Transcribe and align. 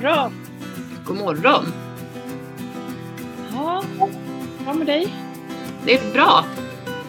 God 0.00 0.06
morgon! 0.06 0.32
God 1.04 1.16
morgon! 1.16 1.64
Ja, 3.52 3.84
bra 4.64 4.74
med 4.74 4.86
dig? 4.86 5.06
Det 5.86 5.94
är 5.94 6.12
bra. 6.12 6.44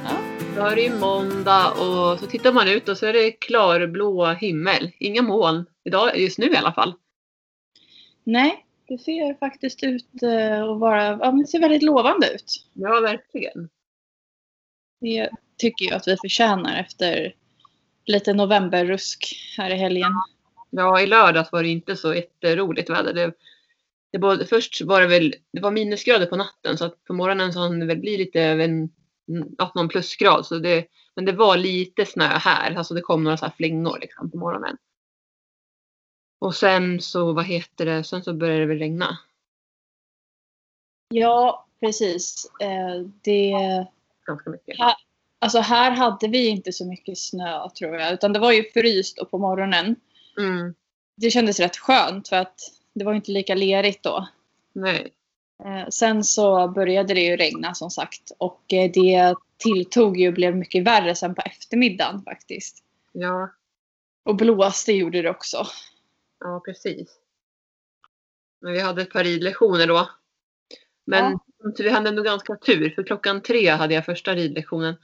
Ja. 0.03 0.11
Då 0.55 0.61
är 0.61 0.75
det 0.75 0.81
ju 0.81 0.99
måndag 0.99 1.71
och 1.71 2.19
så 2.19 2.27
tittar 2.27 2.53
man 2.53 2.67
ut 2.67 2.89
och 2.89 2.97
så 2.97 3.05
är 3.05 3.13
det 3.13 3.31
klarblå 3.31 4.27
himmel. 4.27 4.91
Inga 4.99 5.21
moln. 5.21 5.65
Idag, 5.83 6.19
just 6.19 6.37
nu 6.37 6.45
i 6.45 6.55
alla 6.55 6.73
fall. 6.73 6.93
Nej, 8.23 8.65
det 8.87 8.97
ser 8.97 9.39
faktiskt 9.39 9.83
ut 9.83 10.23
eh, 10.23 10.63
att 10.63 10.79
vara, 10.79 11.03
ja, 11.03 11.31
men 11.31 11.41
det 11.41 11.47
ser 11.47 11.59
väldigt 11.59 11.83
lovande 11.83 12.33
ut. 12.33 12.67
Ja, 12.73 12.99
verkligen. 12.99 13.69
Det 15.01 15.29
tycker 15.57 15.85
jag 15.85 15.95
att 15.95 16.07
vi 16.07 16.17
förtjänar 16.21 16.79
efter 16.79 17.35
lite 18.05 18.33
novemberrusk 18.33 19.35
här 19.57 19.69
i 19.69 19.75
helgen. 19.75 20.11
Ja, 20.11 20.23
i 21.03 21.05
lördags 21.05 21.51
var 21.51 21.63
det 21.63 21.69
inte 21.69 21.95
så 21.95 22.13
jätteroligt 22.13 22.89
väder. 22.89 23.13
Det, 23.13 23.33
det 24.11 24.17
var, 24.17 24.37
först 24.37 24.81
var 24.81 25.01
det 25.01 25.07
väl 25.07 25.35
det 25.53 25.61
var 25.61 25.71
minusgrader 25.71 26.25
på 26.25 26.35
natten 26.35 26.77
så 26.77 26.85
att 26.85 27.03
på 27.03 27.13
morgonen 27.13 27.53
så 27.53 27.59
hann 27.59 27.79
det 27.79 27.85
väl 27.85 27.97
bli 27.97 28.17
lite 28.17 28.41
över 28.41 28.63
en, 28.63 28.89
ja, 29.57 29.71
någon 29.75 29.89
plusgrad. 29.89 30.45
Så 30.45 30.59
det, 30.59 30.85
men 31.15 31.25
det 31.25 31.31
var 31.31 31.57
lite 31.57 32.05
snö 32.05 32.27
här. 32.27 32.75
Alltså 32.75 32.93
det 32.93 33.01
kom 33.01 33.23
några 33.23 33.37
så 33.37 33.45
här 33.45 33.53
flingor 33.57 33.99
liksom 34.01 34.31
på 34.31 34.37
morgonen. 34.37 34.77
Och 36.39 36.55
sen 36.55 37.01
så, 37.01 37.33
vad 37.33 37.45
heter 37.45 37.85
det, 37.85 38.03
sen 38.03 38.23
så 38.23 38.33
började 38.33 38.59
det 38.59 38.65
väl 38.65 38.79
regna. 38.79 39.17
Ja, 41.09 41.65
precis. 41.79 42.51
Eh, 42.61 43.07
det, 43.21 43.53
Ganska 44.25 44.49
mycket. 44.49 44.79
här, 44.79 44.95
alltså 45.39 45.59
här 45.59 45.91
hade 45.91 46.27
vi 46.27 46.47
inte 46.47 46.71
så 46.71 46.85
mycket 46.85 47.17
snö 47.17 47.69
tror 47.69 47.95
jag. 47.95 48.13
Utan 48.13 48.33
det 48.33 48.39
var 48.39 48.51
ju 48.51 48.63
fryst 48.71 49.19
och 49.19 49.31
på 49.31 49.37
morgonen. 49.37 49.95
Mm, 50.37 50.73
Det 51.15 51.31
kändes 51.31 51.59
rätt 51.59 51.77
skönt 51.77 52.27
för 52.27 52.35
att 52.35 52.59
det 52.93 53.03
var 53.05 53.13
inte 53.13 53.31
lika 53.31 53.55
lerigt 53.55 54.03
då. 54.03 54.27
nej. 54.73 55.13
Eh, 55.65 55.87
Sen 55.89 56.23
så 56.23 56.67
började 56.67 57.13
det 57.13 57.21
ju 57.21 57.37
regna 57.37 57.73
som 57.73 57.89
sagt 57.89 58.31
och 58.37 58.73
eh, 58.73 58.91
det 58.93 59.35
tilltog 59.57 60.17
ju 60.17 60.27
och 60.27 60.33
blev 60.33 60.55
mycket 60.55 60.83
värre 60.83 61.15
sen 61.15 61.35
på 61.35 61.41
eftermiddagen 61.41 62.23
faktiskt. 62.23 62.83
Ja, 63.11 63.49
Och 64.23 64.35
blåste 64.35 64.93
gjorde 64.93 65.21
det 65.21 65.29
också. 65.29 65.65
ja 66.39 66.59
precis. 66.65 67.09
Men 68.61 68.73
vi 68.73 68.79
hade 68.79 69.01
ett 69.01 69.11
par 69.11 69.23
ridlektioner 69.23 69.87
då. 69.87 70.09
Men 71.05 71.39
vi 71.77 71.89
hade 71.89 72.09
ändå 72.09 72.23
ganska 72.23 72.55
tur 72.55 72.89
för 72.89 73.03
klockan 73.03 73.41
tre 73.41 73.69
hade 73.69 73.93
jag 73.93 74.05
första 74.05 74.35
ridlektionen. 74.35 74.95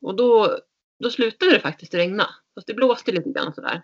Och 0.00 0.14
då, 0.16 0.58
då 0.98 1.10
slutade 1.10 1.52
det 1.52 1.60
faktiskt 1.60 1.94
regna. 1.94 2.28
Fast 2.54 2.66
det 2.66 2.74
blåste 2.74 3.12
lite 3.12 3.30
grann 3.30 3.54
sådär. 3.54 3.82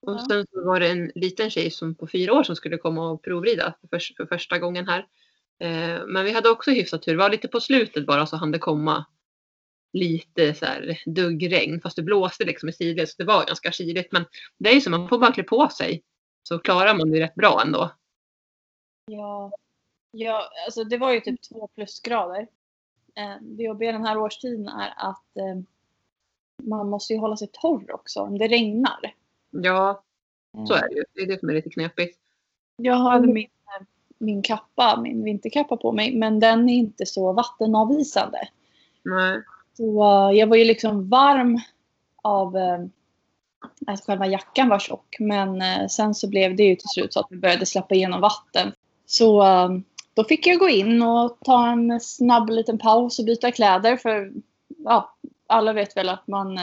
Och 0.00 0.20
sen 0.20 0.46
så 0.52 0.64
var 0.64 0.80
det 0.80 0.88
en 0.88 1.12
liten 1.14 1.50
tjej 1.50 1.70
som 1.70 1.94
på 1.94 2.06
fyra 2.06 2.32
år 2.32 2.42
som 2.42 2.56
skulle 2.56 2.78
komma 2.78 3.10
och 3.10 3.22
provrida 3.22 3.74
för, 3.80 3.88
för, 3.88 4.14
för 4.16 4.26
första 4.26 4.58
gången 4.58 4.88
här. 4.88 5.06
Eh, 5.58 6.06
men 6.06 6.24
vi 6.24 6.32
hade 6.32 6.50
också 6.50 6.70
hyfsat 6.70 7.02
tur. 7.02 7.12
Det 7.12 7.18
var 7.18 7.30
lite 7.30 7.48
på 7.48 7.60
slutet 7.60 8.06
bara 8.06 8.26
så 8.26 8.36
hann 8.36 8.52
det 8.52 8.58
komma 8.58 9.04
lite 9.92 10.54
så 10.54 10.66
här 10.66 10.98
duggregn. 11.06 11.80
Fast 11.80 11.96
det 11.96 12.02
blåste 12.02 12.44
liksom 12.44 12.68
i 12.68 12.72
sidled 12.72 13.08
så 13.08 13.14
det 13.18 13.24
var 13.24 13.46
ganska 13.46 13.72
kyligt. 13.72 14.12
Men 14.12 14.24
det 14.58 14.70
är 14.70 14.74
ju 14.74 14.80
så, 14.80 14.90
man 14.90 15.08
får 15.08 15.18
bara 15.18 15.32
klä 15.32 15.42
på 15.42 15.68
sig. 15.68 16.02
Så 16.42 16.58
klarar 16.58 16.94
man 16.94 17.10
det 17.10 17.20
rätt 17.20 17.34
bra 17.34 17.62
ändå. 17.66 17.90
Ja, 19.06 19.52
ja 20.10 20.50
alltså 20.64 20.84
det 20.84 20.98
var 20.98 21.12
ju 21.12 21.20
typ 21.20 21.42
två 21.42 21.68
plusgrader. 21.68 22.46
Eh, 23.14 23.36
Det 23.40 23.62
jobbiga 23.62 23.92
den 23.92 24.04
här 24.04 24.18
årstiden 24.18 24.68
är 24.68 24.94
att 24.96 25.36
eh, 25.36 25.62
man 26.62 26.88
måste 26.88 27.12
ju 27.12 27.18
hålla 27.18 27.36
sig 27.36 27.48
torr 27.52 27.94
också 27.94 28.20
om 28.20 28.38
det 28.38 28.48
regnar. 28.48 29.14
Ja, 29.50 30.02
så 30.68 30.74
Eh, 30.74 30.82
är 30.82 30.88
det 30.88 30.94
ju. 30.94 31.04
Det 31.14 31.22
är 31.22 31.26
det 31.26 31.40
som 31.40 31.48
är 31.48 31.54
lite 31.54 31.70
knepigt. 31.70 32.18
Jag 32.76 32.94
har 32.94 33.20
min, 33.20 33.48
min 34.18 34.42
kappa, 34.42 35.00
min 35.00 35.24
vinterkappa 35.24 35.76
på 35.76 35.92
mig, 35.92 36.16
men 36.16 36.40
den 36.40 36.68
är 36.68 36.74
inte 36.74 37.06
så 37.06 37.32
vattenavvisande. 37.32 38.48
Nej. 39.02 39.42
Så 39.76 40.02
eh, 40.02 40.38
jag 40.38 40.46
var 40.46 40.56
ju 40.56 40.64
liksom 40.64 41.08
varm 41.08 41.58
av 42.22 42.56
eh, 42.56 42.78
att 43.86 44.04
själva 44.04 44.26
jackan 44.26 44.68
var 44.68 44.78
tjock. 44.78 45.16
Men 45.18 45.62
eh, 45.62 45.86
sen 45.86 46.14
så 46.14 46.28
blev 46.28 46.56
det 46.56 46.62
ju 46.62 46.76
till 46.76 46.88
slut 46.88 47.12
så 47.12 47.20
att 47.20 47.26
vi 47.30 47.36
började 47.36 47.66
släppa 47.66 47.94
igenom 47.94 48.20
vatten. 48.20 48.72
Så 49.06 49.42
då 50.14 50.24
fick 50.24 50.46
jag 50.46 50.58
gå 50.58 50.68
in 50.68 51.02
och 51.02 51.38
ta 51.44 51.68
en 51.68 52.00
snabb 52.00 52.50
liten 52.50 52.78
paus 52.78 53.18
och 53.18 53.24
byta 53.24 53.52
kläder. 53.52 53.96
För 53.96 54.32
ja, 54.84 55.16
alla 55.46 55.72
vet 55.72 55.96
väl 55.96 56.08
att 56.08 56.26
man, 56.26 56.58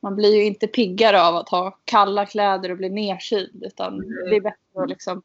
man 0.00 0.16
blir 0.16 0.34
ju 0.34 0.44
inte 0.44 0.66
piggare 0.66 1.22
av 1.22 1.36
att 1.36 1.48
ha 1.48 1.78
kalla 1.84 2.26
kläder 2.26 2.70
och 2.70 2.76
bli 2.76 2.88
nedkyld. 2.90 3.64
Utan 3.64 3.98
det 3.98 4.36
är 4.36 4.40
bättre 4.40 4.82
att 4.82 4.88
liksom 4.88 5.22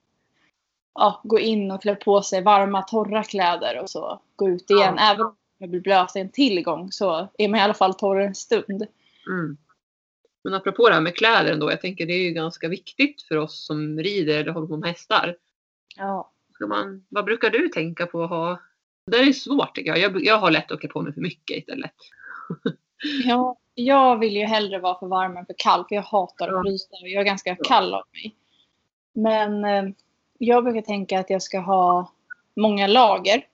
ja, 0.93 1.21
gå 1.23 1.39
in 1.39 1.71
och 1.71 1.81
klä 1.81 1.95
på 1.95 2.21
sig 2.21 2.43
varma 2.43 2.81
torra 2.81 3.23
kläder 3.23 3.79
och 3.81 3.89
så 3.89 4.21
gå 4.35 4.49
ut 4.49 4.69
igen. 4.69 4.97
Även 4.97 5.25
om 5.25 5.35
man 5.59 5.69
blir 5.69 5.81
blöt 5.81 6.15
en 6.15 6.29
tillgång 6.29 6.91
så 6.91 7.27
är 7.37 7.47
man 7.47 7.59
i 7.59 7.63
alla 7.63 7.73
fall 7.73 7.93
torr 7.93 8.19
en 8.19 8.35
stund. 8.35 8.87
Mm. 9.27 9.57
Men 10.43 10.53
apropå 10.53 10.87
det 10.87 10.93
här 10.93 11.01
med 11.01 11.15
kläder 11.15 11.51
ändå. 11.51 11.71
Jag 11.71 11.81
tänker 11.81 12.05
det 12.05 12.13
är 12.13 12.23
ju 12.23 12.31
ganska 12.31 12.67
viktigt 12.67 13.21
för 13.21 13.37
oss 13.37 13.65
som 13.65 13.99
rider 13.99 14.39
eller 14.39 14.51
håller 14.51 14.67
på 14.67 14.77
med 14.77 14.89
hästar. 14.89 15.35
Ja. 15.95 16.31
Ska 16.53 16.67
man, 16.67 17.05
vad 17.09 17.25
brukar 17.25 17.49
du 17.49 17.67
tänka 17.67 18.05
på 18.05 18.23
att 18.23 18.29
ha? 18.29 18.59
Det 19.11 19.17
är 19.17 19.33
svårt 19.33 19.75
tycker 19.75 19.89
jag. 19.89 19.99
jag. 19.99 20.25
Jag 20.25 20.37
har 20.37 20.51
lätt 20.51 20.71
att 20.71 20.79
klä 20.79 20.89
på 20.89 21.01
mig 21.01 21.13
för 21.13 21.21
mycket 21.21 21.57
istället. 21.57 21.93
Ja, 23.25 23.57
jag 23.75 24.19
vill 24.19 24.35
ju 24.35 24.45
hellre 24.45 24.79
vara 24.79 24.99
för 24.99 25.07
varm 25.07 25.37
än 25.37 25.45
för 25.45 25.55
kall 25.57 25.85
för 25.87 25.95
jag 25.95 26.03
hatar 26.03 26.47
att 26.49 26.65
frysa 26.65 26.95
och 27.01 27.07
jag 27.07 27.21
är 27.21 27.25
ganska 27.25 27.55
kall 27.55 27.93
av 27.93 28.03
mig. 28.11 28.35
Men 29.13 29.65
eh, 29.65 29.93
jag 30.37 30.63
brukar 30.63 30.81
tänka 30.81 31.19
att 31.19 31.29
jag 31.29 31.41
ska 31.41 31.59
ha 31.59 32.11
många 32.55 32.87
lager 32.87 33.47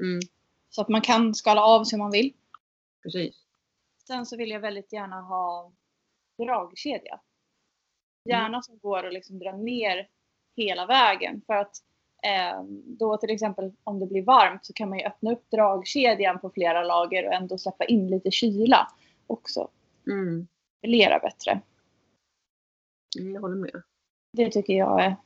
Mm, 0.00 0.20
så 0.70 0.80
att 0.80 0.88
man 0.88 1.00
kan 1.00 1.34
skala 1.34 1.62
av 1.62 1.84
sig 1.84 1.96
om 1.96 2.00
man 2.00 2.10
vill. 2.10 2.32
precis. 3.02 3.36
Sen 4.06 4.26
så 4.26 4.36
vill 4.36 4.50
jag 4.50 4.60
väldigt 4.60 4.92
gärna 4.92 5.20
ha 5.20 5.72
dragkedja. 6.38 7.20
Gärna 8.24 8.62
som 8.62 8.78
går 8.78 9.06
att 9.06 9.12
liksom 9.12 9.38
dra 9.38 9.52
ner 9.52 10.08
hela 10.56 10.86
vägen. 10.86 11.42
För 11.46 11.54
att 11.54 11.76
då 12.84 13.16
till 13.16 13.30
exempel 13.30 13.72
om 13.84 14.00
det 14.00 14.06
blir 14.06 14.22
varmt 14.22 14.66
så 14.66 14.72
kan 14.72 14.88
man 14.88 14.98
ju 14.98 15.04
öppna 15.04 15.32
upp 15.32 15.50
dragkedjan 15.50 16.38
på 16.38 16.50
flera 16.50 16.84
lager 16.84 17.26
och 17.26 17.32
ändå 17.32 17.58
släppa 17.58 17.84
in 17.84 18.08
lite 18.08 18.30
kyla 18.30 18.88
också. 19.26 19.68
Mm, 20.06 20.46
Lera 20.82 21.18
bättre. 21.18 21.60
jag 23.16 23.40
håller 23.40 23.56
med. 23.56 23.82
Det 24.32 24.50
tycker 24.50 24.72
jag 24.74 25.02
är 25.04 25.16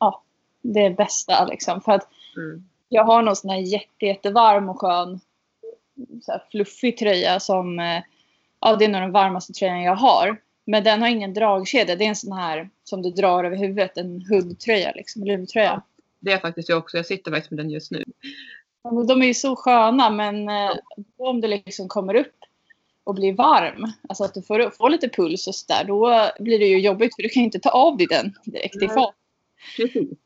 ja, 0.00 0.22
det 0.62 0.90
bästa 0.90 1.44
liksom. 1.44 1.80
För 1.80 1.92
att 1.92 2.08
Mm. 2.36 2.68
jag 2.88 3.04
har 3.04 3.22
någon 3.22 3.36
sån 3.36 3.50
här 3.50 3.58
jätte, 3.58 4.06
jättevarm 4.06 4.68
och 4.68 4.80
skön 4.80 5.20
så 6.22 6.40
fluffig 6.50 6.96
tröja 6.98 7.40
som 7.40 7.78
eh, 7.78 8.02
ja, 8.60 8.76
det 8.76 8.84
är 8.84 8.88
nog 8.88 9.00
den 9.00 9.12
varmaste 9.12 9.52
tröjan 9.52 9.82
jag 9.82 9.96
har. 9.96 10.36
Men 10.64 10.84
den 10.84 11.02
har 11.02 11.08
ingen 11.08 11.34
dragkedja. 11.34 11.96
Det 11.96 12.04
är 12.04 12.08
en 12.08 12.16
sån 12.16 12.32
här 12.32 12.70
som 12.84 13.02
du 13.02 13.10
drar 13.10 13.44
över 13.44 13.56
huvudet. 13.56 13.96
En 13.96 14.22
hoodtröja 14.28 14.92
liksom. 14.92 15.22
En 15.22 15.28
luvtröja. 15.28 15.82
Det 16.26 16.32
är 16.32 16.38
faktiskt 16.38 16.68
jag 16.68 16.78
också. 16.78 16.96
Jag 16.96 17.06
sitter 17.06 17.30
faktiskt 17.30 17.50
med 17.50 17.58
den 17.58 17.70
just 17.70 17.90
nu. 17.90 18.04
De 19.08 19.22
är 19.22 19.26
ju 19.26 19.34
så 19.34 19.56
sköna 19.56 20.10
men 20.10 20.48
eh, 20.48 20.72
om 21.16 21.40
du 21.40 21.48
liksom 21.48 21.88
kommer 21.88 22.14
upp 22.14 22.34
och 23.04 23.14
blir 23.14 23.32
varm. 23.32 23.92
Alltså 24.08 24.24
att 24.24 24.34
du 24.34 24.42
får, 24.42 24.70
får 24.70 24.90
lite 24.90 25.08
puls 25.08 25.46
och 25.46 25.54
sådär. 25.54 25.84
Då 25.84 26.30
blir 26.44 26.58
det 26.58 26.66
ju 26.66 26.78
jobbigt 26.78 27.14
för 27.16 27.22
du 27.22 27.28
kan 27.28 27.42
inte 27.42 27.58
ta 27.58 27.70
av 27.70 27.96
dig 27.96 28.06
den 28.06 28.34
direkt 28.44 28.82
i 28.82 28.88
fart. 28.88 29.14
Precis. 29.76 30.18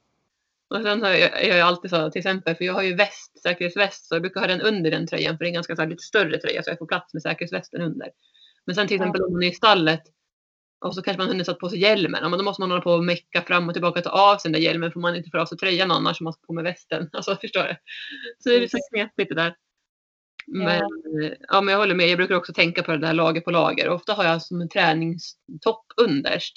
Och 0.68 0.82
sen 0.82 1.02
har 1.02 1.10
jag, 1.10 1.46
jag 1.46 1.60
alltid 1.60 1.90
så 1.90 2.10
till 2.10 2.18
exempel, 2.18 2.54
för 2.54 2.64
jag 2.64 2.74
har 2.74 2.82
ju 2.82 2.94
väst, 2.94 3.42
säkerhetsväst, 3.42 4.08
så 4.08 4.14
jag 4.14 4.22
brukar 4.22 4.40
ha 4.40 4.46
den 4.46 4.60
under 4.60 4.90
den 4.90 5.06
tröjan 5.06 5.36
för 5.36 5.44
det 5.44 5.46
är 5.46 5.50
en 5.50 5.54
ganska 5.54 5.76
så 5.76 5.82
här, 5.82 5.88
lite 5.88 6.02
större 6.02 6.38
tröja 6.38 6.62
så 6.62 6.70
jag 6.70 6.78
får 6.78 6.86
plats 6.86 7.14
med 7.14 7.22
säkerhetsvästen 7.22 7.80
under. 7.80 8.08
Men 8.64 8.74
sen 8.74 8.88
till 8.88 8.96
exempel 8.96 9.22
om 9.22 9.32
man 9.32 9.42
är 9.42 9.48
i 9.48 9.52
stallet 9.52 10.02
och 10.80 10.94
så 10.94 11.02
kanske 11.02 11.18
man 11.18 11.28
hunnit 11.28 11.46
satt 11.46 11.58
på 11.58 11.68
sig 11.68 11.78
hjälmen, 11.78 12.20
ja, 12.22 12.28
men 12.28 12.38
då 12.38 12.44
måste 12.44 12.62
man 12.62 12.70
hålla 12.70 12.82
på 12.82 12.92
och 12.92 13.04
mecka 13.04 13.42
fram 13.42 13.68
och 13.68 13.74
tillbaka 13.74 14.00
och 14.00 14.04
ta 14.04 14.10
av 14.10 14.38
sig 14.38 14.52
den 14.52 14.60
där 14.60 14.68
hjälmen 14.68 14.92
för 14.92 15.00
man 15.00 15.16
inte 15.16 15.30
får 15.30 15.38
av 15.38 15.46
sig 15.46 15.58
tröjan 15.58 15.90
annars 15.90 16.20
om 16.20 16.24
man 16.24 16.32
ska 16.32 16.46
på 16.46 16.52
med 16.52 16.64
västen. 16.64 17.10
Alltså 17.12 17.36
förstår 17.36 17.62
du? 17.62 17.76
Så 18.38 18.48
det 18.48 18.54
är 18.54 18.60
lite 18.60 18.78
knepigt 18.92 19.28
det 19.28 19.34
där. 19.34 19.56
Men, 20.46 20.80
eh, 20.80 21.32
ja, 21.48 21.60
men 21.60 21.72
jag 21.72 21.78
håller 21.78 21.94
med, 21.94 22.08
jag 22.08 22.18
brukar 22.18 22.34
också 22.34 22.52
tänka 22.52 22.82
på 22.82 22.90
det 22.90 22.98
där 22.98 23.12
lager 23.12 23.40
på 23.40 23.50
lager. 23.50 23.88
Ofta 23.88 24.14
har 24.14 24.24
jag 24.24 24.42
som 24.42 24.60
en 24.60 24.68
träningstopp 24.68 25.84
underst. 25.96 26.54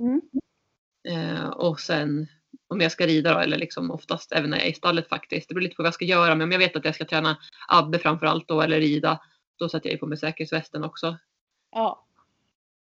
Mm. 0.00 0.20
Eh, 1.08 1.48
och 1.48 1.80
sen 1.80 2.26
om 2.68 2.80
jag 2.80 2.92
ska 2.92 3.06
rida 3.06 3.34
då, 3.34 3.40
eller 3.40 3.58
liksom 3.58 3.90
oftast 3.90 4.32
även 4.32 4.50
när 4.50 4.56
jag 4.56 4.66
är 4.66 4.70
i 4.70 4.74
stallet 4.74 5.08
faktiskt. 5.08 5.48
Det 5.48 5.54
beror 5.54 5.62
lite 5.62 5.76
på 5.76 5.82
vad 5.82 5.86
jag 5.86 5.94
ska 5.94 6.04
göra. 6.04 6.34
Men 6.34 6.44
om 6.44 6.52
jag 6.52 6.58
vet 6.58 6.76
att 6.76 6.84
jag 6.84 6.94
ska 6.94 7.04
träna 7.04 7.36
Abbe 7.68 7.98
framförallt 7.98 8.48
då 8.48 8.62
eller 8.62 8.80
rida. 8.80 9.20
Då 9.58 9.68
sätter 9.68 9.88
jag 9.88 9.92
ju 9.92 9.98
på 9.98 10.06
mig 10.06 10.18
säkerhetsvästen 10.18 10.84
också. 10.84 11.16
Ja. 11.72 12.06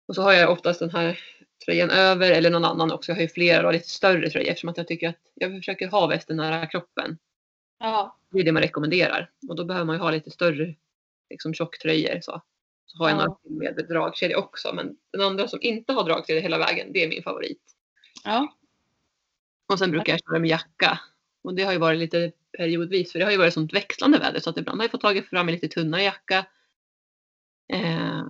Och 0.08 0.14
så 0.14 0.22
har 0.22 0.32
jag 0.32 0.50
oftast 0.52 0.80
den 0.80 0.90
här 0.90 1.20
tröjan 1.64 1.90
över 1.90 2.30
eller 2.30 2.50
någon 2.50 2.64
annan 2.64 2.92
också. 2.92 3.10
Jag 3.10 3.16
har 3.16 3.22
ju 3.22 3.28
flera 3.28 3.62
då, 3.62 3.70
lite 3.70 3.88
större 3.88 4.30
tröjor 4.30 4.48
eftersom 4.48 4.68
att 4.70 4.76
jag 4.76 4.88
tycker 4.88 5.08
att 5.08 5.20
jag 5.34 5.50
försöker 5.56 5.88
ha 5.88 6.06
västen 6.06 6.36
nära 6.36 6.66
kroppen. 6.66 7.18
Ja. 7.78 8.16
Det 8.30 8.40
är 8.40 8.44
det 8.44 8.52
man 8.52 8.62
rekommenderar. 8.62 9.30
Och 9.48 9.56
då 9.56 9.64
behöver 9.64 9.86
man 9.86 9.96
ju 9.96 10.02
ha 10.02 10.10
lite 10.10 10.30
större 10.30 10.74
liksom 11.30 11.54
tjocktröjor. 11.54 12.20
Så. 12.20 12.42
så 12.86 12.98
har 12.98 13.08
jag 13.10 13.18
Ja. 13.18 13.24
några 13.24 13.64
med 13.74 13.86
dragkedja 13.88 14.38
också. 14.38 14.72
Men 14.74 14.96
den 15.12 15.20
andra 15.20 15.48
som 15.48 15.58
inte 15.62 15.92
har 15.92 16.04
dragkedja 16.04 16.42
hela 16.42 16.58
vägen, 16.58 16.92
det 16.92 17.04
är 17.04 17.08
min 17.08 17.22
favorit. 17.22 17.62
Ja. 18.24 18.54
Och 19.72 19.78
sen 19.78 19.90
brukar 19.90 20.12
jag 20.12 20.20
köra 20.20 20.38
med 20.38 20.50
jacka. 20.50 21.00
Och 21.42 21.54
det 21.54 21.62
har 21.62 21.72
ju 21.72 21.78
varit 21.78 21.98
lite 21.98 22.32
periodvis 22.58 23.12
för 23.12 23.18
det 23.18 23.24
har 23.24 23.32
ju 23.32 23.38
varit 23.38 23.54
sånt 23.54 23.72
växlande 23.74 24.18
väder 24.18 24.40
så 24.40 24.50
att 24.50 24.56
ibland 24.58 24.78
har 24.80 24.84
jag 24.84 24.90
fått 24.90 25.00
tagit 25.00 25.28
fram 25.28 25.48
en 25.48 25.54
lite 25.54 25.68
tunnare 25.68 26.02
jacka. 26.02 26.46
Eh, 27.72 28.22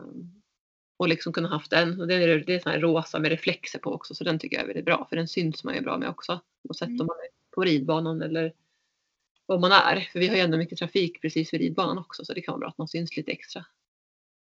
och 0.96 1.08
liksom 1.08 1.32
kunnat 1.32 1.50
haft 1.50 1.70
den. 1.70 2.00
Och 2.00 2.06
det 2.06 2.14
är, 2.14 2.44
det 2.46 2.54
är 2.54 2.60
sån 2.60 2.72
här 2.72 2.80
rosa 2.80 3.18
med 3.18 3.30
reflexer 3.30 3.78
på 3.78 3.92
också 3.92 4.14
så 4.14 4.24
den 4.24 4.38
tycker 4.38 4.56
jag 4.56 4.62
är 4.62 4.66
väldigt 4.66 4.84
bra 4.84 5.06
för 5.08 5.16
den 5.16 5.28
syns 5.28 5.64
man 5.64 5.74
ju 5.74 5.80
bra 5.80 5.98
med 5.98 6.08
också. 6.08 6.40
Oavsett 6.62 6.88
mm. 6.88 7.00
om 7.00 7.06
man 7.06 7.16
är 7.16 7.54
på 7.54 7.64
ridbanan 7.64 8.22
eller 8.22 8.52
vad 9.46 9.60
man 9.60 9.72
är. 9.72 10.08
För 10.12 10.18
vi 10.18 10.28
har 10.28 10.36
ju 10.36 10.40
ändå 10.40 10.58
mycket 10.58 10.78
trafik 10.78 11.22
precis 11.22 11.54
vid 11.54 11.60
ridbanan 11.60 11.98
också 11.98 12.24
så 12.24 12.32
det 12.32 12.40
kan 12.40 12.52
vara 12.52 12.60
bra 12.60 12.68
att 12.68 12.78
man 12.78 12.88
syns 12.88 13.16
lite 13.16 13.32
extra. 13.32 13.66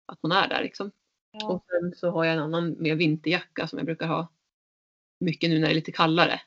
Att 0.05 0.23
man 0.23 0.31
är 0.31 0.47
där 0.47 0.63
liksom. 0.63 0.91
Ja. 1.31 1.47
Och 1.47 1.65
sen 1.67 1.93
så 1.95 2.09
har 2.09 2.25
jag 2.25 2.33
en 2.33 2.41
annan 2.41 2.75
mer 2.79 2.95
vinterjacka 2.95 3.67
som 3.67 3.79
jag 3.79 3.85
brukar 3.85 4.07
ha 4.07 4.27
mycket 5.19 5.49
nu 5.49 5.59
när 5.59 5.67
det 5.67 5.73
är 5.73 5.75
lite 5.75 5.91
kallare. 5.91 6.41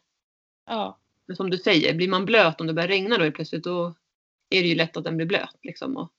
Ja. 0.67 0.99
Men 1.27 1.37
som 1.37 1.51
du 1.51 1.59
säger, 1.59 1.95
blir 1.95 2.09
man 2.09 2.25
blöt 2.25 2.61
om 2.61 2.67
det 2.67 2.73
börjar 2.73 2.89
regna 2.89 3.19
då 3.19 3.31
plötsligt 3.31 3.65
då 3.65 3.95
är 4.51 4.63
det 4.63 4.69
ju 4.69 4.75
lätt 4.75 4.97
att 4.97 5.05
den 5.05 5.17
blir 5.17 5.27
blöt 5.27 5.57
liksom. 5.63 5.97
Och 5.97 6.13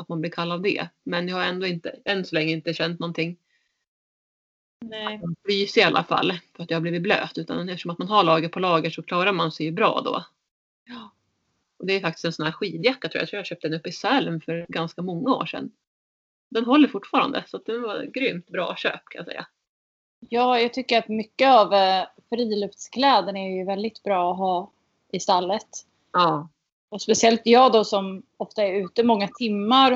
att 0.00 0.08
man 0.08 0.20
blir 0.20 0.30
kall 0.30 0.52
av 0.52 0.62
det. 0.62 0.88
Men 1.02 1.28
jag 1.28 1.36
har 1.36 1.44
ändå 1.44 1.66
inte, 1.66 1.96
än 2.04 2.24
så 2.24 2.34
länge 2.34 2.52
inte 2.52 2.74
känt 2.74 3.00
någonting 3.00 3.36
Nej. 4.84 5.20
frys 5.46 5.76
i 5.76 5.82
alla 5.82 6.04
fall 6.04 6.32
för 6.56 6.62
att 6.62 6.70
jag 6.70 6.76
har 6.76 6.82
blivit 6.82 7.02
blöt. 7.02 7.38
Utan 7.38 7.68
eftersom 7.68 7.90
att 7.90 7.98
man 7.98 8.08
har 8.08 8.24
lager 8.24 8.48
på 8.48 8.60
lager 8.60 8.90
så 8.90 9.02
klarar 9.02 9.32
man 9.32 9.52
sig 9.52 9.66
ju 9.66 9.72
bra 9.72 10.00
då. 10.04 10.24
Ja. 10.84 11.10
Och 11.78 11.86
det 11.86 11.92
är 11.92 12.00
faktiskt 12.00 12.24
en 12.24 12.32
sån 12.32 12.46
här 12.46 12.52
skidjacka 12.52 13.08
tror 13.08 13.18
jag. 13.18 13.22
Jag 13.22 13.28
tror 13.28 13.38
jag 13.38 13.46
köpte 13.46 13.68
den 13.68 13.78
uppe 13.78 13.88
i 13.88 13.92
Sälen 13.92 14.40
för 14.40 14.66
ganska 14.68 15.02
många 15.02 15.34
år 15.34 15.46
sedan. 15.46 15.72
Den 16.50 16.64
håller 16.64 16.88
fortfarande 16.88 17.44
så 17.46 17.58
det 17.58 17.78
var 17.78 18.04
grymt 18.04 18.46
bra 18.46 18.76
köp 18.76 19.04
kan 19.08 19.18
jag 19.18 19.26
säga. 19.26 19.46
Ja, 20.28 20.60
jag 20.60 20.74
tycker 20.74 20.98
att 20.98 21.08
mycket 21.08 21.48
av 21.48 21.74
eh, 21.74 22.04
friluftskläderna 22.28 23.38
är 23.38 23.56
ju 23.56 23.64
väldigt 23.64 24.02
bra 24.02 24.32
att 24.32 24.38
ha 24.38 24.70
i 25.12 25.20
stallet. 25.20 25.68
Ja. 26.12 26.48
Och 26.90 27.02
speciellt 27.02 27.40
jag 27.44 27.72
då 27.72 27.84
som 27.84 28.22
ofta 28.36 28.62
är 28.62 28.72
ute 28.72 29.02
många 29.02 29.28
timmar. 29.28 29.92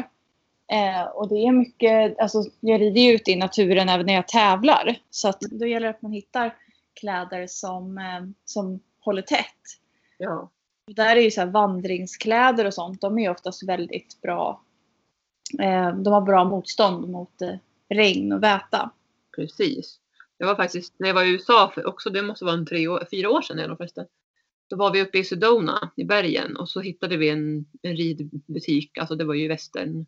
Eh, 0.73 1.03
och 1.03 1.29
det 1.29 1.47
är 1.47 1.53
mycket, 1.53 2.19
alltså 2.19 2.45
jag 2.61 2.81
rider 2.81 3.01
ju 3.01 3.13
ute 3.13 3.31
i 3.31 3.37
naturen 3.37 3.89
även 3.89 4.07
när 4.07 4.15
jag 4.15 4.29
tävlar. 4.29 4.99
Så 5.11 5.29
att 5.29 5.41
då 5.41 5.67
gäller 5.67 5.87
det 5.87 5.91
att 5.91 6.03
man 6.03 6.13
hittar 6.13 6.57
kläder 6.95 7.47
som, 7.47 7.99
eh, 7.99 8.25
som 8.45 8.81
håller 9.01 9.23
tätt. 9.23 9.79
Ja. 10.19 10.51
Där 10.87 11.17
är 11.17 11.21
ju 11.21 11.31
så 11.31 11.41
här 11.41 11.49
vandringskläder 11.49 12.65
och 12.65 12.75
sånt, 12.75 13.01
de 13.01 13.19
är 13.19 13.23
ju 13.23 13.29
oftast 13.29 13.69
väldigt 13.69 14.21
bra. 14.23 14.63
Eh, 15.61 15.97
de 15.97 16.13
har 16.13 16.21
bra 16.21 16.45
motstånd 16.45 17.09
mot 17.09 17.43
eh, 17.43 17.55
regn 17.89 18.33
och 18.33 18.43
väta. 18.43 18.91
Precis. 19.37 19.99
Jag 20.39 20.47
var 20.47 20.55
faktiskt, 20.55 20.95
när 20.97 21.09
jag 21.09 21.15
var 21.15 21.25
i 21.25 21.31
USA 21.31 21.71
för 21.75 21.87
också, 21.87 22.11
det 22.11 22.23
måste 22.23 22.45
vara 22.45 22.55
en 22.55 22.67
tre 22.67 22.89
år, 22.89 23.07
fyra 23.11 23.31
år 23.31 23.43
sedan 23.43 23.59
eller 23.59 23.77
förresten. 23.77 24.07
Då 24.75 24.79
var 24.79 24.93
vi 24.93 25.03
uppe 25.03 25.19
i 25.19 25.25
Sedona 25.25 25.93
i 25.97 26.05
bergen 26.05 26.57
och 26.57 26.69
så 26.69 26.81
hittade 26.81 27.17
vi 27.17 27.29
en, 27.29 27.67
en 27.83 27.97
ridbutik, 27.97 28.99
alltså 28.99 29.15
det 29.15 29.25
var 29.25 29.35
ju 29.35 29.49
västern 29.49 30.07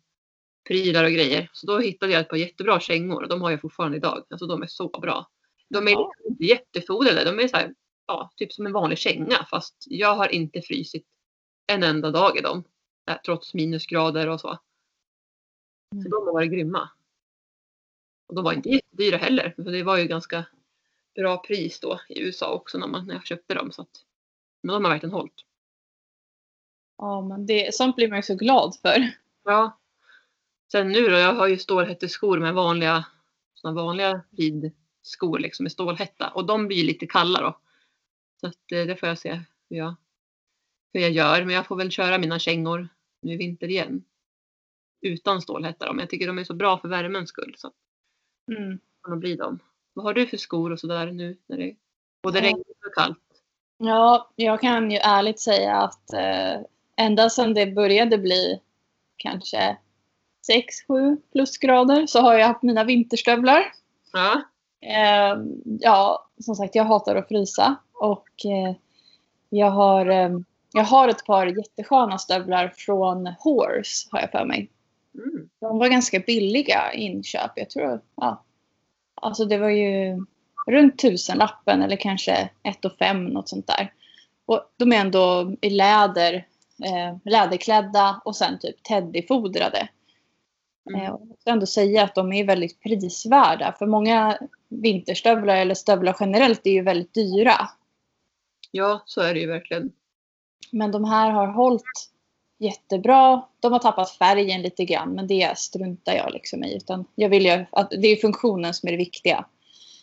prylar 0.67 1.03
och 1.03 1.11
grejer. 1.11 1.49
Så 1.53 1.67
då 1.67 1.79
hittade 1.79 2.11
jag 2.11 2.21
ett 2.21 2.29
par 2.29 2.37
jättebra 2.37 2.79
kängor 2.79 3.23
och 3.23 3.29
de 3.29 3.41
har 3.41 3.51
jag 3.51 3.61
fortfarande 3.61 3.97
idag. 3.97 4.25
Alltså 4.29 4.45
de 4.47 4.61
är 4.61 4.67
så 4.67 4.87
bra. 4.89 5.29
De 5.69 5.87
är 5.87 5.91
ja. 5.91 6.11
inte 6.29 6.45
jättefodrade, 6.45 7.23
de 7.23 7.39
är 7.39 7.47
så 7.47 7.57
här, 7.57 7.73
ja, 8.07 8.31
typ 8.35 8.53
som 8.53 8.65
en 8.65 8.73
vanlig 8.73 8.97
känga 8.97 9.45
fast 9.49 9.75
jag 9.85 10.15
har 10.15 10.27
inte 10.27 10.61
frysit 10.61 11.07
en 11.67 11.83
enda 11.83 12.11
dag 12.11 12.37
i 12.37 12.41
dem. 12.41 12.63
Trots 13.25 13.53
minusgrader 13.53 14.27
och 14.29 14.41
så. 14.41 14.47
Mm. 15.91 16.03
Så 16.03 16.09
de 16.09 16.25
har 16.25 16.33
varit 16.33 16.51
grymma. 16.51 16.89
Och 18.27 18.35
de 18.35 18.43
var 18.43 18.53
inte 18.53 18.69
jättedyra 18.69 19.17
heller. 19.17 19.53
För 19.55 19.71
det 19.71 19.83
var 19.83 19.97
ju 19.97 20.07
ganska 20.07 20.45
bra 21.15 21.37
pris 21.37 21.79
då 21.79 21.99
i 22.09 22.21
USA 22.21 22.53
också 22.53 22.77
när, 22.77 22.87
man, 22.87 23.07
när 23.07 23.13
jag 23.13 23.25
köpte 23.25 23.53
dem. 23.53 23.71
Så 23.71 23.81
att, 23.81 24.03
men 24.61 24.73
de 24.73 24.83
har 24.83 24.91
verkligen 24.91 25.13
hållit. 25.13 25.43
Ja, 26.97 27.21
men 27.21 27.45
det, 27.45 27.75
sånt 27.75 27.95
blir 27.95 28.09
man 28.09 28.17
ju 28.17 28.23
så 28.23 28.35
glad 28.35 28.75
för. 28.81 29.11
Ja. 29.43 29.79
Sen 30.71 30.91
nu 30.91 31.07
då, 31.07 31.17
jag 31.17 31.33
har 31.33 31.47
ju 31.47 31.57
stålhätteskor 31.57 32.39
med 32.39 32.53
vanliga, 32.53 33.05
såna 33.53 33.73
vanliga 33.73 34.21
ridskor 34.31 35.39
liksom 35.39 35.63
med 35.63 35.71
stålhätta. 35.71 36.29
Och 36.29 36.45
de 36.45 36.67
blir 36.67 36.83
lite 36.83 37.07
kalla 37.07 37.41
då. 37.41 37.59
Så 38.41 38.47
att 38.47 38.71
eh, 38.71 38.85
det 38.85 38.95
får 38.95 39.09
jag 39.09 39.17
se 39.17 39.41
hur 39.69 39.77
jag, 39.77 39.95
hur 40.93 41.01
jag 41.01 41.11
gör. 41.11 41.45
Men 41.45 41.55
jag 41.55 41.67
får 41.67 41.75
väl 41.75 41.91
köra 41.91 42.17
mina 42.17 42.39
kängor 42.39 42.87
nu 43.21 43.33
i 43.33 43.37
vinter 43.37 43.67
igen. 43.67 44.03
Utan 45.01 45.41
stålhätta 45.41 45.85
då. 45.85 45.93
Men 45.93 45.99
jag 45.99 46.09
tycker 46.09 46.27
de 46.27 46.39
är 46.39 46.43
så 46.43 46.53
bra 46.53 46.77
för 46.77 46.87
värmens 46.87 47.29
skull. 47.29 47.55
Så 47.57 47.71
mm. 48.51 48.79
kan 49.03 49.19
bli 49.19 49.35
dem. 49.35 49.59
Vad 49.93 50.05
har 50.05 50.13
du 50.13 50.27
för 50.27 50.37
skor 50.37 50.71
och 50.71 50.79
sådär 50.79 51.11
nu 51.11 51.37
när 51.47 51.57
det 51.57 51.75
både 52.21 52.41
regnigt 52.41 52.85
och 52.85 52.93
kallt? 52.93 53.26
Ja, 53.77 54.29
jag 54.35 54.61
kan 54.61 54.91
ju 54.91 54.97
ärligt 54.97 55.39
säga 55.39 55.75
att 55.75 56.13
eh, 56.13 56.61
ända 56.95 57.29
sedan 57.29 57.53
det 57.53 57.65
började 57.65 58.17
bli 58.17 58.61
kanske 59.17 59.77
6-7 60.89 61.17
plusgrader 61.31 62.07
så 62.07 62.21
har 62.21 62.33
jag 62.33 62.47
haft 62.47 62.63
mina 62.63 62.83
vinterstövlar. 62.83 63.63
Ja. 64.13 64.41
Eh, 64.81 65.37
ja, 65.79 66.29
som 66.39 66.55
sagt 66.55 66.75
jag 66.75 66.83
hatar 66.83 67.15
att 67.15 67.27
frysa 67.27 67.75
och 67.93 68.45
eh, 68.45 68.75
jag 69.49 69.71
har 69.71 70.05
eh, 70.05 70.29
jag 70.71 70.83
har 70.83 71.07
ett 71.07 71.25
par 71.25 71.45
jättesköna 71.45 72.17
stövlar 72.17 72.73
från 72.77 73.27
Horse 73.27 74.07
har 74.11 74.19
jag 74.21 74.31
för 74.31 74.45
mig. 74.45 74.71
Mm. 75.15 75.49
De 75.59 75.79
var 75.79 75.87
ganska 75.87 76.19
billiga 76.19 76.93
inköp. 76.93 77.51
Jag 77.55 77.69
tror, 77.69 78.01
ja. 78.15 78.43
Alltså 79.21 79.45
det 79.45 79.57
var 79.57 79.69
ju 79.69 80.25
runt 80.67 80.99
tusenlappen 80.99 81.81
eller 81.81 81.95
kanske 81.95 82.49
ett 82.63 82.85
och 82.85 82.97
fem 82.99 83.25
något 83.25 83.49
sånt 83.49 83.67
där. 83.67 83.93
Och 84.45 84.61
de 84.77 84.93
är 84.93 84.97
ändå 84.97 85.55
i 85.61 85.69
läder, 85.69 86.33
eh, 86.85 87.17
läderklädda 87.25 88.21
och 88.25 88.35
sen 88.35 88.59
typ 88.59 88.83
teddyfodrade. 88.83 89.89
Mm. 90.89 91.01
Eh, 91.01 91.07
jag 91.07 91.27
måste 91.27 91.51
ändå 91.51 91.65
säga 91.65 92.03
att 92.03 92.15
de 92.15 92.33
är 92.33 92.45
väldigt 92.45 92.79
prisvärda. 92.79 93.75
För 93.79 93.85
många 93.85 94.37
vinterstövlar 94.69 95.55
eller 95.55 95.75
stövlar 95.75 96.15
generellt 96.19 96.67
är 96.67 96.71
ju 96.71 96.81
väldigt 96.81 97.13
dyra. 97.13 97.69
Ja, 98.71 99.03
så 99.05 99.21
är 99.21 99.33
det 99.33 99.39
ju 99.39 99.47
verkligen. 99.47 99.91
Men 100.71 100.91
de 100.91 101.05
här 101.05 101.31
har 101.31 101.47
hållit 101.47 102.11
jättebra. 102.59 103.47
De 103.59 103.71
har 103.71 103.79
tappat 103.79 104.11
färgen 104.11 104.61
lite 104.61 104.85
grann 104.85 105.09
men 105.09 105.27
det 105.27 105.57
struntar 105.57 106.13
jag 106.13 106.33
liksom 106.33 106.63
i. 106.63 106.75
Utan 106.75 107.05
jag 107.15 107.29
vill 107.29 107.45
ju 107.45 107.65
att 107.71 107.89
det 107.89 108.07
är 108.07 108.15
funktionen 108.15 108.73
som 108.73 108.87
är 108.87 108.91
det 108.91 108.97
viktiga. 108.97 109.45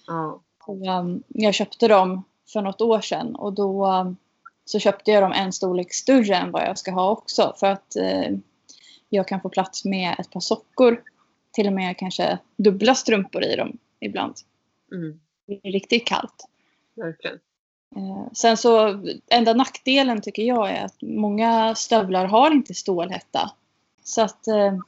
Ja. 0.06 0.40
Och, 0.66 0.87
um, 0.87 1.23
jag 1.28 1.54
köpte 1.54 1.88
dem 1.88 2.25
för 2.52 2.62
något 2.62 2.80
år 2.80 3.00
sedan 3.00 3.35
och 3.37 3.52
då 3.52 3.87
um, 3.87 4.16
så 4.64 4.78
köpte 4.78 5.11
jag 5.11 5.23
dem 5.23 5.33
en 5.33 5.52
storlek 5.52 5.92
större 5.92 6.37
än 6.37 6.50
vad 6.50 6.62
jag 6.62 6.78
ska 6.78 6.90
ha 6.90 7.11
också. 7.11 7.54
För 7.56 7.66
att 7.66 7.97
uh, 8.00 8.38
jag 9.09 9.28
kan 9.28 9.40
få 9.40 9.49
plats 9.49 9.85
med 9.85 10.16
ett 10.18 10.30
par 10.30 10.40
sockor. 10.40 11.02
Till 11.52 11.66
och 11.66 11.73
med 11.73 11.99
kanske 11.99 12.38
dubbla 12.56 12.94
strumpor 12.94 13.44
i 13.44 13.56
dem 13.56 13.78
ibland. 14.00 14.35
Mm. 14.92 15.21
Det 15.47 15.68
är 15.68 15.73
riktigt 15.73 16.06
kallt. 16.06 16.49
Verkligen. 16.94 17.38
Eh, 17.97 18.33
sen 18.33 18.56
så, 18.56 19.02
enda 19.28 19.54
nackdelen 19.54 20.21
tycker 20.21 20.42
jag 20.42 20.71
är 20.71 20.85
att 20.85 21.02
många 21.02 21.75
stövlar 21.75 22.25
har 22.25 22.50
inte 22.50 22.75
stålhätta. 22.75 23.50
Så 24.04 24.23
att 24.23 24.47
eh, 24.47 24.78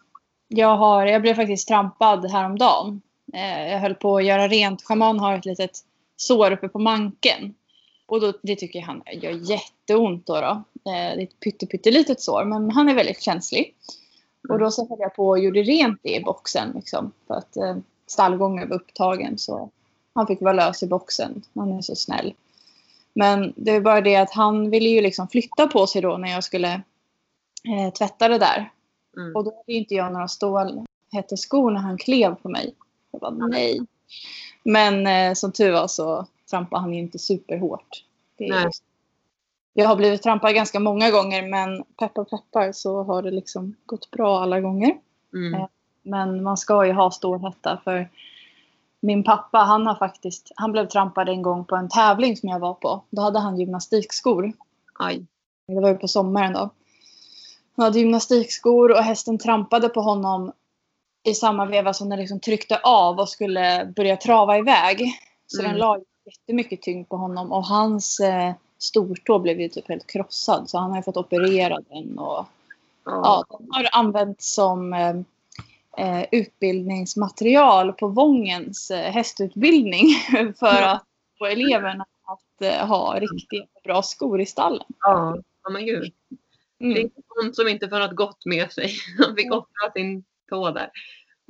jag, 0.49 0.77
har, 0.77 1.07
jag 1.07 1.23
blev 1.23 1.35
faktiskt 1.35 1.69
trampad 1.69 2.31
häromdagen. 2.31 3.01
Eh, 3.33 3.71
jag 3.73 3.79
höll 3.79 3.95
på 3.95 4.17
att 4.17 4.25
göra 4.25 4.49
rent. 4.49 4.83
Schaman 4.83 5.21
har 5.21 5.35
ett 5.39 5.45
litet 5.45 5.79
sår 6.17 6.53
uppe 6.53 6.69
på 6.69 6.79
manken. 6.79 7.55
Och 8.07 8.21
då, 8.21 8.33
det 8.43 8.57
tycker 8.57 8.81
han 8.81 9.03
gör 9.13 9.51
jätteont 9.51 10.27
då. 10.27 10.41
då. 10.41 10.63
det 10.83 10.91
är 10.91 11.23
ett 11.23 11.41
pyttelitet 11.71 12.21
sår 12.21 12.45
men 12.45 12.71
han 12.71 12.89
är 12.89 12.95
väldigt 12.95 13.23
känslig. 13.23 13.75
Och 14.49 14.59
då 14.59 14.71
så 14.71 14.89
höll 14.89 14.99
jag 15.01 15.15
på 15.15 15.29
och 15.29 15.39
gjorde 15.39 15.63
rent 15.63 16.01
det 16.03 16.17
i 16.17 16.21
boxen. 16.21 16.73
Liksom, 16.75 17.13
för 17.27 17.35
att 17.35 17.57
stallgången 18.07 18.69
var 18.69 18.77
upptagen. 18.77 19.39
Så 19.39 19.71
han 20.15 20.27
fick 20.27 20.41
vara 20.41 20.53
lös 20.53 20.83
i 20.83 20.87
boxen. 20.87 21.43
Han 21.55 21.73
är 21.73 21.83
så 21.83 21.95
snäll. 21.97 22.35
Men 23.15 23.53
det 23.57 23.71
är 23.71 23.81
bara 23.81 24.01
det 24.01 24.17
att 24.17 24.31
han 24.31 24.71
ville 24.71 24.89
ju 24.89 25.01
liksom 25.01 25.29
flytta 25.29 25.67
på 25.67 25.87
sig 25.87 26.03
då 26.03 26.17
när 26.17 26.31
jag 26.31 26.45
skulle 26.45 26.73
eh, 27.65 27.93
tvätta 27.99 28.29
det 28.29 28.39
där. 28.39 28.71
Mm. 29.17 29.37
Och 29.37 29.45
då 29.45 29.51
hade 29.57 29.73
inte 29.73 29.95
jag 29.95 30.13
några 30.13 30.29
stålhätteskor 30.29 31.71
när 31.71 31.81
han 31.81 31.99
klev 31.99 32.35
på 32.35 32.49
mig. 32.49 32.75
Jag 33.21 33.39
bara 33.39 33.49
nej. 33.49 33.81
Men 34.63 35.07
eh, 35.07 35.35
som 35.35 35.53
tur 35.53 35.73
var 35.73 35.89
så 35.89 36.27
trampade 36.51 36.83
han 36.83 36.95
inte 36.95 37.19
superhårt. 37.19 38.05
Det 38.39 38.71
jag 39.79 39.89
har 39.89 39.97
blivit 39.97 40.23
trampad 40.23 40.55
ganska 40.55 40.81
många 40.81 41.11
gånger 41.11 41.49
men 41.49 41.85
peppar 41.99 42.25
peppar 42.25 42.73
så 42.73 43.03
har 43.03 43.23
det 43.23 43.31
liksom 43.31 43.77
gått 43.87 44.11
bra 44.11 44.43
alla 44.43 44.61
gånger. 44.61 44.97
Mm. 45.35 45.55
Eh, 45.55 45.67
men 46.03 46.43
man 46.43 46.57
ska 46.57 46.87
ju 46.87 46.93
ha 46.93 47.11
stålhätta 47.11 47.81
för 47.85 48.09
min 49.01 49.25
pappa 49.25 49.59
han 49.59 49.87
har 49.87 49.95
faktiskt, 49.95 50.53
han 50.57 50.73
blev 50.73 50.87
trampad 50.87 51.29
en 51.29 51.43
gång 51.43 51.65
på 51.65 51.77
en 51.77 51.89
tävling 51.89 52.37
som 52.37 52.49
jag 52.49 52.59
var 52.59 52.75
på. 52.75 53.05
Då 53.11 53.23
hade 53.23 53.39
han 53.39 53.59
gymnastikskor. 53.59 54.53
Aj. 54.99 55.27
Det 55.67 55.81
var 55.81 55.89
ju 55.89 55.97
på 55.97 56.09
sommaren 56.09 56.53
då. 56.53 56.71
Han 57.77 57.85
hade 57.85 57.99
gymnastikskor 57.99 58.91
och 58.91 59.03
hästen 59.03 59.39
trampade 59.39 59.89
på 59.89 60.01
honom 60.01 60.53
i 61.27 61.35
samma 61.35 61.67
veva 61.67 61.93
som 61.93 62.09
den 62.09 62.19
liksom 62.19 62.41
tryckte 62.41 62.79
av 62.79 63.19
och 63.19 63.29
skulle 63.29 63.93
börja 63.97 64.17
trava 64.17 64.59
iväg. 64.59 65.03
Så 65.47 65.61
mm. 65.61 65.73
den 65.73 65.81
la 65.81 66.01
jättemycket 66.27 66.83
tyngd 66.83 67.09
på 67.09 67.17
honom 67.17 67.53
och 67.53 67.65
hans, 67.65 68.21
eh, 68.21 68.53
stortå 68.79 69.39
blev 69.39 69.61
ju 69.61 69.69
typ 69.69 69.89
helt 69.89 70.07
krossad 70.07 70.71
så 70.71 70.79
han 70.79 70.91
har 70.91 70.99
ju 70.99 71.03
fått 71.03 71.17
operera 71.17 71.81
den 71.91 72.19
och 72.19 72.47
Ja. 73.09 73.45
ja, 73.49 73.57
den 73.59 73.69
har 73.71 73.89
använts 73.93 74.55
som 74.55 74.93
eh, 74.93 75.17
eh, 75.99 76.27
utbildningsmaterial 76.33 77.93
på 77.93 78.09
Vångens 78.09 78.91
eh, 78.91 79.13
hästutbildning 79.13 80.07
för 80.59 80.83
att 80.83 81.05
få 81.39 81.47
eleverna 81.47 82.07
att 82.25 82.63
eh, 82.63 82.87
ha 82.87 83.21
riktiga 83.21 83.65
bra 83.85 84.03
skor 84.03 84.41
i 84.41 84.47
stallen. 84.47 84.87
Ja, 85.01 85.37
ja 85.65 85.71
men 85.71 85.87
gud. 85.87 86.13
Det 86.79 86.85
är 86.85 86.97
Mm, 86.99 87.11
sånt 87.43 87.57
som 87.57 87.69
inte 87.69 87.89
får 87.89 87.99
något 87.99 88.17
gott 88.17 88.45
med 88.45 88.73
sig. 88.73 88.95
Han 89.27 89.37
fick 89.37 89.47
Mm. 89.47 89.59
offra 89.59 89.93
sin 89.95 90.25
tå 90.49 90.71
där. 90.71 90.91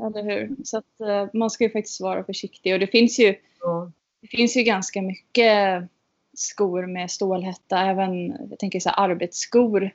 eller 0.06 0.22
hur? 0.22 0.56
Så 0.64 0.78
att, 0.78 1.00
eh, 1.00 1.28
man 1.32 1.50
ska 1.50 1.64
ju 1.64 1.70
faktiskt 1.70 2.00
vara 2.00 2.24
försiktig. 2.24 2.72
Och 2.74 2.80
det 2.80 2.86
finns 2.86 3.18
ju, 3.18 3.34
Ja. 3.60 3.92
det 4.20 4.28
finns 4.28 4.56
ju 4.56 4.62
ganska 4.62 5.02
mycket 5.02 5.88
skor 6.36 6.86
med 6.86 7.10
stålhätta. 7.10 7.78
Även 7.80 8.26
jag 8.50 8.58
tänker 8.58 8.80
så 8.80 8.88
här, 8.88 9.10
arbetsskor 9.10 9.90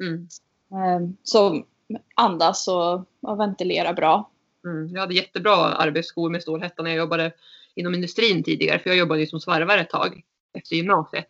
Mm. 0.00 0.28
eh, 0.72 1.08
som 1.22 1.66
andas 2.14 2.68
och, 2.68 2.94
och 3.22 3.40
ventilerar 3.40 3.92
bra. 3.94 4.30
Mm. 4.64 4.88
Jag 4.94 5.00
hade 5.00 5.14
jättebra 5.14 5.54
arbetsskor 5.56 6.30
med 6.30 6.42
stålhätta 6.42 6.82
när 6.82 6.90
jag 6.90 6.98
jobbade 6.98 7.32
inom 7.74 7.94
industrin 7.94 8.42
tidigare. 8.42 8.78
För 8.78 8.90
jag 8.90 8.96
jobbade 8.98 9.20
ju 9.20 9.26
som 9.26 9.40
svarvare 9.40 9.80
ett 9.80 9.90
tag 9.90 10.22
efter 10.58 10.76
gymnasiet. 10.76 11.26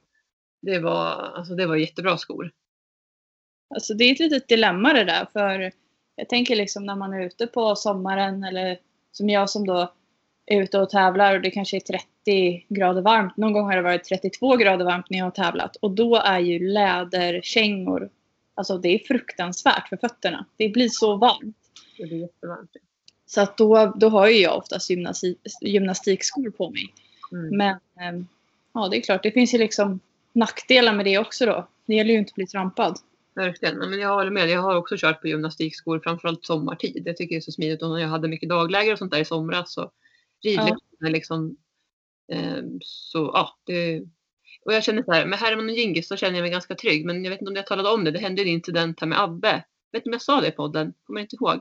Det 0.63 0.79
var, 0.79 1.11
alltså, 1.37 1.55
det 1.55 1.67
var 1.67 1.77
jättebra 1.77 2.19
skor. 2.19 2.51
Alltså 3.75 3.95
det 3.95 4.05
är 4.05 4.13
ett 4.13 4.19
litet 4.19 4.49
dilemma 4.49 4.93
det 4.93 5.05
där. 5.05 5.27
För 5.33 5.73
jag 6.17 6.29
tänker 6.29 6.57
liksom 6.57 6.87
när 6.87 6.97
man 6.97 7.13
är 7.13 7.21
ute 7.21 7.47
på 7.47 7.77
sommaren 7.77 8.45
eller 8.45 8.79
som 9.13 9.29
jag 9.29 9.51
som 9.51 9.67
då 9.67 9.93
är 10.47 10.63
ute 10.63 10.79
och 10.79 10.91
tävlar 10.91 11.35
och 11.35 11.43
det 11.43 11.51
kanske 11.51 11.77
är 11.77 11.81
30 11.81 12.67
grader 12.69 13.03
varmt. 13.03 13.37
Någon 13.37 13.53
gång 13.53 13.65
har 13.65 13.77
det 13.77 13.83
varit 13.83 14.05
32 14.05 14.57
grader 14.57 14.85
varmt 14.85 15.11
när 15.11 15.19
jag 15.19 15.27
har 15.27 15.31
tävlat. 15.31 15.77
Och 15.77 15.91
då 15.91 16.17
är 16.17 16.39
ju 16.39 16.69
läderkängor, 16.69 18.11
alltså 18.55 18.79
det 18.79 18.89
är 18.89 18.99
fruktansvärt 18.99 19.89
för 19.89 19.97
fötterna. 19.97 20.47
Det 20.57 20.69
blir 20.69 20.89
så 20.89 21.17
varmt. 21.17 21.57
Det 21.99 22.07
blir 22.07 22.21
jättevarmt. 22.21 22.71
Så 23.27 23.41
att 23.41 23.57
då, 23.57 23.93
då 23.97 24.09
har 24.09 24.29
ju 24.29 24.41
jag 24.41 24.59
oftast 24.59 24.91
gymnastik, 24.91 25.39
gymnastikskor 25.61 26.51
på 26.51 26.71
mig. 26.71 26.95
Mm. 27.33 27.57
Men 27.57 27.79
ehm, 28.01 28.27
ja, 28.75 28.89
det 28.89 28.97
är 28.97 29.01
klart, 29.01 29.23
det 29.23 29.31
finns 29.31 29.55
ju 29.55 29.59
liksom 29.59 30.01
nackdelar 30.33 30.93
med 30.95 31.05
det 31.05 31.19
också 31.19 31.47
då. 31.47 31.69
Det 31.87 31.95
gäller 31.95 32.13
ju 32.13 32.19
inte 32.19 32.31
att 32.31 32.35
bli 32.35 32.47
trampad. 32.47 32.99
Verkligen. 33.37 33.79
Men 33.79 33.99
jag 33.99 34.15
håller 34.15 34.31
med. 34.31 34.49
Jag 34.49 34.63
har 34.63 34.77
också 34.77 34.95
kört 34.99 35.21
på 35.21 35.29
gymnastikskor, 35.29 36.01
framförallt 36.01 36.45
sommartid. 36.45 37.03
Jag 37.07 37.17
tycker 37.17 37.35
det 37.35 37.39
är 37.39 37.41
så 37.41 37.53
smidigt. 37.53 37.83
Och 37.83 37.91
när 37.91 37.99
jag 37.99 38.09
hade 38.09 38.29
mycket 38.29 38.49
dagläger 38.49 38.93
och 38.93 38.99
sånt 38.99 39.13
där 39.13 39.21
i 39.21 39.25
somras 39.25 39.73
så 39.73 39.91
ridlektioner 40.45 41.11
liksom. 41.11 41.57
Eh, 42.33 42.63
så 42.81 43.31
ja, 43.35 43.59
det. 43.65 44.01
Och 44.65 44.73
jag 44.75 44.85
känner 44.85 45.03
så 45.03 45.13
här, 45.13 45.27
med 45.27 45.39
Herman 45.39 45.69
och 45.69 45.75
Gingis 45.75 46.09
så 46.09 46.17
känner 46.17 46.35
jag 46.35 46.43
mig 46.43 46.51
ganska 46.51 46.75
trygg. 46.75 47.07
Men 47.07 47.25
jag 47.25 47.31
vet 47.31 47.41
inte 47.41 47.51
om 47.51 47.57
jag 47.57 47.67
talade 47.67 47.89
om 47.89 48.05
det. 48.05 48.11
Det 48.11 48.19
hände 48.19 48.43
en 48.43 48.49
incident 48.49 49.01
här 49.01 49.07
med 49.07 49.21
Abbe. 49.21 49.65
Jag 49.91 49.99
vet 49.99 50.01
inte 50.01 50.09
om 50.09 50.13
jag 50.13 50.23
sa 50.23 50.41
det 50.41 50.49
i 50.49 50.53
podden. 50.53 50.95
Kommer 51.05 51.21
inte 51.21 51.37
ihåg. 51.37 51.61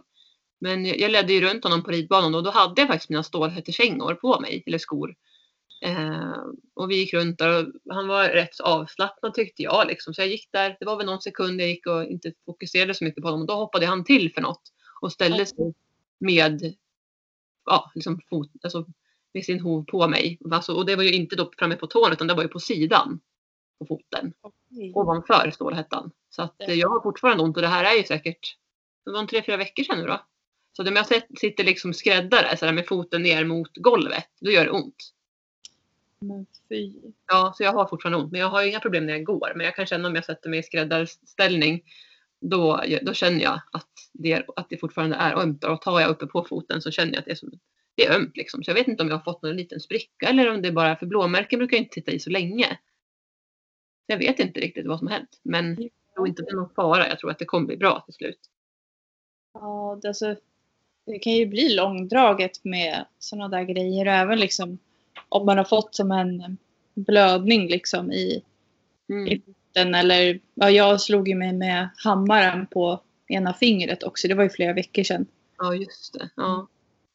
Men 0.59 0.85
jag 0.85 0.99
jag 0.99 1.11
ledde 1.11 1.33
ju 1.33 1.41
runt 1.41 1.63
honom 1.63 1.83
på 1.83 1.91
ridbanan 1.91 2.35
och 2.35 2.43
då 2.43 2.51
hade 2.51 2.81
jag 2.81 2.87
faktiskt 2.87 3.09
mina 3.09 3.23
stålhättekängor 3.23 4.13
på 4.13 4.39
mig, 4.39 4.63
eller 4.65 4.77
skor. 4.77 5.15
Eh, 5.81 6.43
och 6.73 6.91
vi 6.91 6.95
gick 6.95 7.13
runt 7.13 7.37
där 7.37 7.65
och 7.65 7.73
han 7.89 8.07
var 8.07 8.29
rätt 8.29 8.59
avslappnad 8.59 9.33
tyckte 9.33 9.63
jag. 9.63 9.87
Liksom. 9.87 10.13
Så 10.13 10.21
jag 10.21 10.27
gick 10.27 10.49
där, 10.51 10.77
det 10.79 10.85
var 10.85 10.97
väl 10.97 11.05
någon 11.05 11.21
sekund 11.21 11.61
jag 11.61 11.69
gick 11.69 11.87
och 11.87 12.05
inte 12.05 12.33
fokuserade 12.45 12.93
så 12.93 13.03
mycket 13.03 13.21
på 13.21 13.27
honom. 13.27 13.41
Och 13.41 13.47
då 13.47 13.53
hoppade 13.53 13.85
han 13.85 14.03
till 14.03 14.33
för 14.33 14.41
något 14.41 14.61
och 15.01 15.11
ställde 15.11 15.45
sig 15.45 15.73
med, 16.19 16.75
ja, 17.65 17.91
liksom 17.95 18.21
fot, 18.29 18.51
alltså, 18.63 18.85
med 19.33 19.45
sin 19.45 19.59
hov 19.59 19.85
på 19.85 20.07
mig. 20.07 20.39
Alltså, 20.51 20.73
och 20.73 20.85
det 20.85 20.95
var 20.95 21.03
ju 21.03 21.11
inte 21.11 21.35
då 21.35 21.51
framme 21.57 21.75
på 21.75 21.87
tån 21.87 22.11
utan 22.11 22.27
det 22.27 22.33
var 22.33 22.43
ju 22.43 22.49
på 22.49 22.59
sidan 22.59 23.19
på 23.79 23.85
foten 23.85 24.33
ovanför 24.93 25.51
stålhättan. 25.51 26.11
Så 26.29 26.41
att 26.41 26.61
eh, 26.61 26.73
jag 26.73 26.89
har 26.89 27.01
fortfarande 27.01 27.43
ont 27.43 27.55
och 27.55 27.61
det 27.61 27.67
här 27.67 27.83
är 27.83 27.97
ju 27.97 28.03
säkert 28.03 28.57
det 29.05 29.11
var 29.11 29.19
en 29.19 29.27
tre, 29.27 29.43
fyra 29.45 29.57
veckor 29.57 29.83
sedan 29.83 29.97
nu 29.97 30.07
då. 30.07 30.25
Så 30.73 30.87
om 30.87 30.95
jag 30.95 31.07
sitter 31.39 31.63
liksom 31.63 31.93
skräddare 31.93 32.57
så 32.57 32.65
här 32.65 32.73
med 32.73 32.87
foten 32.87 33.23
ner 33.23 33.45
mot 33.45 33.77
golvet, 33.77 34.29
då 34.39 34.51
gör 34.51 34.65
det 34.65 34.71
ont. 34.71 35.13
Men 36.27 36.45
fy. 36.69 36.93
Ja, 37.27 37.53
så 37.57 37.63
jag 37.63 37.73
har 37.73 37.87
fortfarande 37.87 38.17
ont. 38.17 38.31
Men 38.31 38.41
jag 38.41 38.49
har 38.49 38.63
inga 38.63 38.79
problem 38.79 39.05
när 39.05 39.13
jag 39.13 39.23
går. 39.23 39.51
Men 39.55 39.65
jag 39.65 39.75
kan 39.75 39.85
känna 39.85 40.07
om 40.07 40.15
jag 40.15 40.25
sätter 40.25 40.49
mig 40.49 40.59
i 40.59 40.63
skräddarställning. 40.63 41.83
Då, 42.41 42.81
då 43.01 43.13
känner 43.13 43.39
jag 43.39 43.61
att 43.71 43.89
det, 44.13 44.45
att 44.55 44.69
det 44.69 44.77
fortfarande 44.77 45.15
är 45.15 45.35
ömt. 45.35 45.63
Och 45.63 45.81
tar 45.81 45.99
jag 45.99 46.09
uppe 46.09 46.27
på 46.27 46.43
foten 46.43 46.81
så 46.81 46.91
känner 46.91 47.13
jag 47.13 47.19
att 47.19 47.25
det 47.25 47.31
är, 47.31 47.35
som, 47.35 47.51
det 47.95 48.05
är 48.05 48.15
ömt. 48.15 48.37
Liksom. 48.37 48.63
Så 48.63 48.69
jag 48.69 48.75
vet 48.75 48.87
inte 48.87 49.03
om 49.03 49.09
jag 49.09 49.15
har 49.15 49.23
fått 49.23 49.41
någon 49.41 49.57
liten 49.57 49.79
spricka 49.79 50.27
eller 50.27 50.51
om 50.51 50.61
det 50.61 50.67
är 50.67 50.71
bara 50.71 50.95
för 50.95 51.05
blåmärken 51.05 51.59
brukar 51.59 51.77
jag 51.77 51.83
inte 51.83 51.93
titta 51.93 52.11
i 52.11 52.19
så 52.19 52.29
länge. 52.29 52.79
Jag 54.05 54.17
vet 54.17 54.39
inte 54.39 54.59
riktigt 54.59 54.87
vad 54.87 54.99
som 54.99 55.07
har 55.07 55.15
hänt. 55.15 55.39
Men 55.43 55.81
jag 55.81 56.15
tror 56.15 56.27
inte 56.27 56.41
det 56.41 56.49
är 56.49 56.55
någon 56.55 56.69
fara. 56.69 57.07
Jag 57.07 57.19
tror 57.19 57.31
att 57.31 57.39
det 57.39 57.45
kommer 57.45 57.67
bli 57.67 57.77
bra 57.77 58.01
till 58.05 58.13
slut. 58.13 58.39
Ja, 59.53 59.99
det, 60.01 60.07
alltså, 60.07 60.35
det 61.05 61.19
kan 61.19 61.33
ju 61.33 61.45
bli 61.45 61.75
långdraget 61.75 62.63
med 62.63 63.05
sådana 63.19 63.47
där 63.47 63.63
grejer. 63.63 64.05
Även 64.05 64.39
liksom 64.39 64.77
om 65.29 65.45
man 65.45 65.57
har 65.57 65.65
fått 65.65 65.95
som 65.95 66.11
en 66.11 66.57
blödning 66.93 67.67
liksom 67.67 68.11
i, 68.11 68.43
Mm. 69.09 69.27
i 69.27 69.41
foten. 69.45 69.95
Eller 69.95 70.39
ja, 70.53 70.69
jag 70.69 71.01
slog 71.01 71.27
ju 71.29 71.35
mig 71.35 71.53
med 71.53 71.89
hammaren 72.03 72.67
på 72.67 73.01
ena 73.27 73.53
fingret 73.53 74.03
också. 74.03 74.27
Det 74.27 74.33
var 74.33 74.43
ju 74.43 74.49
flera 74.49 74.73
veckor 74.73 75.03
sedan. 75.03 75.25
Ja, 75.57 75.73
just 75.75 76.13
det. 76.13 76.29
Ja. 76.35 76.67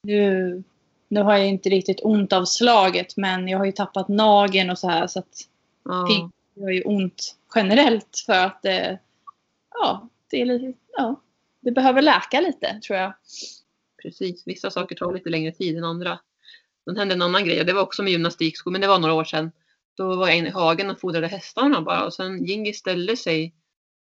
Nu, 0.02 0.62
nu 1.08 1.22
har 1.22 1.36
jag 1.36 1.48
inte 1.48 1.68
riktigt 1.68 2.00
ont 2.02 2.32
av 2.32 2.44
slaget 2.44 3.16
men 3.16 3.48
jag 3.48 3.58
har 3.58 3.64
ju 3.64 3.72
tappat 3.72 4.08
nageln 4.08 4.70
och 4.70 4.78
så 4.78 4.88
här. 4.88 5.06
Så 5.06 5.18
att 5.18 5.46
Ja. 5.84 6.06
Fint. 6.08 6.34
det 6.54 6.62
har 6.62 6.70
ju 6.70 6.82
ont 6.82 7.36
generellt 7.54 8.22
för 8.26 8.32
att 8.46 8.62
det, 8.62 8.98
ja, 9.74 10.08
det 10.30 10.40
är 10.40 10.44
lite, 10.44 10.72
ja, 10.96 11.20
det 11.60 11.70
behöver 11.70 12.02
läka 12.02 12.40
lite 12.40 12.80
tror 12.86 12.98
jag. 12.98 13.12
Precis, 14.02 14.42
vissa 14.46 14.70
saker 14.70 14.96
tar 14.96 15.12
lite 15.14 15.30
längre 15.30 15.52
tid 15.52 15.76
än 15.76 15.84
andra. 15.84 16.18
Sen 16.84 16.96
hände 16.96 17.14
en 17.14 17.22
annan 17.22 17.44
grej 17.44 17.60
och 17.60 17.66
det 17.66 17.72
var 17.72 17.82
också 17.82 18.02
med 18.02 18.12
gymnastikskor, 18.12 18.70
men 18.70 18.80
det 18.80 18.86
var 18.86 18.98
några 18.98 19.14
år 19.14 19.24
sedan. 19.24 19.52
Då 19.96 20.16
var 20.16 20.28
jag 20.28 20.36
inne 20.36 20.48
i 20.48 20.52
hagen 20.52 20.90
och 20.90 21.00
fodrade 21.00 21.26
hästarna 21.26 21.82
bara 21.82 22.04
och 22.04 22.14
sen 22.14 22.44
Jingi 22.44 22.72
ställde 22.72 23.16
sig 23.16 23.54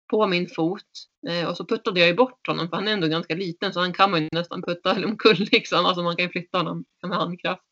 på 0.09 0.27
min 0.27 0.49
fot 0.49 0.83
eh, 1.27 1.49
och 1.49 1.57
så 1.57 1.65
puttade 1.65 1.99
jag 1.99 2.09
ju 2.09 2.15
bort 2.15 2.47
honom 2.47 2.69
för 2.69 2.75
han 2.75 2.87
är 2.87 2.91
ändå 2.91 3.07
ganska 3.07 3.35
liten 3.35 3.73
så 3.73 3.79
han 3.79 3.93
kan 3.93 4.11
man 4.11 4.21
ju 4.21 4.29
nästan 4.31 4.61
putta 4.61 4.91
omkull 5.05 5.47
liksom. 5.51 5.85
Alltså 5.85 6.03
man 6.03 6.15
kan 6.15 6.25
ju 6.25 6.31
flytta 6.31 6.57
honom 6.57 6.85
med 7.03 7.17
handkraft. 7.17 7.63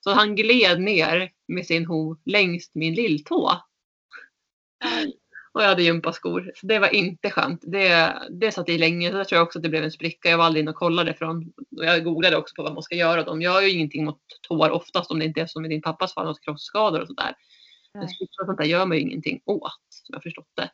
Så 0.00 0.10
han 0.10 0.36
gled 0.36 0.80
ner 0.80 1.30
med 1.48 1.66
sin 1.66 1.86
hov 1.86 2.18
längs 2.24 2.70
min 2.74 2.94
lilltå. 2.94 3.60
Och 5.56 5.62
jag 5.62 5.68
hade 5.68 5.82
gympaskor. 5.82 6.52
Så 6.54 6.66
det 6.66 6.78
var 6.78 6.94
inte 6.94 7.30
skönt. 7.30 7.60
Det, 7.66 8.18
det 8.30 8.52
satt 8.52 8.68
i 8.68 8.78
länge. 8.78 9.10
Så 9.10 9.16
där 9.16 9.24
tror 9.24 9.36
jag 9.36 9.46
också 9.46 9.58
att 9.58 9.62
det 9.62 9.68
blev 9.68 9.84
en 9.84 9.90
spricka. 9.90 10.30
Jag 10.30 10.38
var 10.38 10.44
aldrig 10.44 10.62
inne 10.62 10.70
och 10.70 10.76
kollade 10.76 11.14
från. 11.14 11.52
Och 11.76 11.84
jag 11.84 12.04
googlade 12.04 12.36
också 12.36 12.54
på 12.54 12.62
vad 12.62 12.74
man 12.74 12.82
ska 12.82 12.94
göra. 12.94 13.24
De 13.24 13.42
gör 13.42 13.60
ju 13.60 13.70
ingenting 13.70 14.04
mot 14.04 14.20
tår 14.48 14.70
oftast 14.70 15.10
om 15.10 15.18
det 15.18 15.24
inte 15.24 15.40
är 15.40 15.46
som 15.46 15.64
i 15.64 15.68
din 15.68 15.82
pappas 15.82 16.14
fall, 16.14 16.26
något 16.26 16.40
krossskador 16.40 17.00
och 17.00 17.06
sådär. 17.06 17.34
Men 17.94 18.08
sprickor 18.08 18.42
och 18.42 18.46
sånt 18.46 18.58
där 18.58 18.64
gör 18.64 18.86
man 18.86 18.96
ju 18.96 19.02
ingenting 19.02 19.40
åt, 19.44 19.72
som 19.88 20.12
jag 20.12 20.22
förstått 20.22 20.50
det. 20.54 20.70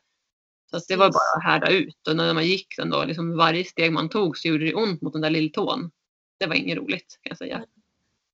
Så 0.71 0.79
det 0.87 0.95
var 0.95 1.11
bara 1.11 1.37
att 1.37 1.43
härda 1.43 1.77
ut. 1.77 2.07
Och 2.07 2.15
när 2.15 2.33
man 2.33 2.45
gick 2.45 2.73
sen 2.73 2.89
då, 2.89 3.03
liksom 3.03 3.37
varje 3.37 3.63
steg 3.63 3.91
man 3.91 4.09
tog 4.09 4.37
så 4.37 4.47
gjorde 4.47 4.65
det 4.65 4.73
ont 4.73 5.01
mot 5.01 5.13
den 5.13 5.21
där 5.21 5.29
lilltån. 5.29 5.91
Det 6.39 6.45
var 6.45 6.55
inget 6.55 6.77
roligt 6.77 7.19
kan 7.21 7.29
jag 7.29 7.37
säga. 7.37 7.65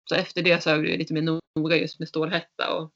Så 0.06 0.15
efter 0.15 0.41
det 0.41 0.63
så 0.63 0.70
har 0.70 0.75
jag 0.75 0.82
blivit 0.82 1.00
lite 1.00 1.13
mer 1.13 1.39
noga 1.56 1.77
just 1.77 2.00
med 2.00 2.08
stålhätta 2.08 2.74
och 2.74 2.91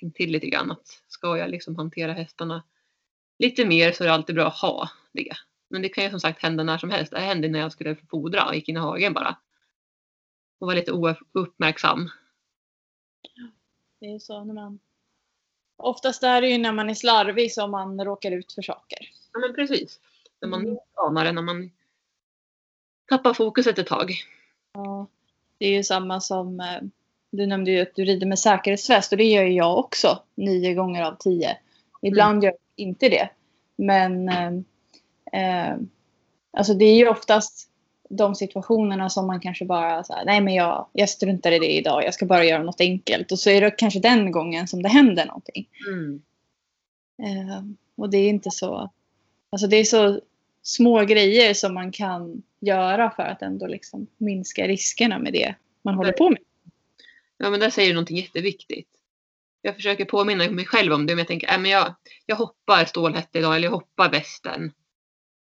tänkt 0.00 0.16
till 0.16 0.30
lite 0.30 0.46
grann 0.46 0.70
att 0.70 0.86
ska 1.18 1.38
jag 1.38 1.50
liksom 1.50 1.76
hantera 1.76 2.12
hästarna 2.12 2.62
lite 3.38 3.66
mer 3.66 3.92
så 3.92 4.04
är 4.04 4.08
det 4.08 4.14
alltid 4.14 4.34
bra 4.34 4.46
att 4.46 4.58
ha 4.58 4.88
det. 5.12 5.32
Men 5.68 5.82
det 5.82 5.88
kan 5.88 6.04
ju 6.04 6.10
som 6.10 6.20
sagt 6.20 6.42
hända 6.42 6.64
när 6.64 6.78
som 6.78 6.90
helst. 6.90 7.12
Det 7.12 7.20
hände 7.20 7.48
när 7.48 7.58
jag 7.58 7.72
skulle 7.72 7.96
fodra 7.96 8.48
och 8.48 8.54
gick 8.54 8.68
in 8.68 8.76
i 8.76 8.80
hagen 8.80 9.12
bara. 9.12 9.36
Och 10.58 10.66
var 10.66 10.74
lite 10.74 10.92
ouppmärksam. 11.32 12.10
Det 14.00 14.06
är 14.06 14.18
så 14.18 14.44
när 14.44 14.54
man... 14.54 14.78
Oftast 15.76 16.22
är 16.22 16.40
det 16.40 16.48
ju 16.48 16.58
när 16.58 16.72
man 16.72 16.90
är 16.90 16.94
slarvig 16.94 17.52
som 17.52 17.70
man 17.70 18.04
råkar 18.04 18.32
ut 18.32 18.52
för 18.52 18.62
saker. 18.62 18.98
Ja 19.32 19.38
men 19.38 19.54
precis. 19.54 20.00
När 20.40 20.48
man 20.48 20.60
Mm. 20.60 20.70
inte 20.72 20.82
anar 20.94 21.24
det, 21.24 21.32
när 21.32 21.42
man 21.42 21.70
tappar 23.08 23.34
fokuset 23.34 23.78
ett 23.78 23.86
tag. 23.86 24.12
Ja, 24.72 25.06
det 25.58 25.66
är 25.66 25.72
ju 25.72 25.84
samma 25.84 26.20
som... 26.20 26.80
Du 27.30 27.46
nämnde 27.46 27.70
ju 27.70 27.80
att 27.80 27.94
du 27.94 28.04
rider 28.04 28.26
med 28.26 28.38
säkerhetsväst 28.38 29.12
och 29.12 29.18
det 29.18 29.24
gör 29.24 29.44
ju 29.44 29.52
jag 29.52 29.78
också. 29.78 30.22
Nio 30.34 30.74
gånger 30.74 31.02
av 31.02 31.16
tio. 31.18 31.56
Ibland 32.02 32.44
gör 32.44 32.50
jag 32.50 32.86
inte 32.86 33.08
det. 33.08 33.28
Men 33.76 34.28
eh, 34.28 34.52
eh, 35.32 35.76
alltså 36.50 36.74
det 36.74 36.84
är 36.84 36.96
ju 36.96 37.08
oftast 37.08 37.70
de 38.08 38.34
situationerna 38.34 39.10
som 39.10 39.26
man 39.26 39.40
kanske 39.40 39.64
bara 39.64 40.04
så 40.04 40.12
här, 40.12 40.24
nej 40.24 40.40
men 40.40 40.54
jag, 40.54 40.86
jag 40.92 41.08
struntar 41.08 41.52
i 41.52 41.58
det 41.58 41.76
idag, 41.76 42.04
jag 42.04 42.14
ska 42.14 42.26
bara 42.26 42.44
göra 42.44 42.62
något 42.62 42.80
enkelt. 42.80 43.32
Och 43.32 43.38
så 43.38 43.50
är 43.50 43.60
det 43.60 43.70
kanske 43.70 44.00
den 44.00 44.32
gången 44.32 44.68
som 44.68 44.82
det 44.82 44.88
händer 44.88 45.26
någonting. 45.26 45.68
Mm. 45.88 46.22
Eh, 47.22 47.62
och 47.96 48.10
det 48.10 48.18
är 48.18 48.28
inte 48.28 48.50
så, 48.50 48.90
alltså 49.50 49.66
det 49.66 49.76
är 49.76 49.84
så 49.84 50.20
små 50.62 51.04
grejer 51.04 51.54
som 51.54 51.74
man 51.74 51.92
kan 51.92 52.42
göra 52.60 53.10
för 53.10 53.22
att 53.22 53.42
ändå 53.42 53.66
liksom 53.66 54.06
minska 54.16 54.68
riskerna 54.68 55.18
med 55.18 55.32
det 55.32 55.54
man 55.82 55.94
håller 55.94 56.12
på 56.12 56.30
med. 56.30 56.38
Ja 57.38 57.50
men 57.50 57.60
där 57.60 57.70
säger 57.70 57.88
du 57.88 57.94
någonting 57.94 58.16
jätteviktigt. 58.16 58.88
jag 59.62 59.76
försöker 59.76 60.04
påminna 60.04 60.50
mig 60.50 60.66
själv 60.66 60.92
om 60.92 61.06
det. 61.06 61.12
Men 61.12 61.18
jag 61.18 61.28
tänker, 61.28 61.52
äh, 61.52 61.58
men 61.58 61.70
jag, 61.70 61.94
jag 62.26 62.36
hoppar 62.36 62.84
stålhätta 62.84 63.38
idag 63.38 63.56
eller 63.56 63.66
jag 63.68 63.72
hoppar 63.72 64.10
västen. 64.10 64.72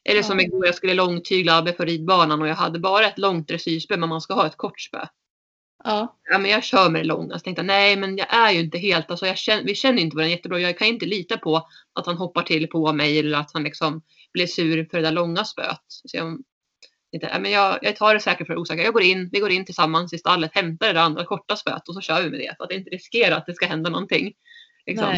Eller 0.05 0.23
som 0.23 0.41
igår, 0.41 0.67
jag 0.67 0.75
skulle 0.75 0.95
långtygla 0.95 1.59
Abbe 1.59 1.73
på 1.73 1.85
ridbanan 1.85 2.43
och 2.43 2.49
jag 2.49 2.55
hade 2.55 2.79
bara 2.79 3.07
ett 3.07 3.19
långt 3.19 3.49
dressyrspö 3.49 3.97
men 3.97 4.09
man 4.09 4.21
ska 4.21 4.35
ha 4.35 4.47
ett 4.47 4.57
kort 4.57 4.81
spö. 4.81 5.07
Ja. 5.85 6.19
Ja, 6.31 6.39
men 6.39 6.51
jag 6.51 6.65
kör 6.65 6.91
med 6.91 7.01
det 7.01 7.07
långa. 7.07 7.39
Så 7.39 7.45
tänkte 7.45 7.61
jag, 7.61 7.67
nej 7.67 7.97
men 7.97 8.17
jag 8.17 8.35
är 8.35 8.53
ju 8.53 8.61
inte 8.61 8.79
helt, 8.79 9.11
alltså 9.11 9.27
jag 9.27 9.39
känner, 9.39 9.65
vi 9.65 9.75
känner 9.75 10.03
inte 10.03 10.17
varandra 10.17 10.31
jättebra. 10.31 10.61
Jag 10.61 10.79
kan 10.79 10.89
inte 10.89 11.07
lita 11.07 11.39
på 11.39 11.69
att 11.93 12.07
han 12.07 12.17
hoppar 12.17 12.43
till 12.43 12.67
på 12.69 12.93
mig 12.93 13.19
eller 13.19 13.39
att 13.39 13.53
han 13.53 13.63
liksom 13.63 14.03
blir 14.33 14.47
sur 14.47 14.85
för 14.91 14.99
det 14.99 15.05
där 15.05 15.13
långa 15.13 15.45
spöet. 15.45 15.83
Så 15.89 16.17
jag, 16.17 16.43
tänkte, 17.11 17.29
ja, 17.33 17.39
men 17.39 17.51
jag, 17.51 17.79
jag 17.83 17.97
tar 17.97 18.15
det 18.15 18.21
säkert 18.21 18.47
för 18.47 18.55
det 18.55 18.61
osäkra. 18.61 18.85
Jag 18.85 18.93
går 18.93 19.03
in, 19.03 19.29
vi 19.33 19.39
går 19.39 19.51
in 19.51 19.65
tillsammans 19.65 20.13
i 20.13 20.19
stallet, 20.19 20.55
hämtar 20.55 20.87
det 20.87 20.93
där 20.93 21.01
andra 21.01 21.25
korta 21.25 21.57
spöet 21.57 21.89
och 21.89 21.95
så 21.95 22.01
kör 22.01 22.23
vi 22.23 22.31
med 22.31 22.41
det. 22.41 22.55
För 22.57 22.65
att 22.65 22.73
inte 22.73 22.91
riskera 22.91 23.37
att 23.37 23.47
det 23.47 23.55
ska 23.55 23.67
hända 23.67 23.91
någonting. 23.91 24.35
Liksom. 24.87 25.17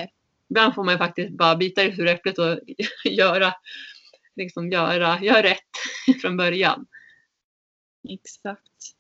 Ibland 0.51 0.75
får 0.75 0.85
man 0.85 0.99
faktiskt 0.99 1.31
bara 1.31 1.57
bita 1.57 1.85
i 1.85 1.97
sura 1.97 2.11
äpplet 2.11 2.39
och 2.39 2.59
göra, 3.05 3.55
liksom 4.37 4.71
göra, 4.71 5.21
göra 5.21 5.43
rätt 5.43 5.71
från 6.23 6.37
början. 6.37 6.87
Exakt. 8.09 8.95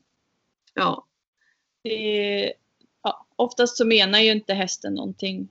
Ja, 0.74 1.06
Det 1.82 2.52
ja, 3.02 3.26
oftast 3.36 3.76
så 3.76 3.86
menar 3.86 4.18
ju 4.18 4.30
inte 4.30 4.54
hästen 4.54 4.94
någonting, 4.94 5.48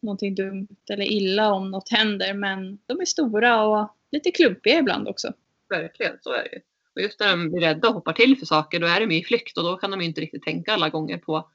någonting 0.00 0.34
dumt 0.34 0.76
eller 0.90 1.04
illa 1.04 1.52
om 1.52 1.70
något 1.70 1.88
händer. 1.88 2.34
Men 2.34 2.78
de 2.86 3.00
är 3.00 3.04
stora 3.04 3.64
och 3.64 3.96
lite 4.10 4.30
klumpiga 4.30 4.78
ibland 4.78 5.08
också. 5.08 5.32
Verkligen. 5.70 6.18
Så 6.20 6.32
är 6.32 6.42
det 6.42 6.52
ju. 6.52 6.60
Och 6.94 7.00
just 7.00 7.20
när 7.20 7.30
de 7.30 7.50
blir 7.50 7.60
rädda 7.60 7.88
och 7.88 7.94
hoppar 7.94 8.12
till 8.12 8.38
för 8.38 8.46
saker, 8.46 8.80
då 8.80 8.86
är 8.86 9.00
de 9.00 9.10
i 9.10 9.24
flykt 9.24 9.58
och 9.58 9.64
då 9.64 9.76
kan 9.76 9.90
de 9.90 10.00
inte 10.00 10.20
riktigt 10.20 10.42
tänka 10.42 10.72
alla 10.72 10.88
gånger 10.88 11.18
på 11.18 11.50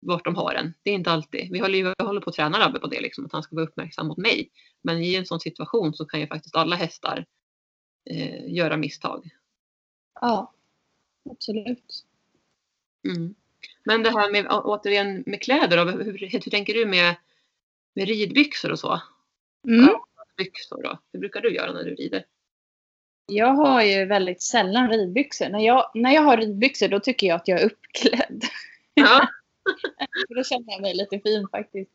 vart 0.00 0.24
de 0.24 0.34
har 0.34 0.54
den. 0.54 0.74
Det 0.82 0.90
är 0.90 0.94
inte 0.94 1.10
alltid. 1.10 1.52
Vi 1.52 1.58
håller 1.58 1.94
vi 1.98 2.04
håller 2.04 2.20
på 2.20 2.30
att 2.30 2.36
träna 2.36 2.60
Rabbe 2.60 2.78
på 2.78 2.86
det, 2.86 3.00
liksom, 3.00 3.26
att 3.26 3.32
han 3.32 3.42
ska 3.42 3.56
vara 3.56 3.66
uppmärksam 3.66 4.06
mot 4.06 4.16
mig. 4.16 4.50
Men 4.82 5.02
i 5.02 5.14
en 5.14 5.26
sån 5.26 5.40
situation 5.40 5.94
så 5.94 6.04
kan 6.04 6.20
ju 6.20 6.26
faktiskt 6.26 6.56
alla 6.56 6.76
hästar 6.76 7.26
eh, 8.10 8.54
göra 8.54 8.76
misstag. 8.76 9.30
Ja, 10.20 10.52
absolut. 11.30 12.04
Mm. 13.08 13.34
Men 13.84 14.02
det 14.02 14.10
här 14.10 14.32
med 14.32 14.46
återigen 14.50 15.24
med 15.26 15.42
kläder, 15.42 15.76
då, 15.76 15.90
hur, 15.90 16.18
hur 16.18 16.50
tänker 16.50 16.74
du 16.74 16.86
med, 16.86 17.14
med 17.94 18.08
ridbyxor 18.08 18.72
och 18.72 18.78
så? 18.78 19.00
Mm. 19.68 19.88
Byxor 20.36 20.82
då? 20.82 20.98
Hur 21.12 21.20
brukar 21.20 21.40
du 21.40 21.54
göra 21.54 21.72
när 21.72 21.84
du 21.84 21.94
rider? 21.94 22.24
Jag 23.26 23.54
har 23.54 23.82
ju 23.82 24.04
väldigt 24.04 24.42
sällan 24.42 24.90
ridbyxor. 24.90 25.48
När 25.48 25.60
jag, 25.60 25.90
när 25.94 26.10
jag 26.14 26.22
har 26.22 26.36
ridbyxor 26.36 26.88
då 26.88 27.00
tycker 27.00 27.26
jag 27.26 27.36
att 27.36 27.48
jag 27.48 27.60
är 27.60 27.66
uppklädd. 27.66 28.44
Ja. 28.94 29.28
Då 30.28 30.44
känner 30.44 30.72
jag 30.72 30.82
mig 30.82 30.94
lite 30.94 31.18
fin 31.18 31.48
faktiskt. 31.50 31.90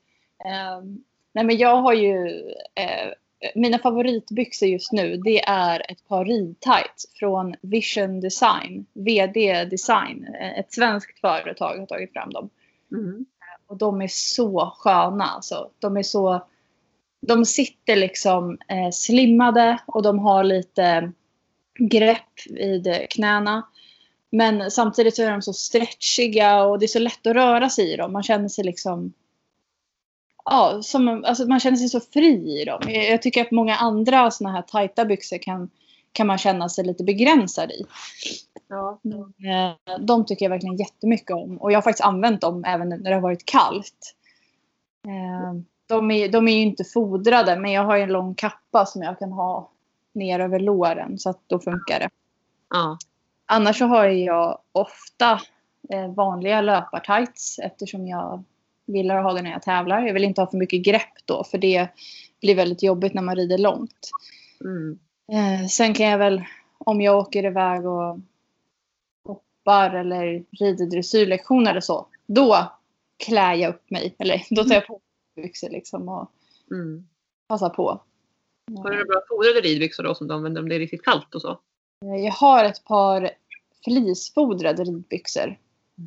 Ehm, 0.45 1.03
nej 1.33 1.43
men 1.43 1.57
jag 1.57 1.75
har 1.75 1.93
ju, 1.93 2.27
eh, 2.75 3.13
mina 3.55 3.79
favoritbyxor 3.79 4.69
just 4.69 4.91
nu 4.91 5.17
det 5.17 5.43
är 5.43 5.91
ett 5.91 6.07
par 6.07 6.25
ridtights 6.25 7.05
från 7.19 7.55
Vision 7.61 8.21
Design. 8.21 8.85
VD 8.93 9.65
Design. 9.65 10.27
Eh, 10.39 10.59
Ett 10.59 10.73
svenskt 10.73 11.19
företag 11.19 11.77
har 11.77 11.85
tagit 11.85 12.13
fram 12.13 12.29
dem. 12.29 12.49
Mm. 12.91 13.25
Och 13.67 13.77
de 13.77 14.01
är 14.01 14.07
så 14.07 14.73
sköna 14.77 15.25
alltså. 15.25 15.69
De 15.79 15.97
är 15.97 16.03
så... 16.03 16.47
De 17.21 17.45
sitter 17.45 17.95
liksom 17.95 18.57
eh, 18.67 18.89
slimmade 18.91 19.77
och 19.85 20.03
de 20.03 20.19
har 20.19 20.43
lite 20.43 21.11
grepp 21.89 22.39
vid 22.49 23.09
knäna. 23.09 23.63
Men 24.31 24.71
samtidigt 24.71 25.15
så 25.15 25.23
är 25.23 25.31
de 25.31 25.41
så 25.41 25.53
stretchiga 25.53 26.63
och 26.63 26.79
det 26.79 26.85
är 26.85 26.87
så 26.87 26.99
lätt 26.99 27.27
att 27.27 27.35
röra 27.35 27.69
sig 27.69 27.93
i 27.93 27.95
dem. 27.95 28.13
Man 28.13 28.23
känner 28.23 28.49
sig 28.49 28.63
liksom... 28.63 29.13
Ja, 30.45 30.79
som, 30.83 31.23
alltså 31.25 31.45
man 31.45 31.59
känner 31.59 31.77
sig 31.77 31.89
så 31.89 31.99
fri 31.99 32.61
i 32.61 32.65
dem. 32.65 32.81
Jag, 32.87 33.21
tycker 33.21 33.41
att 33.41 33.51
många 33.51 33.75
andra 33.75 34.31
såna 34.31 34.51
här 34.51 34.61
tajta 34.61 35.05
byxor 35.05 35.37
kan, 35.37 35.69
kan 36.11 36.27
man 36.27 36.37
känna 36.37 36.69
sig 36.69 36.85
lite 36.85 37.03
begränsad 37.03 37.71
i. 37.71 37.85
Ja. 38.67 38.99
Eh, 39.49 39.97
De 39.99 40.25
tycker 40.25 40.45
jag 40.45 40.49
verkligen 40.49 40.77
jättemycket 40.77 41.31
om. 41.31 41.57
Och 41.57 41.71
jag 41.71 41.77
har 41.77 41.81
faktiskt 41.81 42.05
använt 42.05 42.41
dem 42.41 42.63
även 42.67 42.89
när 42.89 42.97
det 42.97 43.13
har 43.13 43.21
varit 43.21 43.45
kallt. 43.45 44.15
Eh, 45.07 45.61
De 45.87 46.11
är, 46.11 46.29
de 46.29 46.47
är 46.47 46.53
ju 46.53 46.61
inte 46.61 46.83
fodrade 46.83 47.59
men 47.59 47.71
jag 47.71 47.83
har 47.83 47.97
en 47.97 48.11
lång 48.11 48.35
kappa 48.35 48.85
som 48.85 49.01
jag 49.01 49.19
kan 49.19 49.31
ha 49.31 49.71
ner 50.13 50.39
över 50.39 50.59
låren 50.59 51.17
så 51.19 51.29
att 51.29 51.39
då 51.47 51.59
funkar 51.59 51.99
det. 51.99 52.09
ja. 52.69 52.97
Annars 53.45 53.77
så 53.77 53.85
har 53.85 54.05
jag 54.05 54.59
ofta 54.71 55.41
eh, 55.89 56.13
vanliga 56.13 56.61
löpartights 56.61 57.59
eftersom 57.59 58.07
jag 58.07 58.43
gillar 58.85 59.15
att 59.17 59.23
ha 59.23 59.33
det 59.33 59.41
när 59.41 59.51
jag 59.51 59.61
tävlar. 59.61 60.01
Jag 60.07 60.13
vill 60.13 60.23
inte 60.23 60.41
ha 60.41 60.51
för 60.51 60.57
mycket 60.57 60.83
grepp 60.85 61.13
då 61.25 61.43
för 61.43 61.57
det 61.57 61.87
blir 62.41 62.55
väldigt 62.55 62.83
jobbigt 62.83 63.13
när 63.13 63.21
man 63.21 63.35
rider 63.35 63.57
långt. 63.57 64.09
Mm. 64.61 64.99
Eh, 65.31 65.67
sen 65.67 65.93
kan 65.93 66.05
jag 66.05 66.17
väl, 66.17 66.43
om 66.77 67.01
jag 67.01 67.17
åker 67.19 67.45
iväg 67.45 67.85
och 67.85 68.19
hoppar 69.27 69.95
eller 69.95 70.43
rider 70.59 70.85
dressyrlektion 70.85 71.67
eller 71.67 71.81
så, 71.81 72.05
då 72.25 72.71
klär 73.25 73.53
jag 73.53 73.69
upp 73.69 73.91
mig. 73.91 74.15
Eller 74.19 74.43
då 74.49 74.63
tar 74.63 74.73
jag 74.75 74.87
på 74.87 74.93
mig 75.35 75.43
byxor 75.45 75.69
liksom 75.69 76.09
och 76.09 76.31
Mm. 76.71 77.07
passar 77.47 77.69
på. 77.69 78.01
Har 78.77 78.91
du 78.91 79.05
bra 79.05 79.21
fodrade 79.29 79.61
ridbyxor 79.61 80.03
då 80.03 80.15
som 80.15 80.27
du 80.27 80.33
använder 80.33 80.61
om 80.61 80.69
det 80.69 80.75
är 80.75 80.79
riktigt 80.79 81.03
kallt 81.03 81.35
och 81.35 81.41
så? 81.41 81.59
Eh, 82.05 82.25
Jag 82.25 82.31
har 82.31 82.65
ett 82.65 82.83
par 82.83 83.29
flisfodrade 83.83 84.83
ridbyxor. 84.83 85.57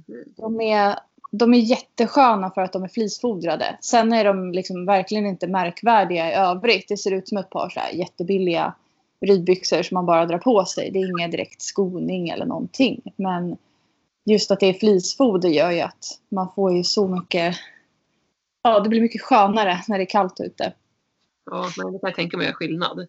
Mm. 0.08 0.24
De 0.36 0.60
är, 0.60 0.98
de 1.30 1.54
är 1.54 1.58
jättesköna 1.58 2.50
för 2.50 2.60
att 2.60 2.72
de 2.72 2.84
är 2.84 2.88
flisfodrade. 2.88 3.78
Sen 3.80 4.12
är 4.12 4.24
de 4.24 4.52
liksom 4.52 4.86
verkligen 4.86 5.26
inte 5.26 5.46
märkvärdiga 5.46 6.30
i 6.30 6.34
övrigt. 6.34 6.88
Det 6.88 6.96
ser 6.96 7.10
ut 7.10 7.28
som 7.28 7.38
ett 7.38 7.50
par 7.50 7.68
så 7.68 7.80
här 7.80 7.92
jättebilliga 7.92 8.74
ridbyxor 9.20 9.82
som 9.82 9.94
man 9.94 10.06
bara 10.06 10.26
drar 10.26 10.38
på 10.38 10.64
sig. 10.64 10.90
Det 10.90 10.98
är 10.98 11.18
ingen 11.18 11.30
direkt 11.30 11.62
skoning 11.62 12.28
eller 12.28 12.46
någonting. 12.46 13.02
Men 13.16 13.56
just 14.24 14.50
att 14.50 14.60
det 14.60 14.66
är 14.66 14.72
flisfoder 14.74 15.48
gör 15.48 15.70
ju 15.70 15.80
att 15.80 16.20
man 16.28 16.48
får 16.54 16.76
ju 16.76 16.84
så 16.84 17.08
mycket... 17.08 17.56
Ja, 18.62 18.80
det 18.80 18.88
blir 18.88 19.00
mycket 19.00 19.22
skönare 19.22 19.80
när 19.88 19.98
det 19.98 20.04
är 20.04 20.08
kallt 20.08 20.40
ute. 20.40 20.72
Ja, 21.44 21.70
men 21.76 21.92
det 21.92 21.98
kan 21.98 22.08
jag 22.08 22.14
tänka 22.14 22.36
mig 22.36 22.46
är 22.46 22.52
skillnad. 22.52 23.06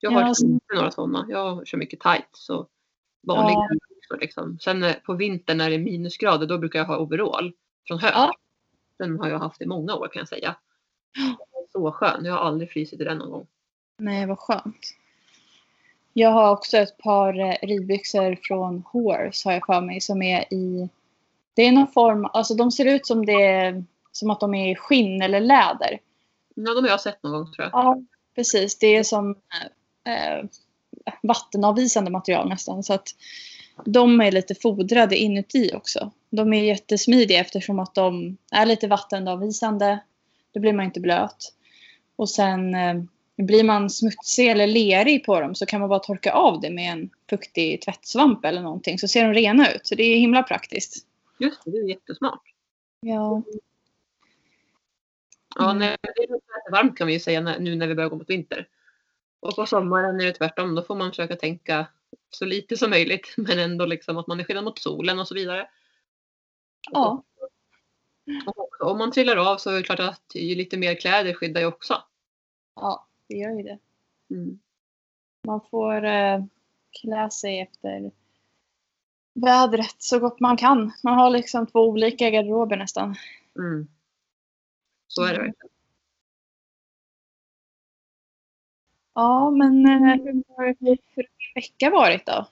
Jag 0.00 0.10
har 0.10 0.20
Ja, 0.20 0.26
alltså- 0.26 0.46
inte 0.46 0.74
några 0.74 0.90
sådana. 0.90 1.26
Jag 1.28 1.66
kör 1.66 1.78
mycket 1.78 2.00
tights 2.00 2.50
och 2.50 2.68
vanliga 3.26 3.54
Ja. 3.54 3.68
byxor 3.88 4.18
liksom. 4.20 4.58
Sen 4.60 4.82
eh, 4.82 4.94
på 4.94 5.14
vintern 5.14 5.58
när 5.58 5.68
det 5.70 5.76
är 5.76 5.80
minusgrader 5.80 6.46
då 6.46 6.58
brukar 6.58 6.78
jag 6.78 6.86
ha 6.86 6.98
overall 6.98 7.52
från 7.88 7.98
Höök. 7.98 8.14
Ja. 8.14 8.32
Den 8.98 9.18
har 9.18 9.28
jag 9.28 9.38
haft 9.38 9.62
i 9.62 9.66
många 9.66 9.94
år 9.94 10.08
kan 10.08 10.20
jag 10.20 10.28
säga. 10.28 10.56
Så 11.72 11.92
skön. 11.92 12.24
Jag 12.24 12.32
har 12.32 12.40
aldrig 12.40 12.70
frysit 12.70 13.00
i 13.00 13.04
den 13.04 13.18
någon 13.18 13.30
gång. 13.30 13.46
Nej, 13.98 14.26
vad 14.26 14.38
skönt. 14.38 14.94
Jag 16.12 16.30
har 16.30 16.50
också 16.52 16.76
ett 16.76 16.98
par 16.98 17.40
eh, 17.40 17.54
ridbyxor 17.62 18.38
från 18.42 18.82
Horse 18.86 19.48
har 19.48 19.52
jag 19.52 19.66
för 19.66 19.80
mig 19.80 20.00
som 20.00 20.22
är 20.22 20.54
i... 20.54 20.88
Det 21.54 21.62
är 21.62 21.72
någon 21.72 21.88
form, 21.92 22.24
alltså 22.32 22.54
de 22.54 22.70
ser 22.70 22.84
ut 22.94 23.06
som 23.06 23.26
det 23.26 23.84
som 24.12 24.30
att 24.30 24.40
de 24.40 24.54
är 24.54 24.72
i 24.72 24.76
skinn 24.76 25.22
eller 25.22 25.40
läder. 25.40 25.98
Ja, 26.54 26.74
de 26.74 26.84
har 26.84 26.88
jag 26.88 27.00
sett 27.00 27.22
någon 27.22 27.32
gång 27.32 27.52
tror 27.52 27.64
jag. 27.64 27.70
Ja, 27.72 28.02
precis. 28.34 28.78
Det 28.78 28.96
är 28.96 29.02
som 29.02 29.30
eh, 30.04 30.46
vattenavvisande 31.22 32.10
material 32.10 32.48
nästan. 32.48 32.82
Så 32.82 32.94
att 32.94 33.08
de 33.84 34.20
är 34.20 34.32
lite 34.32 34.54
fodrade 34.54 35.16
inuti 35.16 35.70
också. 35.74 36.12
De 36.30 36.52
är 36.52 36.62
jättesmidiga 36.62 37.40
eftersom 37.40 37.78
att 37.78 37.94
de 37.94 38.36
är 38.52 38.66
lite 38.66 38.88
vattenavvisande. 38.88 39.98
Då 40.54 40.60
blir 40.60 40.72
man 40.72 40.84
inte 40.84 41.00
blöt. 41.00 41.52
Och 42.16 42.30
sen 42.30 42.74
eh, 42.74 42.94
blir 43.36 43.64
man 43.64 43.90
smutsig 43.90 44.48
eller 44.48 44.66
lerig 44.66 45.24
på 45.24 45.40
dem 45.40 45.54
så 45.54 45.66
kan 45.66 45.80
man 45.80 45.88
bara 45.88 45.98
torka 45.98 46.32
av 46.32 46.60
det 46.60 46.70
med 46.70 46.92
en 46.92 47.10
fuktig 47.30 47.82
tvättsvamp 47.82 48.44
eller 48.44 48.62
någonting. 48.62 48.98
Så 48.98 49.08
ser 49.08 49.24
de 49.24 49.34
rena 49.34 49.72
ut. 49.72 49.86
Så 49.86 49.94
det 49.94 50.02
är 50.02 50.18
himla 50.18 50.42
praktiskt. 50.42 51.06
Just 51.38 51.64
det, 51.64 51.70
det 51.70 51.76
är 51.76 51.88
jättesmart. 51.88 52.42
Ja. 53.00 53.42
Ja, 55.54 55.64
Mm. 55.70 55.78
nej, 55.78 55.96
det 56.02 56.22
är 56.22 56.70
varmt 56.72 56.98
kan 56.98 57.06
vi 57.06 57.12
ju 57.12 57.20
säga 57.20 57.40
när, 57.40 57.58
nu 57.58 57.76
när 57.76 57.86
vi 57.86 57.94
börjar 57.94 58.10
gå 58.10 58.16
mot 58.16 58.30
vinter. 58.30 58.68
Och 59.40 59.56
på 59.56 59.66
sommaren 59.66 60.20
är 60.20 60.24
det 60.24 60.32
tvärtom. 60.32 60.74
Då 60.74 60.82
får 60.82 60.94
man 60.96 61.10
försöka 61.10 61.36
tänka 61.36 61.86
så 62.30 62.44
lite 62.44 62.76
som 62.76 62.90
möjligt. 62.90 63.34
Men 63.36 63.58
ändå 63.58 63.86
liksom 63.86 64.16
att 64.18 64.26
man 64.26 64.40
är 64.40 64.44
skyddad 64.44 64.64
mot 64.64 64.78
solen 64.78 65.18
och 65.18 65.28
så 65.28 65.34
vidare. 65.34 65.68
Ja. 66.90 67.22
Och 68.46 68.90
om 68.90 68.98
man 68.98 69.12
trillar 69.12 69.36
av 69.36 69.56
så 69.56 69.70
är 69.70 69.74
det 69.74 69.82
klart 69.82 70.00
att 70.00 70.34
ju 70.34 70.54
lite 70.54 70.76
mer 70.76 70.94
kläder 71.00 71.34
skyddar 71.34 71.60
ju 71.60 71.66
också. 71.66 72.02
ja, 72.76 73.06
det 73.28 73.34
gör 73.36 73.50
ju 73.50 73.62
det. 73.62 73.78
Mm. 74.30 74.58
Man 75.46 75.60
får 75.70 76.04
eh, 76.04 76.44
klä 77.00 77.30
sig 77.30 77.60
efter 77.60 78.10
vädret 79.34 79.96
så 79.98 80.18
gott 80.18 80.40
man 80.40 80.56
kan. 80.56 80.92
Man 81.02 81.14
har 81.14 81.30
liksom 81.30 81.66
två 81.66 81.80
olika 81.80 82.30
garderober 82.30 82.76
nästan. 82.76 83.14
Mm. 83.58 83.88
Så 85.08 85.22
är 85.22 85.32
det 85.32 85.38
verkligen. 85.38 85.74
Ja, 89.14 89.50
men 89.50 89.86
eh, 89.86 90.14
hur 90.24 90.42
har 90.56 90.76
vecka 91.54 91.90
varit 91.90 92.26
då? 92.26 92.46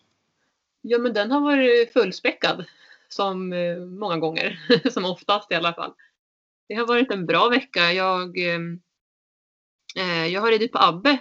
Ja, 0.81 0.99
men 0.99 1.13
den 1.13 1.31
har 1.31 1.41
varit 1.41 1.93
fullspäckad. 1.93 2.65
Som 3.09 3.53
eh, 3.53 3.77
många 3.77 4.17
gånger. 4.17 4.61
som 4.91 5.05
oftast 5.05 5.53
i 5.53 5.55
alla 5.55 5.75
fall. 5.75 5.95
det 6.69 6.75
har 6.75 6.87
varit 6.87 7.11
en 7.11 7.27
bra 7.27 7.49
vecka. 7.49 7.93
Jag, 7.93 8.39
eh, 8.39 10.27
jag 10.27 10.41
har 10.41 10.51
ridit 10.51 10.73
på 10.73 10.79
Abbe. 10.79 11.19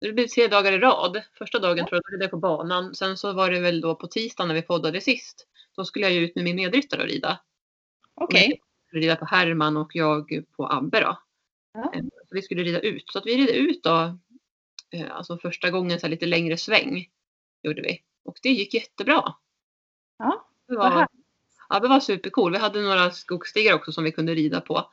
Det 0.00 0.12
blev 0.12 0.26
tre 0.26 0.48
dagar 0.48 0.72
i 0.72 0.78
rad. 0.78 1.22
Första 1.38 1.58
dagen 1.58 1.86
tror 1.86 2.00
jag 2.04 2.14
ridde 2.14 2.24
jag 2.24 2.30
på 2.30 2.36
banan. 2.36 2.94
Sen 2.94 3.16
så 3.16 3.32
var 3.32 3.50
det 3.50 3.60
väl 3.60 3.80
då 3.80 3.94
på 3.94 4.06
tisdagen 4.06 4.48
när 4.48 4.54
vi 4.54 4.62
poddade 4.62 5.00
sist. 5.00 5.46
Då 5.76 5.84
skulle 5.84 6.04
jag 6.04 6.12
ju 6.12 6.20
ut 6.20 6.34
med 6.34 6.44
min 6.44 6.56
medryttare 6.56 7.02
och 7.02 7.08
rida. 7.08 7.40
Okej. 8.14 8.46
Okay. 8.46 8.58
Rida 8.94 9.16
på 9.16 9.24
Herman 9.24 9.76
och 9.76 9.96
jag 9.96 10.42
på 10.56 10.72
Abbe 10.72 11.00
då. 11.00 11.18
Ja. 11.72 11.92
Eh, 11.94 12.02
så 12.02 12.34
vi 12.34 12.42
skulle 12.42 12.62
rida 12.62 12.80
ut. 12.80 13.04
Så 13.06 13.18
att 13.18 13.26
vi 13.26 13.36
ridde 13.36 13.52
ut 13.52 13.82
då. 13.82 14.18
Eh, 14.90 15.16
alltså 15.16 15.38
första 15.38 15.70
gången 15.70 16.00
så 16.00 16.08
lite 16.08 16.26
längre 16.26 16.56
sväng. 16.56 17.10
Gjorde 17.62 17.82
vi. 17.82 18.02
Och 18.24 18.38
det 18.42 18.48
gick 18.48 18.74
jättebra. 18.74 19.34
Ja, 20.18 20.48
det 20.68 20.76
var, 20.76 21.08
det 21.80 21.88
var 21.88 22.00
supercool. 22.00 22.52
Vi 22.52 22.58
hade 22.58 22.82
några 22.82 23.10
skogsstigar 23.10 23.74
också 23.74 23.92
som 23.92 24.04
vi 24.04 24.12
kunde 24.12 24.34
rida 24.34 24.60
på. 24.60 24.90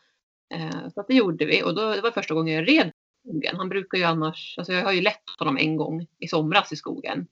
Eh, 0.53 0.89
så 0.93 1.05
det 1.07 1.13
gjorde 1.13 1.45
vi 1.45 1.63
och 1.63 1.75
då, 1.75 1.95
det 1.95 2.01
var 2.01 2.11
första 2.11 2.33
gången 2.33 2.55
jag 2.55 2.67
red 2.67 2.91
skogen. 3.23 3.55
Han 3.57 3.69
brukar 3.69 3.97
ju 3.97 4.03
annars, 4.03 4.55
alltså 4.57 4.73
jag 4.73 4.83
har 4.83 4.91
ju 4.91 5.01
lett 5.01 5.29
honom 5.39 5.57
en 5.57 5.77
gång 5.77 6.07
i 6.19 6.27
somras 6.27 6.71
i 6.71 6.75
skogen. 6.75 7.27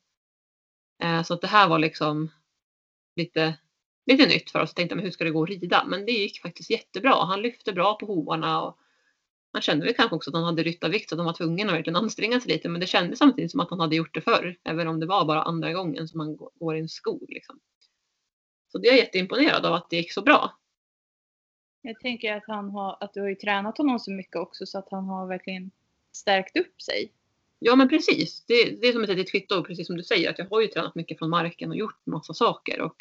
Eh, 1.04 1.24
så 1.24 1.34
att 1.34 1.42
det 1.42 1.48
här 1.48 1.68
var 1.70 1.80
liksom 1.80 2.32
lite, 3.16 3.58
lite 4.10 4.26
nytt 4.26 4.52
för 4.52 4.62
oss. 4.62 4.74
Tänkte, 4.74 4.96
men 4.96 5.06
hur 5.06 5.12
ska 5.12 5.24
det 5.24 5.32
gå 5.32 5.44
att 5.44 5.50
rida? 5.50 5.86
Men 5.88 6.06
det 6.06 6.12
gick 6.12 6.42
faktiskt 6.42 6.70
jättebra. 6.70 7.26
Han 7.26 7.42
lyfte 7.42 7.74
bra 7.74 7.98
på 7.98 8.06
hovarna 8.06 8.62
och 8.62 8.78
man 9.54 9.62
kände 9.62 9.86
väl 9.86 9.96
kanske 9.96 10.16
också 10.16 10.30
att 10.30 10.36
han 10.36 10.44
hade 10.44 10.64
ryttarvikt 10.64 11.10
så 11.10 11.16
han 11.16 11.26
var 11.26 11.34
tvungen 11.34 11.70
att 11.70 11.76
verkligen 11.76 11.96
anstränga 11.96 12.40
sig 12.40 12.52
lite. 12.52 12.70
Men 12.70 12.82
det 12.82 12.88
kändes 12.88 13.20
samtidigt 13.20 13.52
som 13.52 13.60
att 13.60 13.70
han 13.70 13.80
hade 13.80 13.96
gjort 13.96 14.14
det 14.14 14.22
förr. 14.22 14.58
Även 14.64 14.88
om 14.88 15.00
det 15.00 15.06
var 15.06 15.26
bara 15.26 15.44
andra 15.44 15.74
gången 15.74 16.08
som 16.08 16.20
han 16.20 16.36
går 16.36 16.76
i 16.76 16.80
en 16.80 16.90
skog. 16.90 17.26
Liksom. 17.28 17.60
Så 18.72 18.78
det 18.78 18.88
är 18.88 18.92
jag 18.92 19.00
jätteimponerad 19.00 19.66
av 19.66 19.74
att 19.74 19.90
det 19.90 19.96
gick 19.96 20.14
så 20.14 20.22
bra. 20.22 20.60
Jag 21.82 22.00
tänker 22.00 22.34
att, 22.34 22.44
han 22.48 22.70
har, 22.70 22.98
att 23.00 23.14
du 23.14 23.22
har 23.22 23.30
ju 23.30 23.36
tränat 23.36 23.78
honom 23.78 24.00
så 24.00 24.12
mycket 24.12 24.36
också 24.36 24.66
så 24.66 24.80
att 24.80 24.88
han 24.92 25.06
har 25.06 25.28
verkligen 25.28 25.72
stärkt 26.12 26.58
upp 26.58 26.82
sig. 26.82 27.12
Ja 27.60 27.76
men 27.76 27.90
precis. 27.90 28.46
Det, 28.46 28.82
det 28.82 28.88
är 28.88 28.94
som 28.94 29.04
ett 29.04 29.10
litet 29.10 29.32
kvitto, 29.32 29.64
precis 29.64 29.88
som 29.88 29.98
du 29.98 30.04
säger, 30.04 30.30
att 30.30 30.40
jag 30.40 30.46
har 30.46 30.62
ju 30.62 30.68
tränat 30.68 30.96
mycket 30.96 31.20
från 31.20 31.30
marken 31.30 31.70
och 31.70 31.76
gjort 31.76 32.06
massa 32.06 32.34
saker. 32.34 32.82
Och 32.82 32.96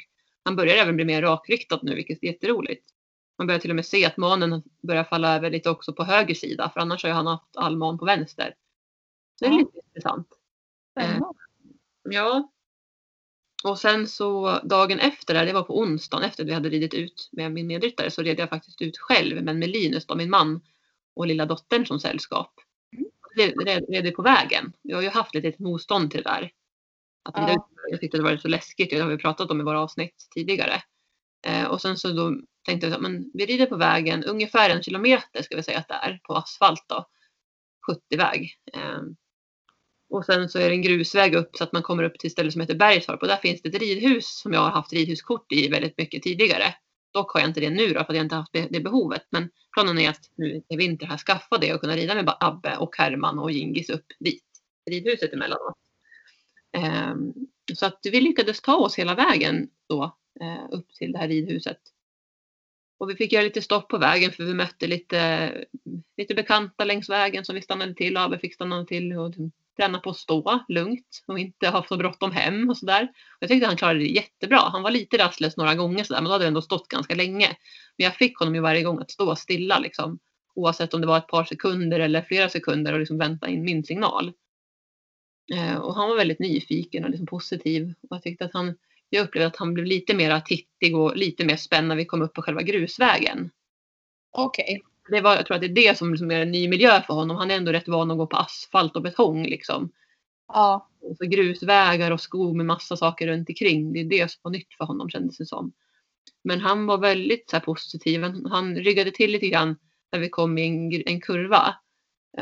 han 0.49 0.57
börjar 0.57 0.77
även 0.77 0.97
bli 0.97 1.05
mer 1.05 1.23
rakriktad 1.23 1.81
nu, 1.83 1.95
vilket 1.95 2.23
är 2.23 2.27
jätteroligt. 2.27 2.85
Man 3.39 3.47
börjar 3.47 3.61
till 3.61 3.71
och 3.71 3.77
med 3.77 3.87
se 3.87 4.05
att 4.05 4.17
manen 4.17 4.63
börjar 4.83 5.05
falla 5.05 5.37
över 5.37 5.51
lite 5.51 5.71
också 5.71 5.93
på 5.93 6.05
höger 6.05 6.35
sida, 6.35 6.71
för 6.75 6.81
annars 6.81 7.05
har 7.05 7.11
han 7.11 7.27
haft 7.27 7.57
all 7.57 7.77
man 7.77 7.99
på 7.99 8.05
vänster. 8.05 8.55
Det 9.41 9.47
är 9.47 9.51
ja. 9.51 9.59
lite 9.59 9.79
intressant. 9.87 10.29
Eh, 11.01 11.19
ja, 12.03 12.53
och 13.65 13.79
sen 13.79 14.07
så 14.07 14.61
dagen 14.65 14.99
efter, 14.99 15.35
där, 15.35 15.47
det 15.47 15.53
var 15.53 15.63
på 15.63 15.79
onsdagen 15.79 16.25
efter 16.25 16.45
vi 16.45 16.53
hade 16.53 16.69
ridit 16.69 16.95
ut 16.95 17.29
med 17.33 17.53
min 17.53 17.67
medryttare, 17.67 18.11
så 18.11 18.23
red 18.23 18.39
jag 18.39 18.49
faktiskt 18.49 18.83
ut 18.83 18.99
själv, 18.99 19.43
men 19.43 19.59
med 19.59 19.69
Linus, 19.69 20.07
då, 20.07 20.15
min 20.15 20.31
man 20.31 20.61
och 21.15 21.27
lilla 21.27 21.47
dottern 21.47 21.87
som 21.87 22.01
sällskap. 22.01 22.53
Mm. 22.97 23.11
Red, 23.37 23.85
red 23.89 24.15
på 24.15 24.23
vägen. 24.23 24.73
Jag 24.83 24.97
har 24.97 25.03
ju 25.03 25.09
haft 25.09 25.35
lite 25.35 25.63
motstånd 25.63 26.11
till 26.11 26.23
det 26.23 26.31
där. 26.31 26.53
Att 27.29 27.35
ja. 27.37 27.69
Jag 27.91 28.01
tyckte 28.01 28.17
det 28.17 28.23
var 28.23 28.37
så 28.37 28.49
läskigt, 28.49 28.91
det 28.91 28.99
har 28.99 29.09
vi 29.09 29.19
pratat 29.19 29.51
om 29.51 29.61
i 29.61 29.65
våra 29.65 29.81
avsnitt 29.81 30.29
tidigare. 30.35 30.83
Eh, 31.47 31.65
och 31.65 31.81
sen 31.81 31.97
så 31.97 32.09
då 32.09 32.41
tänkte 32.65 32.87
jag 32.87 33.05
att 33.05 33.13
vi 33.35 33.47
rider 33.47 33.67
på 33.67 33.77
vägen 33.77 34.25
ungefär 34.25 34.71
en 34.71 34.83
kilometer 34.83 35.43
ska 35.43 35.57
vi 35.57 35.63
säga 35.63 35.79
att 35.79 35.89
det 35.89 35.95
är 35.95 36.21
på 36.25 36.35
asfalt 36.35 36.85
då. 36.89 37.07
70-väg. 37.93 38.55
Eh, 38.75 39.01
och 40.11 40.25
sen 40.25 40.49
så 40.49 40.59
är 40.59 40.69
det 40.69 40.75
en 40.75 40.83
grusväg 40.83 41.35
upp 41.35 41.57
så 41.57 41.65
att 41.65 41.73
man 41.73 41.83
kommer 41.83 42.03
upp 42.03 42.19
till 42.19 42.27
ett 42.27 42.33
ställe 42.33 42.53
som 42.53 42.61
heter 42.61 42.75
Bergstorp 42.75 43.23
och 43.23 43.29
där 43.29 43.37
finns 43.37 43.63
det 43.63 43.69
ett 43.69 43.83
ridhus 43.83 44.41
som 44.41 44.53
jag 44.53 44.61
har 44.61 44.71
haft 44.71 44.93
ridhuskort 44.93 45.53
i 45.53 45.69
väldigt 45.69 45.99
mycket 45.99 46.23
tidigare. 46.23 46.75
Dock 47.13 47.33
har 47.33 47.41
jag 47.41 47.51
inte 47.51 47.61
det 47.61 47.71
nu 47.71 47.87
då 47.87 47.95
för 47.95 48.13
att 48.13 48.17
jag 48.17 48.25
inte 48.25 48.35
haft 48.35 48.53
det 48.53 48.81
behovet. 48.81 49.23
Men 49.31 49.51
planen 49.73 49.99
är 49.99 50.11
att 50.11 50.31
nu 50.37 50.63
i 50.69 50.77
vinter 50.77 51.07
här 51.07 51.19
skaffa 51.19 51.59
det 51.59 51.75
och 51.75 51.81
kunna 51.81 51.97
rida 51.97 52.15
med 52.15 52.37
Abbe 52.41 52.77
och 52.77 52.97
Herman 52.97 53.39
och 53.39 53.51
Gingis 53.51 53.91
upp 53.91 54.07
dit. 54.21 54.45
Ridhuset 54.91 55.33
emellanåt. 55.33 55.75
Ehm, 56.85 57.33
så 57.75 57.87
att 57.87 58.01
vi 58.03 58.21
lyckades 58.21 58.61
ta 58.61 58.77
oss 58.77 58.99
hela 58.99 59.15
vägen 59.15 59.69
då 59.89 60.17
eh, 60.41 60.65
upp 60.71 60.95
till 60.95 61.13
det 61.13 61.19
här 61.19 61.29
ridhuset. 61.29 61.81
Och 62.99 63.11
vi 63.11 63.15
fick 63.15 63.33
göra 63.33 63.45
lite 63.45 63.63
stopp 63.63 63.89
på 63.89 63.99
vägen 63.99 64.33
för 64.33 64.45
vi 64.45 64.55
mötte 64.55 64.87
lite, 64.87 65.51
lite 66.17 66.35
bekanta 66.35 66.85
längs 66.85 67.09
vägen 67.09 67.45
som 67.45 67.55
vi 67.55 67.63
stannade 67.63 67.95
till 67.95 68.17
och 68.17 68.23
Abbe 68.23 68.39
fick 68.39 68.55
stanna 68.55 68.85
till 68.85 69.13
och 69.13 69.35
träna 69.77 69.99
på 69.99 70.11
att 70.11 70.17
stå 70.17 70.65
lugnt 70.69 71.25
och 71.27 71.39
inte 71.39 71.69
ha 71.69 71.85
så 71.89 71.97
bråttom 71.97 72.33
hem 72.33 72.71
och 72.71 72.77
sådär. 72.77 73.09
Jag 73.41 73.51
tyckte 73.51 73.67
han 73.67 73.77
klarade 73.77 73.99
det 73.99 74.07
jättebra. 74.07 74.59
Han 74.59 74.83
var 74.83 74.91
lite 74.91 75.19
rastlös 75.19 75.57
några 75.57 75.75
gånger 75.75 76.05
sådär, 76.05 76.21
men 76.21 76.25
då 76.25 76.33
hade 76.33 76.45
vi 76.45 76.49
ändå 76.49 76.63
stått 76.63 76.89
ganska 76.89 77.15
länge. 77.15 77.57
Men 77.97 78.05
jag 78.05 78.15
fick 78.15 78.39
honom 78.39 78.55
ju 78.55 78.61
varje 78.61 78.83
gång 78.83 78.99
att 79.01 79.11
stå 79.11 79.37
stilla 79.37 79.79
liksom. 79.79 80.19
Oavsett 80.55 80.95
om 80.95 81.01
det 81.01 81.07
var 81.07 81.19
ett 81.19 81.29
par 81.29 81.45
sekunder 81.45 82.01
eller 82.01 82.23
flera 82.23 82.49
sekunder 82.49 82.93
och 82.93 82.99
liksom 82.99 83.19
vänta 83.19 83.49
in 83.49 83.63
min 83.63 83.85
signal. 83.85 84.33
Eh, 85.55 85.77
och 85.77 85.95
han 85.95 86.09
var 86.09 86.17
väldigt 86.17 86.39
nyfiken 86.39 87.05
och 87.05 87.11
liksom 87.11 87.27
positiv. 87.27 87.95
Och 88.03 88.17
jag 88.17 88.23
tyckte 88.23 88.45
att 88.45 88.53
han, 88.53 88.75
jag 89.11 89.25
upplevde 89.25 89.47
att 89.47 89.57
han 89.57 89.75
blev 89.75 89.87
lite 89.87 90.15
mer 90.15 90.41
tittig 90.41 90.97
och 90.97 91.17
lite 91.17 91.45
mer 91.45 91.57
spänd 91.57 91.89
när 91.89 91.97
vi 91.97 92.05
kom 92.05 92.23
upp 92.23 92.35
på 92.35 92.43
själva 92.43 92.63
grusvägen. 92.63 93.51
Okej. 94.33 94.65
Okay 94.65 94.89
det 95.11 95.21
var, 95.21 95.37
jag 95.37 95.47
tror 95.47 95.55
att 95.55 95.61
det 95.61 95.67
är 95.67 95.89
det 95.89 95.99
som 95.99 96.11
liksom 96.11 96.31
är 96.31 96.41
en 96.41 96.51
ny 96.51 96.69
miljö 96.69 97.03
för 97.03 97.15
honom. 97.15 97.37
Han 97.37 97.51
är 97.51 97.57
ändå 97.57 97.73
rätt 97.73 97.89
van 97.89 98.11
att 98.11 98.17
gå 98.17 98.27
på 98.27 98.37
asfalt 98.37 98.97
och 98.97 99.03
betong. 99.03 99.47
Liksom. 99.47 99.91
Ja. 100.49 100.89
Så 101.19 101.25
grusvägar 101.25 102.11
och 102.11 102.21
skog 102.21 102.57
med 102.57 102.67
massa 102.67 102.97
saker 102.97 103.27
runt 103.27 103.49
omkring. 103.49 103.93
Det 103.93 104.01
är 104.01 104.05
det 104.05 104.31
som 104.31 104.41
var 104.43 104.51
nytt 104.51 104.75
för 104.75 104.85
honom 104.85 105.11
kändes 105.11 105.37
det 105.37 105.47
som. 105.47 105.73
Men 106.45 106.61
han 106.61 106.87
var 106.87 106.99
väldigt 106.99 107.51
så 107.51 107.57
här, 107.57 107.61
positiv. 107.61 108.23
Han 108.51 108.77
ryggade 108.77 109.11
till 109.11 109.31
lite 109.31 109.49
grann 109.49 109.77
när 110.13 110.21
vi 110.21 110.29
kom 110.29 110.59
i 110.59 110.67
en, 110.67 111.03
en 111.07 111.21
kurva. 111.21 111.75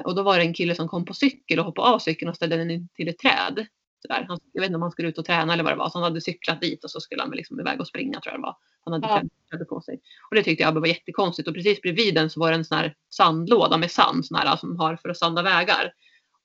Och 0.04 0.14
då 0.14 0.22
var 0.22 0.38
det 0.38 0.44
en 0.44 0.54
kille 0.54 0.74
som 0.74 0.88
kom 0.88 1.04
på 1.04 1.14
cykel 1.14 1.58
och 1.58 1.64
hoppade 1.64 1.88
av 1.88 1.98
cykeln 1.98 2.28
och 2.28 2.36
ställde 2.36 2.56
den 2.56 2.88
till 2.88 3.08
ett 3.08 3.18
träd. 3.18 3.66
Sådär. 4.02 4.24
Han, 4.28 4.38
jag 4.52 4.60
vet 4.60 4.68
inte 4.68 4.76
om 4.76 4.82
han 4.82 4.90
skulle 4.90 5.08
ut 5.08 5.18
och 5.18 5.24
träna 5.24 5.52
eller 5.52 5.64
vad 5.64 5.72
det 5.72 5.76
var. 5.76 5.88
Så 5.88 5.98
han 5.98 6.02
hade 6.02 6.20
cyklat 6.20 6.60
dit 6.60 6.84
och 6.84 6.90
så 6.90 7.00
skulle 7.00 7.22
han 7.22 7.30
liksom 7.30 7.60
iväg 7.60 7.80
och 7.80 7.86
springa 7.86 8.20
tror 8.20 8.32
jag 8.32 8.40
det 8.40 8.42
var. 8.42 8.56
Han 8.84 8.92
hade 8.92 9.06
ja. 9.06 9.22
kläder 9.48 9.64
på 9.64 9.80
sig. 9.80 10.00
Och 10.30 10.36
det 10.36 10.42
tyckte 10.42 10.62
jag 10.62 10.72
var 10.72 10.86
jättekonstigt. 10.86 11.48
Och 11.48 11.54
precis 11.54 11.80
bredvid 11.80 12.14
den 12.14 12.30
så 12.30 12.40
var 12.40 12.50
det 12.50 12.56
en 12.56 12.64
sån 12.64 12.78
här 12.78 12.94
sandlåda 13.10 13.76
med 13.76 13.90
sand 13.90 14.26
sån 14.26 14.38
här, 14.38 14.56
som 14.56 14.76
har 14.76 14.96
för 14.96 15.08
att 15.08 15.18
sanda 15.18 15.42
vägar. 15.42 15.92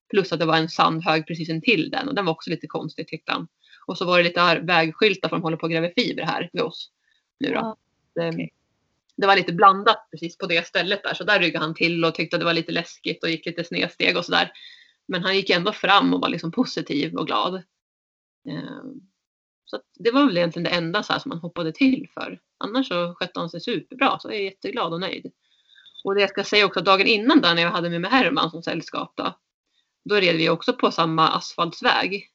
Plus 0.10 0.32
att 0.32 0.40
det 0.40 0.46
var 0.46 0.58
en 0.58 0.70
sandhög 0.70 1.28
precis 1.28 1.50
intill 1.50 1.90
den 1.90 2.08
och 2.08 2.16
den 2.16 2.26
var 2.26 2.34
också 2.34 2.50
lite 2.50 2.68
konstig 2.68 3.08
tyckte 3.08 3.32
han. 3.32 3.48
Och 3.88 3.98
så 3.98 4.06
var 4.06 4.18
det 4.18 4.24
lite 4.24 4.60
vägskyltar 4.60 5.30
för 5.30 5.36
de 5.36 5.44
håller 5.44 5.58
på 5.58 5.66
att 5.66 5.72
gräva 5.72 5.90
fiber 5.96 6.24
här 6.24 6.50
vid 6.54 6.62
oss. 6.62 6.92
Nu 7.40 7.48
då. 7.48 7.56
Ja. 7.56 7.78
Okay 8.30 8.50
det, 9.22 9.28
var 9.28 9.36
lite 9.36 9.54
blandat 9.54 10.08
precis 10.12 10.38
på 10.38 10.46
det 10.46 10.68
stället 10.68 11.04
där 11.04 11.14
så 11.14 11.24
där 11.24 11.40
ryggade 11.40 11.66
han 11.66 11.76
till 11.76 12.06
och 12.06 12.16
tyckte 12.16 12.36
att 12.36 12.40
det 12.42 12.46
var 12.46 12.54
lite 12.54 12.72
läskigt 12.72 13.24
och 13.24 13.30
gick 13.30 13.46
lite 13.46 13.64
snedsteg 13.64 14.18
och 14.18 14.26
sådär. 14.26 14.52
Men 15.08 15.24
han 15.24 15.36
gick 15.36 15.50
ändå 15.50 15.74
fram 15.74 16.14
och 16.14 16.22
var 16.22 16.30
liksom 16.30 16.52
positiv 16.52 17.16
och 17.16 17.28
glad. 17.28 17.56
Ehm, 18.50 19.02
så 19.66 19.80
det 19.96 20.12
var 20.12 20.26
väl 20.26 20.38
egentligen 20.38 20.64
det 20.64 20.70
enda 20.70 21.04
så 21.04 21.20
som 21.20 21.32
han 21.32 21.40
hoppade 21.40 21.72
till 21.72 22.08
för. 22.14 22.40
Annars 22.58 22.88
så 22.88 23.16
skötte 23.16 23.40
han 23.40 23.50
sig 23.50 23.62
superbra 23.62 24.20
så 24.20 24.28
jag 24.28 24.36
är 24.36 24.44
jätteglad 24.44 24.94
och 24.94 25.00
nöjd. 25.00 25.32
Och 26.04 26.16
det 26.16 26.22
jag 26.22 26.30
ska 26.30 26.44
säga 26.44 26.66
också 26.66 26.82
dagen 26.82 27.08
innan 27.08 27.42
där 27.42 27.56
när 27.56 27.62
jag 27.62 27.72
hade 27.72 27.90
med 27.90 28.02
mig 28.02 28.12
Herman 28.12 28.52
som 28.52 28.64
sällskap 28.64 29.14
då. 29.16 29.34
Då 30.04 30.16
red 30.16 30.36
vi 30.36 30.50
också 30.50 30.74
på 30.74 30.92
samma 30.92 31.30
asfaltsväg. 31.30 32.28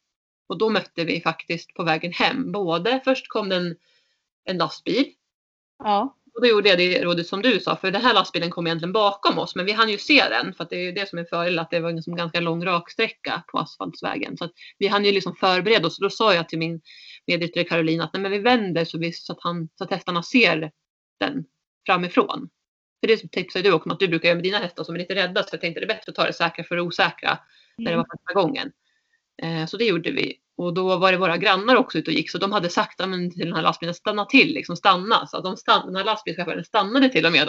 Och 0.49 0.59
då 0.59 0.71
mötte 0.71 1.05
vi 1.05 1.21
faktiskt 1.21 1.75
på 1.75 1.85
vägen 1.85 2.13
hem 2.13 2.53
både 2.53 3.01
först 3.05 3.29
kom 3.29 3.49
det 3.49 3.57
en, 3.57 3.77
en 4.45 4.59
lastbil. 4.59 5.13
Ja. 5.79 6.17
Och 6.37 6.43
då 6.43 6.49
gjorde 6.49 6.69
jag 6.69 6.79
det 6.79 7.05
rådet 7.05 7.27
som 7.27 7.43
du 7.43 7.61
sa, 7.61 7.77
för 7.77 7.91
den 7.91 8.03
här 8.03 8.15
lastbilen 8.15 8.51
kom 8.51 8.67
egentligen 8.67 8.93
bakom 8.93 9.39
oss, 9.39 9.57
men 9.57 9.67
vi 9.67 9.73
hann 9.73 9.89
ju 9.89 9.99
se 9.99 10.29
den, 10.29 10.55
för 10.55 10.67
det 10.71 10.77
är 10.77 10.93
det 10.93 11.09
som 11.09 11.19
är 11.19 11.25
fördel, 11.25 11.59
att 11.59 11.71
det 11.71 11.81
var 11.81 11.91
en 11.91 11.97
liksom 11.97 12.17
ganska 12.17 12.41
lång 12.41 12.65
raksträcka 12.65 13.43
på 13.53 13.59
asfaltsvägen. 13.59 14.37
Så 14.37 14.45
att 14.45 14.53
vi 14.79 14.87
hann 14.87 15.05
ju 15.05 15.13
liksom 15.13 15.37
förbereda 15.37 15.87
oss. 15.87 15.99
Då 15.99 16.11
sa 16.11 16.35
jag 16.35 16.49
till 16.49 16.59
min 16.59 16.81
medryttare 17.27 17.65
Caroline 17.65 18.01
att 18.01 18.13
nej, 18.13 18.23
men 18.23 18.31
vi 18.31 18.39
vänder 18.39 18.85
så, 18.85 18.99
vi, 18.99 19.13
så, 19.13 19.33
att 19.33 19.39
han, 19.41 19.69
så 19.75 19.85
att 19.85 19.91
hästarna 19.91 20.23
ser 20.23 20.71
den 21.21 21.45
framifrån. 21.87 22.49
För 23.01 23.09
det 23.09 23.17
tipsade 23.17 23.69
du 23.69 23.73
också 23.73 23.89
om 23.89 23.93
att 23.93 24.01
du 24.01 24.09
brukar 24.09 24.29
göra 24.29 24.37
med 24.37 24.45
dina 24.45 24.59
hästar 24.59 24.85
som 24.85 24.95
är 24.95 24.99
lite 24.99 25.15
rädda, 25.15 25.43
så 25.43 25.49
jag 25.53 25.61
tänkte 25.61 25.81
det 25.81 25.85
är 25.85 25.89
bättre 25.89 26.11
att 26.11 26.15
ta 26.15 26.27
det 26.27 26.33
säkra 26.33 26.65
för 26.65 26.77
det 26.77 26.83
osäkra 26.83 27.31
mm. 27.31 27.41
när 27.79 27.91
det 27.91 27.97
var 27.97 28.07
första 28.17 28.41
gången. 28.41 28.73
Eh, 29.43 29.67
så 29.67 29.77
det 29.77 29.85
gjorde 29.85 30.11
vi. 30.11 30.41
Och 30.57 30.75
då 30.75 30.97
var 30.97 31.13
det 31.13 31.19
våra 31.19 31.37
grannar 31.37 31.77
också 31.77 31.99
ute 31.99 32.11
och 32.11 32.15
gick 32.15 32.31
så 32.31 32.39
de 32.39 32.53
hade 32.53 32.69
sagt 32.69 32.99
men, 32.99 33.31
till 33.31 33.45
den 33.45 33.53
här 33.53 33.63
lastbilen 33.63 33.95
stanna 33.95 34.25
till, 34.25 34.55
liksom 34.55 34.77
stanna. 34.77 35.27
Så 35.27 35.41
de 35.41 35.57
stann, 35.57 35.87
den 35.87 35.97
här 35.97 36.05
lastbilschauffören 36.05 36.65
stannade 36.65 37.09
till 37.09 37.27
och 37.27 37.33
med. 37.33 37.49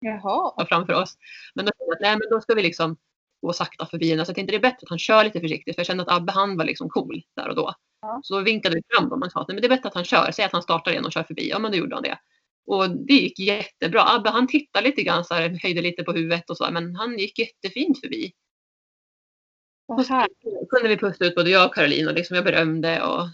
Jaha. 0.00 0.66
Framför 0.68 0.92
oss. 0.92 1.14
Men 1.54 1.64
då 1.64 1.72
nej 2.00 2.10
men 2.10 2.30
då 2.30 2.40
ska 2.40 2.54
vi 2.54 2.62
liksom 2.62 2.96
gå 3.42 3.52
sakta 3.52 3.86
förbi 3.86 4.10
henne. 4.10 4.24
Så 4.24 4.30
jag 4.30 4.36
tänkte 4.36 4.52
det 4.52 4.58
är 4.58 4.70
bättre 4.70 4.78
att 4.82 4.88
han 4.88 4.98
kör 4.98 5.24
lite 5.24 5.40
försiktigt 5.40 5.74
för 5.74 5.80
jag 5.80 5.86
kände 5.86 6.02
att 6.02 6.12
Abbe 6.12 6.32
han 6.32 6.56
var 6.56 6.64
liksom 6.64 6.88
cool 6.88 7.22
där 7.36 7.48
och 7.48 7.54
då. 7.54 7.74
Ja. 8.00 8.20
Så 8.22 8.34
då 8.34 8.40
vinkade 8.40 8.74
vi 8.74 8.82
fram 8.94 9.08
dem 9.08 9.22
och 9.22 9.32
sa 9.32 9.40
att 9.40 9.48
nej, 9.48 9.54
men 9.54 9.62
det 9.62 9.66
är 9.66 9.76
bättre 9.76 9.88
att 9.88 9.94
han 9.94 10.04
kör. 10.04 10.30
Säg 10.30 10.44
att 10.44 10.52
han 10.52 10.62
startar 10.62 10.90
igen 10.90 11.04
och 11.04 11.12
kör 11.12 11.22
förbi. 11.22 11.50
Ja 11.50 11.58
men 11.58 11.72
då 11.72 11.78
gjorde 11.78 11.96
han 11.96 12.02
det. 12.02 12.18
Och 12.66 12.90
det 12.90 13.12
gick 13.12 13.38
jättebra. 13.38 14.04
Abbe 14.06 14.30
han 14.30 14.48
tittade 14.48 14.88
lite 14.88 15.02
grann 15.02 15.24
så 15.24 15.34
här, 15.34 15.58
höjde 15.62 15.82
lite 15.82 16.02
på 16.02 16.12
huvudet 16.12 16.50
och 16.50 16.56
så 16.56 16.70
men 16.70 16.96
han 16.96 17.18
gick 17.18 17.38
jättefint 17.38 18.00
förbi. 18.00 18.32
Och 19.88 20.06
så 20.06 20.26
kunde 20.70 20.88
vi 20.88 20.96
pusta 20.96 21.24
ut 21.24 21.34
både 21.34 21.50
jag 21.50 21.66
och 21.66 21.74
Caroline 21.74 22.08
och 22.08 22.14
liksom 22.14 22.36
jag 22.36 22.44
berömde 22.44 23.02
och 23.02 23.28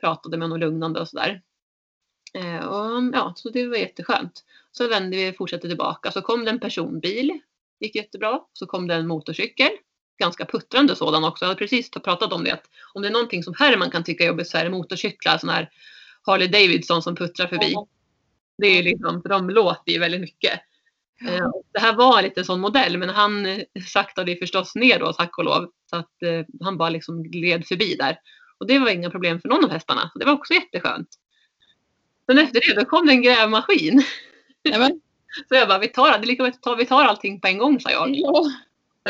pratade 0.00 0.36
med 0.36 0.44
honom 0.44 0.60
lugnande 0.60 1.00
och 1.00 1.08
sådär. 1.08 1.42
Eh, 2.34 2.66
och, 2.66 3.10
ja, 3.12 3.32
så 3.36 3.50
det 3.50 3.66
var 3.66 3.76
jätteskönt. 3.76 4.44
Så 4.72 4.88
vände 4.88 5.16
vi 5.16 5.30
och 5.30 5.36
fortsatte 5.36 5.68
tillbaka. 5.68 6.12
Så 6.12 6.22
kom 6.22 6.44
det 6.44 6.50
en 6.50 6.60
personbil. 6.60 7.40
gick 7.80 7.96
jättebra. 7.96 8.40
Så 8.52 8.66
kom 8.66 8.86
det 8.86 8.94
en 8.94 9.06
motorcykel. 9.06 9.70
Ganska 10.18 10.44
puttrande 10.44 10.96
sådan 10.96 11.24
också. 11.24 11.44
Jag 11.44 11.48
hade 11.48 11.58
precis 11.58 11.90
pratat 11.90 12.32
om 12.32 12.44
det. 12.44 12.52
Att 12.52 12.70
om 12.94 13.02
det 13.02 13.08
är 13.08 13.12
någonting 13.12 13.42
som 13.42 13.54
Herman 13.58 13.90
kan 13.90 14.04
tycka 14.04 14.24
är 14.24 14.28
jobbigt 14.28 14.48
så 14.48 14.58
är 14.58 14.64
det 14.64 14.70
motorcyklar. 14.70 15.38
Sån 15.38 15.50
här 15.50 15.70
Harley 16.22 16.48
Davidson 16.48 17.02
som 17.02 17.16
puttrar 17.16 17.46
förbi. 17.46 17.74
Det 18.58 18.66
är 18.66 18.82
liksom, 18.82 19.22
för 19.22 19.28
de 19.28 19.50
låter 19.50 19.92
ju 19.92 19.98
väldigt 19.98 20.20
mycket. 20.20 20.60
Eh, 21.28 21.50
det 21.72 21.80
här 21.80 21.96
var 21.96 22.22
lite 22.22 22.44
sån 22.44 22.60
modell 22.60 22.98
men 22.98 23.08
han 23.08 23.46
eh, 23.46 23.58
saktade 23.86 24.36
förstås 24.36 24.74
ner 24.74 24.98
då 24.98 25.12
tack 25.12 25.38
och 25.38 25.44
lov. 25.44 25.70
Så 25.90 25.96
att 25.96 26.22
eh, 26.22 26.44
han 26.60 26.78
bara 26.78 26.88
liksom 26.88 27.22
gled 27.22 27.66
förbi 27.66 27.94
där. 27.94 28.18
Och 28.58 28.66
det 28.66 28.78
var 28.78 28.90
inga 28.90 29.10
problem 29.10 29.40
för 29.40 29.48
någon 29.48 29.64
av 29.64 29.70
hästarna. 29.70 30.10
Så 30.12 30.18
det 30.18 30.24
var 30.24 30.32
också 30.32 30.54
jätteskönt. 30.54 31.08
Men 32.26 32.38
efter 32.38 32.60
det 32.60 32.80
då 32.80 32.84
kom 32.84 33.06
det 33.06 33.12
en 33.12 33.22
grävmaskin. 33.22 34.02
Nämen. 34.64 35.00
Så 35.48 35.54
jag 35.54 35.68
bara, 35.68 35.78
vi 35.78 35.88
tar, 35.88 36.18
det 36.18 36.26
lika 36.26 36.52
ta- 36.52 36.74
vi 36.74 36.86
tar 36.86 37.04
allting 37.04 37.40
på 37.40 37.48
en 37.48 37.58
gång 37.58 37.80
sa 37.80 37.90
jag. 37.90 38.16
Ja. 38.16 38.50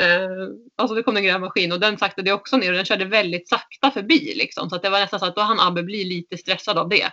Eh, 0.01 0.49
alltså 0.77 0.95
det 0.95 1.03
kom 1.03 1.17
en 1.17 1.25
grävmaskin 1.25 1.73
och 1.73 1.81
den 1.81 1.99
saktade 1.99 2.33
också 2.33 2.57
ner 2.57 2.71
och 2.71 2.77
den 2.77 2.85
körde 2.85 3.05
väldigt 3.05 3.49
sakta 3.49 3.91
förbi 3.91 4.35
liksom. 4.37 4.71
Så 4.71 4.77
att 4.77 4.83
det 4.83 4.91
var 4.91 5.01
nästan 5.01 5.21
så 5.21 5.27
att 5.27 5.37
då 5.37 5.43
han 5.43 5.61
Abbe 5.61 5.83
bli 5.83 6.05
lite 6.05 6.39
stressad 6.39 6.79
av 6.79 6.89
det. 6.89 7.13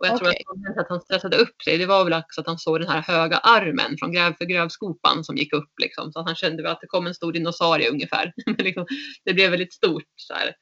Och 0.00 0.06
jag 0.06 0.18
tror 0.18 0.28
Okej. 0.28 0.42
att 0.46 0.50
anledningen 0.50 0.80
att 0.80 0.88
han 0.88 1.00
stressade 1.00 1.36
upp 1.36 1.62
sig 1.62 1.78
det 1.78 1.86
var 1.86 2.04
väl 2.04 2.12
också 2.12 2.40
att 2.40 2.46
han 2.46 2.58
såg 2.58 2.80
den 2.80 2.88
här 2.88 3.02
höga 3.02 3.38
armen 3.38 3.96
från 3.98 4.12
gräv 4.12 4.34
för 4.38 4.44
grävskopan 4.44 5.24
som 5.24 5.36
gick 5.36 5.52
upp 5.52 5.70
liksom. 5.82 6.12
Så 6.12 6.20
att 6.20 6.26
han 6.26 6.34
kände 6.34 6.62
väl 6.62 6.72
att 6.72 6.80
det 6.80 6.86
kom 6.86 7.06
en 7.06 7.14
stor 7.14 7.32
dinosaurie 7.32 7.90
ungefär. 7.90 8.32
Men 8.46 8.54
liksom, 8.56 8.86
det 9.24 9.34
blev 9.34 9.50
väldigt 9.50 9.72
stort 9.72 10.04
så 10.16 10.34
här. 10.34 10.54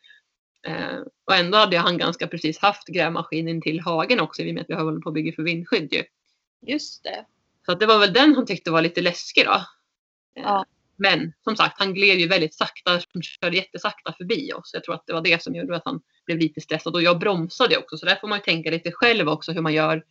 Eh, 0.67 1.01
och 1.27 1.35
ändå 1.35 1.59
hade 1.59 1.79
han 1.79 1.99
ganska 1.99 2.27
precis 2.27 2.59
haft 2.59 2.89
grävmaskinen 2.89 3.63
till 3.63 3.81
hagen 3.81 4.21
också 4.21 4.43
i 4.43 4.51
och 4.51 4.55
med 4.55 4.61
att 4.61 4.71
vi 4.71 4.75
håller 4.75 5.01
på 5.01 5.09
att 5.09 5.15
bygga 5.15 5.33
för 5.33 5.43
vindskydd 5.43 5.93
ju. 5.93 6.05
Just 6.67 7.05
det. 7.05 7.25
Så 7.67 7.73
att 7.73 7.81
det 7.81 7.87
var 7.87 7.99
väl 7.99 8.13
den 8.13 8.35
han 8.35 8.47
tyckte 8.47 8.71
var 8.71 8.83
lite 8.83 9.01
läskig 9.01 9.45
då. 9.45 9.53
Eh, 9.53 9.63
Ja. 10.35 10.65
Men 10.99 11.33
som 11.45 11.57
sagt, 11.57 11.79
han 11.79 11.95
gled 11.95 12.19
ju 12.19 12.29
väldigt 12.29 12.55
sakta, 12.55 12.91
han 12.91 13.23
körde 13.23 13.57
jättesakta 13.57 14.13
förbi 14.13 14.53
oss. 14.53 14.71
Jag 14.75 14.85
tror 14.85 14.95
att 14.95 15.07
det 15.07 15.13
var 15.13 15.21
det 15.21 15.43
som 15.43 15.55
gjorde 15.55 15.77
att 15.77 15.83
han 15.85 16.01
blev 16.27 16.39
lite 16.39 16.61
stressad. 16.61 16.95
Och 16.95 17.03
jag 17.03 17.19
bromsade 17.19 17.77
också, 17.77 17.99
så 17.99 18.07
där 18.07 18.17
får 18.17 18.29
man 18.29 18.39
ju 18.39 18.43
tänka 18.43 18.71
lite 18.71 18.93
själv 18.93 19.29
också 19.29 19.53
hur 19.53 19.61
man 19.61 19.75
gör. 19.75 20.05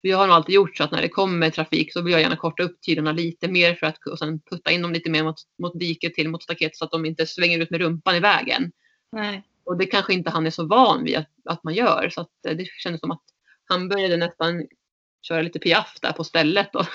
För 0.00 0.08
jag 0.08 0.18
har 0.18 0.26
nog 0.26 0.36
alltid 0.36 0.54
gjort 0.54 0.76
så 0.76 0.84
att 0.84 0.90
när 0.90 1.02
det 1.02 1.08
kommer 1.08 1.50
trafik 1.50 1.92
så 1.92 2.02
vill 2.02 2.12
jag 2.12 2.20
gärna 2.20 2.36
korta 2.36 2.62
upp 2.62 2.80
tiderna 2.80 3.12
lite 3.12 3.48
mer 3.48 3.74
för 3.74 3.86
att 3.86 4.06
och 4.06 4.18
sen 4.18 4.40
putta 4.40 4.70
in 4.70 4.82
dem 4.82 4.92
lite 4.92 5.10
mer 5.10 5.24
mot, 5.24 5.36
mot 5.58 5.78
diket 5.78 6.14
till 6.14 6.28
mot 6.28 6.42
staketet 6.42 6.76
så 6.76 6.84
att 6.84 6.90
de 6.90 7.04
inte 7.04 7.26
svänger 7.26 7.58
ut 7.58 7.70
med 7.70 7.80
rumpan 7.80 8.16
i 8.16 8.20
vägen. 8.20 8.72
Nej. 9.12 9.42
Och 9.64 9.78
det 9.78 9.86
kanske 9.86 10.12
inte 10.12 10.30
han 10.30 10.46
är 10.46 10.50
så 10.50 10.66
van 10.66 11.04
vid 11.04 11.16
att, 11.16 11.30
att 11.44 11.64
man 11.64 11.74
gör. 11.74 12.08
Så 12.10 12.20
eh, 12.20 12.56
det 12.56 12.66
kändes 12.78 13.00
som 13.00 13.10
att 13.10 13.22
han 13.64 13.88
började 13.88 14.16
nästan 14.16 14.66
köra 15.22 15.42
lite 15.42 15.58
piaff 15.58 15.98
där 16.02 16.12
på 16.12 16.24
stället 16.24 16.74
och 16.74 16.86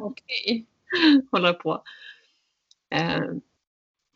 Okej. 0.00 0.66
hålla 1.30 1.52
på. 1.52 1.82
Eh, 2.90 3.20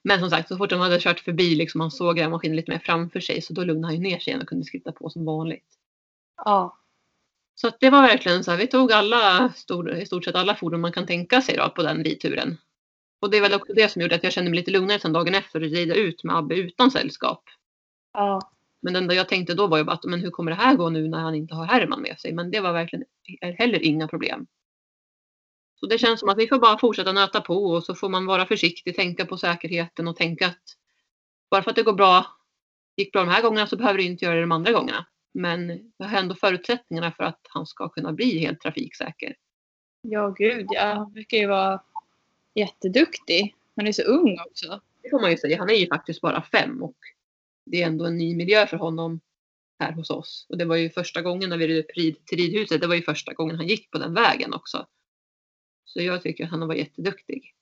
men 0.02 0.20
som 0.20 0.30
sagt, 0.30 0.48
så 0.48 0.56
fort 0.56 0.70
de 0.70 0.80
hade 0.80 1.00
kört 1.00 1.20
förbi, 1.20 1.54
liksom, 1.54 1.80
han 1.80 1.90
såg 1.90 2.16
grävmaskinen 2.16 2.56
lite 2.56 2.70
mer 2.70 2.78
framför 2.78 3.20
sig, 3.20 3.42
så 3.42 3.52
då 3.52 3.64
lugnade 3.64 3.94
han 3.94 4.02
ner 4.02 4.18
sig 4.18 4.30
igen 4.30 4.42
och 4.42 4.48
kunde 4.48 4.64
skritta 4.64 4.92
på 4.92 5.10
som 5.10 5.24
vanligt. 5.24 5.66
Ja. 6.44 6.78
Så 7.54 7.70
det 7.80 7.90
var 7.90 8.02
verkligen 8.02 8.44
så 8.44 8.50
här, 8.50 8.58
vi 8.58 8.66
tog 8.66 8.92
alla, 8.92 9.52
stor, 9.56 9.94
i 9.94 10.06
stort 10.06 10.24
sett 10.24 10.34
alla 10.34 10.54
fordon 10.54 10.80
man 10.80 10.92
kan 10.92 11.06
tänka 11.06 11.42
sig 11.42 11.56
då, 11.56 11.68
på 11.68 11.82
den 11.82 12.04
ridturen. 12.04 12.56
Och 13.20 13.30
det 13.30 13.36
är 13.36 13.42
väl 13.42 13.54
också 13.54 13.72
det 13.72 13.88
som 13.88 14.02
gjorde 14.02 14.14
att 14.14 14.24
jag 14.24 14.32
kände 14.32 14.50
mig 14.50 14.58
lite 14.58 14.70
lugnare 14.70 15.00
sen 15.00 15.12
dagen 15.12 15.34
efter 15.34 15.60
att 15.60 15.72
rida 15.72 15.94
ut 15.94 16.24
med 16.24 16.36
Abbe 16.36 16.54
utan 16.54 16.90
sällskap. 16.90 17.42
Ja. 18.12 18.40
Men 18.82 18.92
det 18.92 18.98
enda 18.98 19.14
jag 19.14 19.28
tänkte 19.28 19.54
då 19.54 19.66
var 19.66 19.78
ju 19.78 19.84
bara 19.84 19.92
att 19.92 20.04
men 20.04 20.20
hur 20.20 20.30
kommer 20.30 20.50
det 20.50 20.56
här 20.56 20.76
gå 20.76 20.90
nu 20.90 21.08
när 21.08 21.18
han 21.18 21.34
inte 21.34 21.54
har 21.54 21.64
Herman 21.64 22.02
med 22.02 22.20
sig? 22.20 22.32
Men 22.32 22.50
det 22.50 22.60
var 22.60 22.72
verkligen 22.72 23.04
heller 23.58 23.82
inga 23.82 24.08
problem. 24.08 24.46
Så 25.84 25.88
det 25.88 25.98
känns 25.98 26.20
som 26.20 26.28
att 26.28 26.38
vi 26.38 26.48
får 26.48 26.58
bara 26.58 26.78
fortsätta 26.78 27.12
nöta 27.12 27.40
på 27.40 27.64
och 27.64 27.84
så 27.84 27.94
får 27.94 28.08
man 28.08 28.26
vara 28.26 28.46
försiktig, 28.46 28.96
tänka 28.96 29.26
på 29.26 29.36
säkerheten 29.36 30.08
och 30.08 30.16
tänka 30.16 30.46
att 30.46 30.62
bara 31.50 31.62
för 31.62 31.70
att 31.70 31.76
det 31.76 31.82
går 31.82 31.92
bra, 31.92 32.26
gick 32.96 33.12
bra 33.12 33.24
de 33.24 33.30
här 33.30 33.42
gångerna 33.42 33.66
så 33.66 33.76
behöver 33.76 33.98
det 33.98 34.04
inte 34.04 34.24
göra 34.24 34.34
det 34.34 34.40
de 34.40 34.52
andra 34.52 34.72
gångerna. 34.72 35.06
Men 35.34 35.92
jag 35.96 36.06
har 36.06 36.18
ändå 36.18 36.34
förutsättningarna 36.34 37.12
för 37.12 37.24
att 37.24 37.40
han 37.48 37.66
ska 37.66 37.88
kunna 37.88 38.12
bli 38.12 38.38
helt 38.38 38.60
trafiksäker. 38.60 39.36
Ja, 40.02 40.28
gud 40.28 40.66
ja. 40.70 40.84
Han 40.84 41.12
verkar 41.12 41.36
ju 41.36 41.46
vara 41.46 41.82
jätteduktig. 42.54 43.54
Han 43.76 43.86
är 43.86 43.92
så 43.92 44.02
ung 44.02 44.38
också. 44.46 44.80
Det 45.02 45.10
får 45.10 45.20
man 45.20 45.30
ju 45.30 45.36
säga. 45.36 45.58
Han 45.58 45.70
är 45.70 45.74
ju 45.74 45.86
faktiskt 45.86 46.20
bara 46.20 46.42
fem 46.42 46.82
och 46.82 46.96
det 47.66 47.82
är 47.82 47.86
ändå 47.86 48.04
en 48.04 48.16
ny 48.16 48.36
miljö 48.36 48.66
för 48.66 48.76
honom 48.76 49.20
här 49.78 49.92
hos 49.92 50.10
oss. 50.10 50.46
Och 50.48 50.58
det 50.58 50.64
var 50.64 50.76
ju 50.76 50.90
första 50.90 51.22
gången 51.22 51.50
när 51.50 51.56
vi 51.56 51.68
red 51.68 51.78
upp 51.78 51.90
rid, 51.96 52.26
till 52.26 52.38
ridhuset, 52.38 52.80
det 52.80 52.86
var 52.86 52.94
ju 52.94 53.02
första 53.02 53.32
gången 53.32 53.56
han 53.56 53.66
gick 53.66 53.90
på 53.90 53.98
den 53.98 54.14
vägen 54.14 54.54
också. 54.54 54.86
Så 55.94 56.02
jag 56.02 56.22
tycker 56.22 56.44
att 56.44 56.50
han 56.50 56.66
var 56.68 56.74
jätteduktig. 56.74 57.54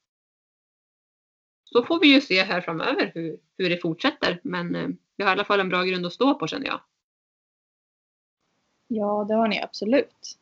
Så 1.64 1.84
får 1.84 2.00
vi 2.00 2.14
ju 2.14 2.20
se 2.20 2.42
här 2.42 2.60
framöver 2.60 3.12
hur, 3.14 3.38
hur 3.58 3.70
det 3.70 3.78
fortsätter. 3.78 4.40
Men 4.44 4.74
eh, 4.74 4.88
vi 5.16 5.24
har 5.24 5.30
i 5.30 5.32
alla 5.32 5.44
fall 5.44 5.60
en 5.60 5.68
bra 5.68 5.82
grund 5.82 6.06
att 6.06 6.12
stå 6.12 6.34
på 6.34 6.46
känner 6.46 6.66
jag. 6.66 6.80
Ja, 8.88 9.24
det 9.28 9.34
har 9.34 9.48
ni 9.48 9.62
absolut. 9.62 10.38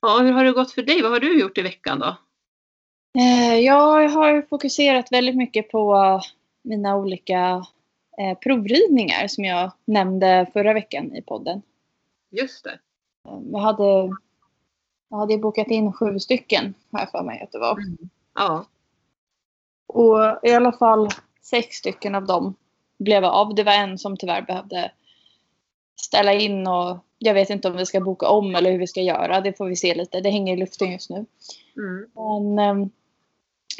Ja, 0.00 0.18
hur 0.18 0.32
har 0.32 0.44
det 0.44 0.52
gått 0.52 0.72
för 0.72 0.82
dig? 0.82 1.02
Vad 1.02 1.10
har 1.10 1.20
du 1.20 1.40
gjort 1.40 1.58
i 1.58 1.62
veckan 1.62 1.98
då? 1.98 2.16
Eh, 3.20 3.58
Jag 3.58 4.08
har 4.08 4.42
fokuserat 4.42 5.12
väldigt 5.12 5.36
mycket 5.36 5.70
på 5.70 6.20
mina 6.62 6.96
olika 6.96 7.66
eh, 8.18 8.38
provridningar 8.38 9.28
som 9.28 9.44
jag 9.44 9.72
nämnde 9.84 10.50
förra 10.52 10.72
veckan 10.74 11.16
i 11.16 11.22
podden. 11.22 11.62
Just 12.30 12.64
det. 12.64 12.78
Jag 13.52 13.58
hade, 13.58 14.16
jag 15.12 15.18
hade 15.18 15.38
bokat 15.38 15.66
in 15.66 15.92
sju 15.92 16.18
stycken, 16.18 16.74
jag 16.90 17.10
för 17.10 17.22
mig 17.22 17.42
att 17.42 17.52
det 17.52 17.58
var. 17.58 17.78
Ja, 18.34 18.66
Och 19.86 20.48
i 20.48 20.52
alla 20.52 20.72
fall 20.72 21.08
sex 21.42 21.76
stycken 21.76 22.14
av 22.14 22.26
dem 22.26 22.54
blev 22.98 23.24
av. 23.24 23.54
Det 23.54 23.64
var 23.64 23.72
en 23.72 23.98
som 23.98 24.16
tyvärr 24.16 24.42
behövde 24.42 24.92
ställa 26.00 26.32
in 26.32 26.66
och 26.66 26.98
jag 27.18 27.34
vet 27.34 27.50
inte 27.50 27.68
om 27.68 27.76
vi 27.76 27.86
ska 27.86 28.00
boka 28.00 28.28
om 28.28 28.54
eller 28.54 28.72
hur 28.72 28.78
vi 28.78 28.86
ska 28.86 29.00
göra. 29.00 29.40
Det 29.40 29.58
får 29.58 29.66
vi 29.66 29.76
se 29.76 29.94
lite. 29.94 30.20
Det 30.20 30.30
hänger 30.30 30.54
i 30.54 30.56
luften 30.56 30.92
just 30.92 31.10
nu. 31.10 31.26
mm. 31.76 32.10
Men 32.14 32.58
ehm, 32.58 32.90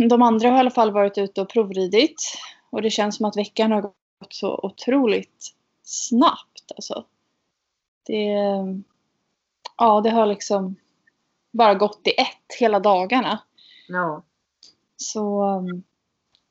de 0.09 0.23
andra 0.23 0.49
har 0.49 0.57
i 0.57 0.61
alla 0.61 0.71
fall 0.71 0.93
varit 0.93 1.19
ute 1.19 1.41
och 1.43 1.49
provridit. 1.49 2.23
Och 2.71 2.83
det 2.83 2.91
känns 2.91 3.17
som 3.17 3.27
att 3.27 3.37
veckan 3.37 3.73
har 3.73 3.83
gått 3.83 3.95
så 4.29 4.61
otroligt 4.63 5.55
snabbt. 5.83 6.73
Alltså. 6.77 7.05
Det, 8.07 8.29
ehm, 8.29 8.85
ja, 9.79 10.01
det 10.01 10.11
har 10.11 10.27
liksom 10.27 10.77
bara 11.53 11.75
gått 11.75 12.07
i 12.07 12.11
ett 12.11 12.59
hela 12.61 12.81
dagarna. 12.81 13.39
ja. 13.89 14.23
Så 14.97 15.43
um, 15.43 15.83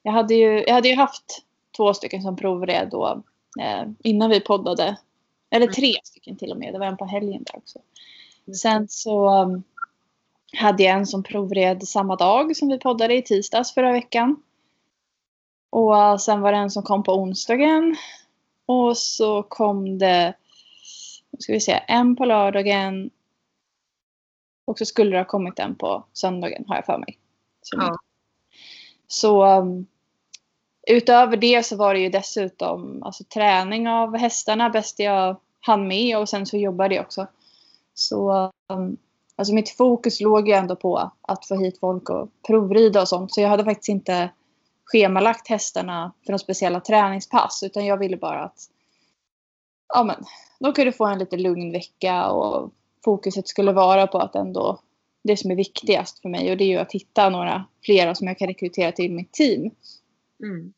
jag, 0.04 0.12
hade 0.12 0.34
ju, 0.34 0.64
jag 0.68 0.74
hade 0.74 0.90
ju 0.90 0.96
haft 0.96 1.44
två 1.78 1.94
stycken 1.94 2.22
som 2.22 2.36
provred 2.36 2.90
då 2.90 3.24
eh, 3.62 3.84
innan 4.04 4.30
vi 4.30 4.40
poddade. 4.40 4.98
Eller 5.50 5.68
tre 5.68 5.94
stycken 6.04 6.38
till 6.38 6.52
och 6.52 6.58
med. 6.58 6.74
Det 6.74 6.80
var 6.80 6.86
en 6.86 6.98
på 6.98 7.06
helgen 7.06 7.44
där 7.44 7.58
också. 7.58 7.80
Sen 8.62 8.88
så 8.88 9.42
um, 9.42 9.64
hade 10.58 10.84
jag 10.84 10.98
en 10.98 11.08
som 11.08 11.24
provred 11.24 11.88
samma 11.88 12.16
dag 12.16 12.56
som 12.56 12.68
vi 12.68 12.80
poddade 12.80 13.16
i 13.16 13.22
tisdags 13.22 13.74
förra 13.74 13.92
veckan. 13.92 14.44
Och 15.70 15.94
uh, 15.94 16.18
sen 16.18 16.42
var 16.42 16.52
det 16.52 16.58
en 16.58 16.72
som 16.72 16.84
kom 16.84 17.04
på 17.04 17.14
onsdagen. 17.14 17.96
Och 18.66 18.98
så 18.98 19.44
kom 19.44 19.98
det, 19.98 20.34
nu 21.32 21.38
ska 21.40 21.54
vi 21.54 21.60
se, 21.60 21.84
en 21.88 22.16
på 22.16 22.26
lördagen. 22.26 23.10
Och 24.72 24.78
så 24.78 24.86
skulle 24.86 25.12
det 25.12 25.18
ha 25.18 25.26
kommit 25.26 25.60
en 25.60 25.76
på 25.76 26.04
söndagen 26.14 26.66
har 26.68 26.76
jag 26.76 26.86
för 26.86 26.98
mig. 26.98 27.18
Så 27.62 27.78
Ja. 27.80 27.96
så 29.08 29.46
um, 29.60 29.88
utöver 30.88 31.38
det 31.38 31.66
så 31.66 31.76
var 31.76 31.94
det 31.94 32.00
ju 32.00 32.10
dessutom 32.10 33.04
alltså, 33.04 33.24
träning 33.24 33.88
av 33.88 34.18
hästarna 34.18 34.70
bäst 34.70 35.00
jag 35.00 35.40
hann 35.60 35.88
med 35.88 36.18
och 36.18 36.30
sen 36.30 36.46
så 36.46 36.58
jobbade 36.58 36.96
jag 36.96 37.06
också. 37.06 37.28
Så 37.94 38.52
um, 38.74 38.98
alltså 39.36 39.54
mitt 39.54 39.70
fokus 39.70 40.22
låg 40.22 40.48
ju 40.48 40.54
ändå 40.54 40.76
på 40.76 41.12
att 41.22 41.48
få 41.48 41.56
hit 41.56 41.80
folk 41.80 42.10
och 42.10 42.30
provrida 42.48 43.02
och 43.02 43.08
sånt. 43.08 43.34
Så 43.34 43.42
jag 43.42 43.50
hade 43.50 43.64
faktiskt 43.64 43.90
inte 43.90 44.30
schemalagt 44.86 45.48
hästarna 45.48 46.14
för 46.26 46.32
några 46.32 46.40
speciella 46.40 46.80
träningspass 46.80 47.64
utan 47.64 47.86
jag 47.86 47.98
ville 47.98 48.18
bara 48.18 48.44
att 48.44 48.60
ja, 49.94 50.04
men, 50.04 50.26
de 50.60 50.74
kunde 50.74 50.92
få 50.92 51.06
en 51.06 51.20
lite 51.20 51.38
lugn 51.38 51.72
vecka 51.72 52.30
och 52.30 52.72
fokuset 53.04 53.48
skulle 53.48 53.72
vara 53.72 54.08
på 54.08 54.18
att 54.18 54.36
ändå 54.36 54.80
det 55.24 55.38
som 55.38 55.52
är 55.52 55.56
viktigast 55.56 56.20
för 56.20 56.30
mig 56.30 56.52
och 56.52 56.58
det 56.58 56.64
är 56.64 56.68
ju 56.68 56.78
att 56.78 56.92
hitta 56.92 57.30
några 57.30 57.66
flera 57.86 58.16
som 58.16 58.28
jag 58.28 58.38
kan 58.38 58.48
rekrytera 58.48 58.92
till 58.92 59.12
mitt 59.12 59.32
team. 59.32 59.72
Mm. 60.44 60.74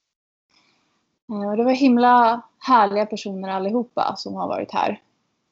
Eh, 1.30 1.50
och 1.50 1.58
Det 1.58 1.64
var 1.64 1.72
himla 1.72 2.42
härliga 2.60 3.06
personer 3.06 3.50
allihopa 3.50 4.16
som 4.18 4.34
har 4.34 4.48
varit 4.48 4.72
här. 4.72 5.02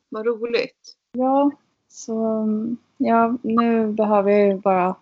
Vad 0.09 0.25
roligt. 0.25 0.95
Ja, 1.11 1.51
så 1.87 2.25
mm, 2.25 2.77
ja, 2.97 3.37
nu 3.41 3.91
behöver 3.91 4.31
jag 4.31 4.47
ju 4.47 4.57
bara 4.57 4.95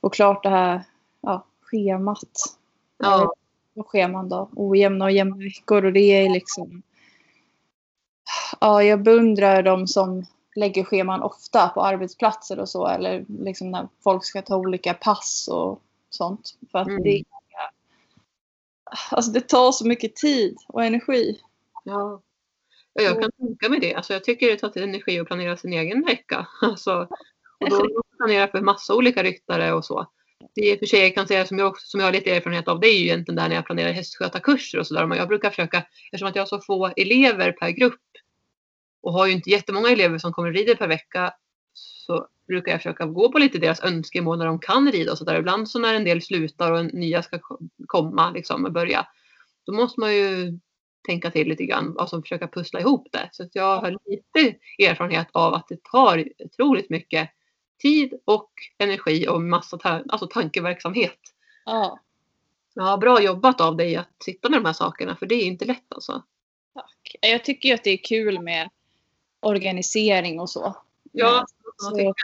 få 0.00 0.08
klart 0.08 0.42
det 0.42 0.48
här 0.48 0.82
ja, 1.20 1.44
schemat. 1.60 2.56
Ja. 2.98 3.34
Och 3.74 3.88
scheman 3.88 4.28
då. 4.28 4.48
Ojämna 4.56 5.04
och 5.04 5.10
jämna 5.10 5.36
veckor 5.36 5.84
och 5.84 5.92
det 5.92 6.00
är 6.00 6.30
liksom 6.30 6.82
Ja, 8.60 8.82
jag 8.82 9.02
beundrar 9.02 9.62
de 9.62 9.86
som 9.86 10.26
lägger 10.56 10.84
scheman 10.84 11.22
ofta 11.22 11.68
på 11.68 11.82
arbetsplatser 11.82 12.58
och 12.58 12.68
så. 12.68 12.86
Eller 12.86 13.24
liksom 13.28 13.70
när 13.70 13.88
folk 14.04 14.24
ska 14.24 14.42
ta 14.42 14.56
olika 14.56 14.94
pass 14.94 15.48
och 15.52 15.82
sånt. 16.10 16.54
För 16.72 16.78
att 16.78 16.88
Mm. 16.88 17.02
det, 17.02 17.24
alltså 19.10 19.30
det 19.30 19.40
tar 19.48 19.72
så 19.72 19.86
mycket 19.86 20.16
tid 20.16 20.56
och 20.68 20.84
energi. 20.84 21.40
Ja. 21.84 22.20
Ja, 22.94 23.02
jag 23.02 23.20
kan 23.22 23.30
tänka 23.32 23.68
mig 23.68 23.80
det. 23.80 23.94
Alltså, 23.94 24.12
jag 24.12 24.24
tycker 24.24 24.46
det 24.46 24.56
tar 24.56 24.68
till 24.68 24.82
energi 24.82 25.20
att 25.20 25.26
planera 25.26 25.56
sin 25.56 25.72
egen 25.72 26.02
vecka. 26.02 26.46
Alltså, 26.62 27.08
och 27.60 27.70
då 27.70 27.76
måste 27.76 27.92
man 27.94 28.16
planera 28.26 28.48
för 28.48 28.60
massa 28.60 28.94
olika 28.94 29.22
ryttare 29.22 29.72
och 29.72 29.84
så. 29.84 30.06
Det 30.54 30.70
i 30.70 30.74
och 30.74 30.78
för 30.78 30.86
sig 30.86 31.00
jag 31.00 31.14
kan 31.14 31.28
säga 31.28 31.46
som 31.46 31.58
jag, 31.58 31.68
också, 31.68 31.86
som 31.86 32.00
jag 32.00 32.06
har 32.06 32.12
lite 32.12 32.30
erfarenhet 32.30 32.68
av 32.68 32.80
det 32.80 32.86
är 32.88 32.98
ju 32.98 33.04
egentligen 33.04 33.36
där 33.36 33.48
när 33.48 33.56
jag 33.56 33.66
planerar 33.66 33.92
hästskötarkurser 33.92 34.78
och 34.78 34.86
sådär. 34.86 35.16
Jag 35.16 35.28
brukar 35.28 35.50
försöka, 35.50 35.84
eftersom 36.06 36.28
att 36.28 36.36
jag 36.36 36.42
har 36.42 36.46
så 36.46 36.60
få 36.60 36.92
elever 36.96 37.52
per 37.52 37.70
grupp 37.70 38.00
och 39.02 39.12
har 39.12 39.26
ju 39.26 39.32
inte 39.32 39.50
jättemånga 39.50 39.88
elever 39.88 40.18
som 40.18 40.32
kommer 40.32 40.48
och 40.48 40.54
rider 40.54 40.74
per 40.74 40.88
vecka 40.88 41.34
så 41.74 42.26
brukar 42.48 42.72
jag 42.72 42.80
försöka 42.80 43.06
gå 43.06 43.32
på 43.32 43.38
lite 43.38 43.58
deras 43.58 43.80
önskemål 43.84 44.38
när 44.38 44.46
de 44.46 44.58
kan 44.58 44.92
rida 44.92 45.12
och 45.12 45.18
sådär. 45.18 45.38
Ibland 45.38 45.68
så 45.70 45.78
när 45.78 45.94
en 45.94 46.04
del 46.04 46.22
slutar 46.22 46.72
och 46.72 46.94
nya 46.94 47.22
ska 47.22 47.38
ko- 47.38 47.58
komma 47.86 48.30
liksom 48.30 48.64
och 48.64 48.72
börja. 48.72 49.06
Då 49.66 49.72
måste 49.72 50.00
man 50.00 50.14
ju 50.16 50.58
tänka 51.06 51.30
till 51.30 51.48
lite 51.48 51.64
grann, 51.64 51.96
alltså 51.98 52.22
försöka 52.22 52.48
pussla 52.48 52.80
ihop 52.80 53.08
det. 53.12 53.28
Så 53.32 53.42
att 53.42 53.54
jag 53.54 53.80
har 53.80 53.98
lite 54.06 54.56
erfarenhet 54.78 55.28
av 55.32 55.54
att 55.54 55.68
det 55.68 55.82
tar 55.82 56.28
otroligt 56.38 56.90
mycket 56.90 57.30
tid 57.78 58.14
och 58.24 58.50
energi 58.78 59.28
och 59.28 59.42
massa 59.42 59.78
ta- 59.78 60.02
alltså 60.08 60.26
tankeverksamhet. 60.26 61.18
Ja, 61.64 62.00
Ja, 62.74 62.96
bra 62.96 63.22
jobbat 63.22 63.60
av 63.60 63.76
dig 63.76 63.96
att 63.96 64.22
sitta 64.24 64.48
med 64.48 64.58
de 64.60 64.64
här 64.64 64.72
sakerna 64.72 65.16
för 65.16 65.26
det 65.26 65.34
är 65.34 65.44
inte 65.44 65.64
lätt 65.64 65.92
alltså. 65.92 66.22
tack. 66.74 67.16
Jag 67.20 67.44
tycker 67.44 67.68
ju 67.68 67.74
att 67.74 67.84
det 67.84 67.90
är 67.90 68.04
kul 68.04 68.40
med 68.42 68.70
organisering 69.42 70.40
och 70.40 70.50
så. 70.50 70.74
Ja, 71.12 71.44
Så- 71.76 71.84
man 71.90 71.94
tycker- 71.98 72.14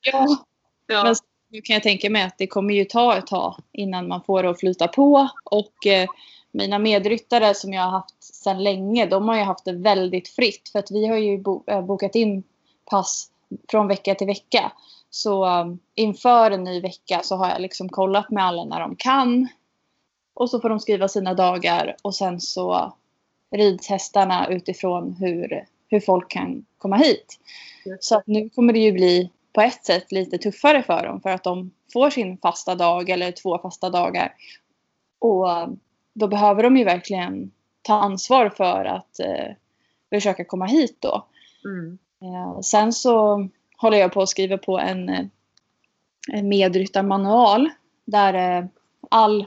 Ja, 0.00 0.44
ja. 0.86 1.04
Men 1.04 1.14
nu 1.48 1.60
kan 1.60 1.74
jag 1.74 1.82
tänka 1.82 2.10
mig 2.10 2.22
att 2.22 2.38
det 2.38 2.46
kommer 2.46 2.74
ju 2.74 2.84
ta 2.84 3.16
ett 3.16 3.26
tag 3.26 3.56
innan 3.72 4.08
man 4.08 4.22
får 4.22 4.42
det 4.42 4.50
att 4.50 4.60
flyta 4.60 4.88
på. 4.88 5.28
Och 5.44 5.86
eh, 5.86 6.08
mina 6.50 6.78
medryttare 6.78 7.54
som 7.54 7.72
jag 7.72 7.82
har 7.82 7.90
haft 7.90 8.22
sedan 8.24 8.62
länge, 8.62 9.06
de 9.06 9.28
har 9.28 9.36
ju 9.36 9.42
haft 9.42 9.64
det 9.64 9.72
väldigt 9.72 10.28
fritt. 10.28 10.68
För 10.72 10.78
att 10.78 10.90
vi 10.90 11.06
har 11.06 11.16
ju 11.16 11.38
bo- 11.38 11.64
eh, 11.66 11.82
bokat 11.82 12.14
in 12.14 12.42
pass 12.84 13.30
från 13.70 13.88
vecka 13.88 14.14
till 14.14 14.26
vecka. 14.26 14.72
Så 15.10 15.46
um, 15.60 15.78
inför 15.94 16.50
en 16.50 16.64
ny 16.64 16.80
vecka 16.80 17.20
så 17.24 17.36
har 17.36 17.48
jag 17.48 17.60
liksom 17.60 17.88
kollat 17.88 18.30
med 18.30 18.44
alla 18.44 18.64
när 18.64 18.80
de 18.80 18.96
kan. 18.96 19.48
Och 20.34 20.50
så 20.50 20.60
får 20.60 20.68
de 20.68 20.80
skriva 20.80 21.08
sina 21.08 21.34
dagar 21.34 21.96
och 22.02 22.14
sen 22.14 22.40
så 22.40 22.92
rids 23.50 23.88
hästarna 23.88 24.46
utifrån 24.48 25.12
hur, 25.18 25.66
hur 25.92 26.00
folk 26.00 26.30
kan 26.30 26.64
komma 26.78 26.96
hit. 26.96 27.38
Så 28.00 28.22
nu 28.26 28.48
kommer 28.48 28.72
det 28.72 28.78
ju 28.78 28.92
bli 28.92 29.30
på 29.52 29.60
ett 29.60 29.84
sätt 29.84 30.12
lite 30.12 30.38
tuffare 30.38 30.82
för 30.82 31.06
dem 31.06 31.20
för 31.20 31.30
att 31.30 31.44
de 31.44 31.70
får 31.92 32.10
sin 32.10 32.38
fasta 32.38 32.74
dag 32.74 33.10
eller 33.10 33.32
två 33.32 33.58
fasta 33.58 33.90
dagar. 33.90 34.34
Och 35.18 35.46
då 36.14 36.28
behöver 36.28 36.62
de 36.62 36.76
ju 36.76 36.84
verkligen 36.84 37.50
ta 37.82 37.94
ansvar 37.94 38.48
för 38.48 38.84
att 38.84 39.20
eh, 39.20 39.54
försöka 40.10 40.44
komma 40.44 40.66
hit 40.66 40.96
då. 41.00 41.26
Mm. 41.64 41.98
Eh, 42.22 42.60
sen 42.60 42.92
så 42.92 43.48
håller 43.76 43.98
jag 43.98 44.12
på 44.12 44.22
att 44.22 44.28
skriva 44.28 44.58
på 44.58 44.78
en, 44.78 45.08
eh, 45.08 45.26
en 46.32 46.48
medryttarmanual 46.48 47.70
där 48.04 48.58
eh, 48.58 48.64
all 49.10 49.46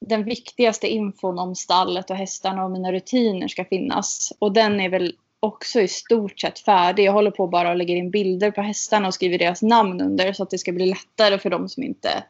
den 0.00 0.24
viktigaste 0.24 0.88
infon 0.88 1.38
om 1.38 1.54
stallet 1.54 2.10
och 2.10 2.16
hästarna 2.16 2.64
och 2.64 2.70
mina 2.70 2.92
rutiner 2.92 3.48
ska 3.48 3.64
finnas. 3.64 4.32
Och 4.38 4.52
den 4.52 4.80
är 4.80 4.88
väl 4.88 5.16
också 5.40 5.80
i 5.80 5.88
stort 5.88 6.40
sett 6.40 6.58
färdig. 6.58 7.04
Jag 7.04 7.12
håller 7.12 7.30
på 7.30 7.46
bara 7.46 7.70
och 7.70 7.76
lägger 7.76 7.96
in 7.96 8.10
bilder 8.10 8.50
på 8.50 8.60
hästarna 8.60 9.08
och 9.08 9.14
skriver 9.14 9.38
deras 9.38 9.62
namn 9.62 10.00
under 10.00 10.32
så 10.32 10.42
att 10.42 10.50
det 10.50 10.58
ska 10.58 10.72
bli 10.72 10.86
lättare 10.86 11.38
för 11.38 11.50
de 11.50 11.68
som 11.68 11.82
inte, 11.82 12.24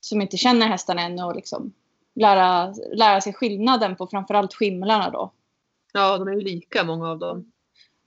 som 0.00 0.20
inte 0.20 0.36
känner 0.36 0.66
hästarna 0.66 1.02
ännu 1.02 1.22
och 1.22 1.36
liksom 1.36 1.72
lära, 2.14 2.74
lära 2.92 3.20
sig 3.20 3.32
skillnaden 3.32 3.96
på 3.96 4.06
framförallt 4.06 4.54
skimlarna 4.54 5.10
då. 5.10 5.32
ja, 5.92 6.18
de 6.18 6.28
är 6.28 6.32
ju 6.32 6.40
lika 6.40 6.84
många 6.84 7.10
av 7.10 7.18
dem. 7.18 7.52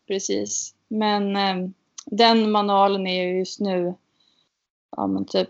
Precis. 0.08 0.76
Men 0.88 1.36
eh, 1.36 1.70
den 2.06 2.52
manualen 2.52 3.08
är 3.08 3.24
ju 3.24 3.38
just 3.38 3.60
nu 3.60 3.94
ja, 4.98 5.08
men 5.08 5.26
typ 5.26 5.50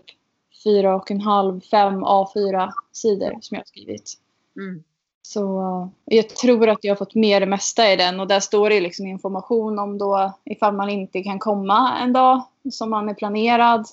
fyra 0.64 0.96
och 0.96 1.10
en 1.10 1.20
halv, 1.20 1.60
fem 1.60 2.04
A4 2.04 2.72
sidor 2.92 3.38
som 3.40 3.54
jag 3.54 3.60
har 3.60 3.66
skrivit. 3.66 4.12
Mm. 4.56 4.84
Så 5.28 5.88
jag 6.04 6.28
tror 6.28 6.68
att 6.68 6.84
jag 6.84 6.90
har 6.90 6.96
fått 6.96 7.14
med 7.14 7.42
det 7.42 7.46
mesta 7.46 7.92
i 7.92 7.96
den 7.96 8.20
och 8.20 8.26
där 8.26 8.40
står 8.40 8.70
det 8.70 8.80
liksom 8.80 9.06
information 9.06 9.78
om 9.78 9.98
då 9.98 10.32
ifall 10.44 10.74
man 10.74 10.90
inte 10.90 11.22
kan 11.22 11.38
komma 11.38 11.98
en 12.02 12.12
dag 12.12 12.42
som 12.70 12.90
man 12.90 13.08
är 13.08 13.14
planerad. 13.14 13.86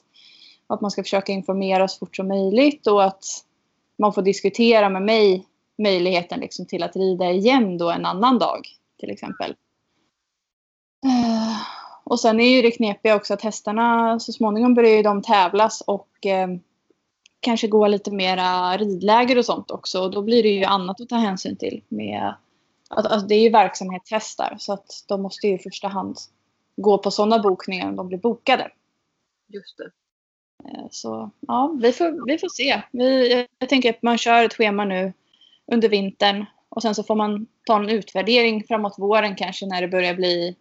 Att 0.67 0.81
man 0.81 0.91
ska 0.91 1.03
försöka 1.03 1.31
informera 1.31 1.87
så 1.87 1.99
fort 1.99 2.15
som 2.15 2.27
möjligt 2.27 2.87
och 2.87 3.03
att 3.03 3.25
man 3.97 4.13
får 4.13 4.21
diskutera 4.21 4.89
med 4.89 5.01
mig 5.01 5.47
möjligheten 5.77 6.39
liksom 6.39 6.65
till 6.65 6.83
att 6.83 6.95
rida 6.95 7.31
igen 7.31 7.77
då 7.77 7.91
en 7.91 8.05
annan 8.05 8.39
dag 8.39 8.67
till 8.99 9.11
exempel. 9.11 9.55
Eh, 11.05 11.57
och 12.03 12.19
sen 12.19 12.39
är 12.39 12.55
ju 12.55 12.61
det 12.61 12.71
knepiga 12.71 13.15
också 13.15 13.33
att 13.33 13.41
hästarna 13.41 14.19
så 14.19 14.31
småningom 14.31 14.73
börjar 14.73 14.95
ju 14.95 15.03
de 15.03 15.21
tävlas 15.21 15.81
och 15.81 16.25
eh, 16.25 16.47
kanske 17.43 17.67
gå 17.67 17.87
lite 17.87 18.11
mera 18.11 18.77
ridläger 18.77 19.37
och 19.37 19.45
sånt 19.45 19.71
också. 19.71 20.01
Och 20.01 20.11
då 20.11 20.21
blir 20.21 20.43
det 20.43 20.49
ju 20.49 20.63
annat 20.63 21.01
att 21.01 21.09
ta 21.09 21.15
hänsyn 21.15 21.55
till. 21.55 21.83
Med, 21.87 22.33
att, 22.89 23.05
alltså 23.05 23.27
det 23.27 23.35
är 23.35 23.41
ju 23.41 23.49
verksamhetshästar 23.49 24.55
så 24.59 24.73
att 24.73 25.03
de 25.07 25.21
måste 25.21 25.47
ju 25.47 25.53
i 25.53 25.59
första 25.59 25.87
hand 25.87 26.17
gå 26.75 26.97
på 26.97 27.11
sådana 27.11 27.39
bokningar 27.39 27.89
om 27.89 27.95
de 27.95 28.07
blir 28.07 28.17
bokade. 28.17 28.71
Just 29.47 29.77
det. 29.77 29.91
Eh, 30.69 30.87
Så 30.91 31.29
ja, 31.47 31.77
vi 31.81 31.91
får, 31.91 32.25
vi 32.27 32.37
får 32.37 32.49
se. 32.49 32.81
Vi, 32.91 33.47
jag 33.59 33.69
tänker 33.69 33.89
att 33.89 34.01
man 34.01 34.17
kör 34.17 34.43
ett 34.43 34.53
schema 34.53 34.85
nu 34.85 35.13
under 35.71 35.89
vintern 35.89 36.45
och 36.69 36.81
sen 36.81 36.95
så 36.95 37.03
får 37.03 37.15
man 37.15 37.47
ta 37.65 37.75
en 37.75 37.89
utvärdering 37.89 38.63
framåt 38.63 38.99
våren 38.99 39.35
kanske 39.35 39.65
när 39.65 39.81
det 39.81 39.87
börjar 39.87 40.13
bli 40.13 40.55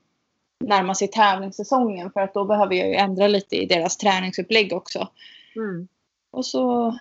närma 0.60 0.94
sig 0.94 1.08
tävlingssäsongen 1.08 2.10
för 2.12 2.20
att 2.20 2.34
då 2.34 2.44
behöver 2.44 2.74
jag 2.74 2.88
ju 2.88 2.94
ändra 2.94 3.28
lite 3.28 3.56
i 3.56 3.66
deras 3.66 3.96
träningsupplägg 3.96 4.72
också. 4.72 5.08
Mm. 5.56 5.88
Och 6.32 6.46
så 6.46 6.94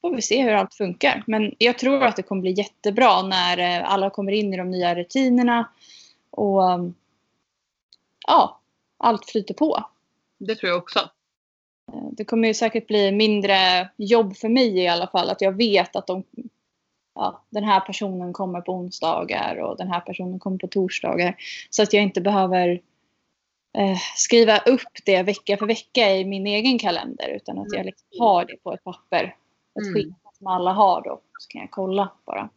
får 0.00 0.14
vi 0.16 0.22
se 0.22 0.42
hur 0.42 0.52
allt 0.52 0.74
funkar. 0.74 1.24
Men 1.26 1.54
jag 1.58 1.78
tror 1.78 2.02
att 2.02 2.16
det 2.16 2.22
kommer 2.22 2.42
bli 2.42 2.50
jättebra 2.52 3.22
när 3.22 3.58
eh, 3.58 3.92
alla 3.92 4.10
kommer 4.10 4.32
in 4.32 4.54
i 4.54 4.56
de 4.56 4.70
nya 4.70 4.94
rutinerna 4.94 5.68
och 6.30 6.62
um, 6.62 6.94
ja, 8.26 8.60
allt 8.98 9.30
flyter 9.30 9.54
på. 9.54 9.84
Det 10.38 10.54
tror 10.54 10.70
jag 10.70 10.78
också. 10.78 10.98
Eh, 11.92 12.08
Det 12.12 12.24
kommer 12.24 12.48
ju 12.48 12.54
säkert 12.54 12.86
bli 12.86 13.12
mindre 13.12 13.88
jobb 13.96 14.36
för 14.36 14.48
mig 14.48 14.78
i 14.78 14.88
alla 14.88 15.06
fall. 15.06 15.30
Att 15.30 15.40
jag 15.40 15.52
vet 15.52 15.96
att 15.96 16.06
de, 16.06 16.24
ja, 17.14 17.42
den 17.50 17.64
här 17.64 17.80
personen 17.80 18.32
kommer 18.32 18.60
på 18.60 18.72
onsdagar 18.72 19.56
och 19.56 19.76
den 19.76 19.88
här 19.88 20.00
personen 20.00 20.38
kommer 20.38 20.58
på 20.58 20.66
torsdagar. 20.66 21.36
Så 21.70 21.82
att 21.82 21.92
jag 21.92 22.02
inte 22.02 22.20
behöver 22.20 22.80
eh, 23.78 23.96
skriva 24.16 24.58
upp 24.58 24.80
det 25.04 25.22
vecka 25.22 25.56
för 25.56 25.66
vecka 25.66 26.16
i 26.16 26.24
min 26.24 26.46
egen 26.46 26.78
kalender. 26.78 27.28
Utan 27.28 27.58
att 27.58 27.72
jag 27.72 27.86
liksom 27.86 28.08
har 28.18 28.44
det 28.44 28.56
på 28.56 28.72
ett 28.72 28.84
papper. 28.84 29.24
Ett 29.24 29.86
Mm. 29.86 29.94
schema 29.94 30.14
som 30.38 30.46
alla 30.46 30.72
har 30.72 31.02
då. 31.02 31.20
Så 31.38 31.48
kan 31.48 31.60
jag 31.60 31.70
kolla 31.70 32.12
bara. 32.26 32.48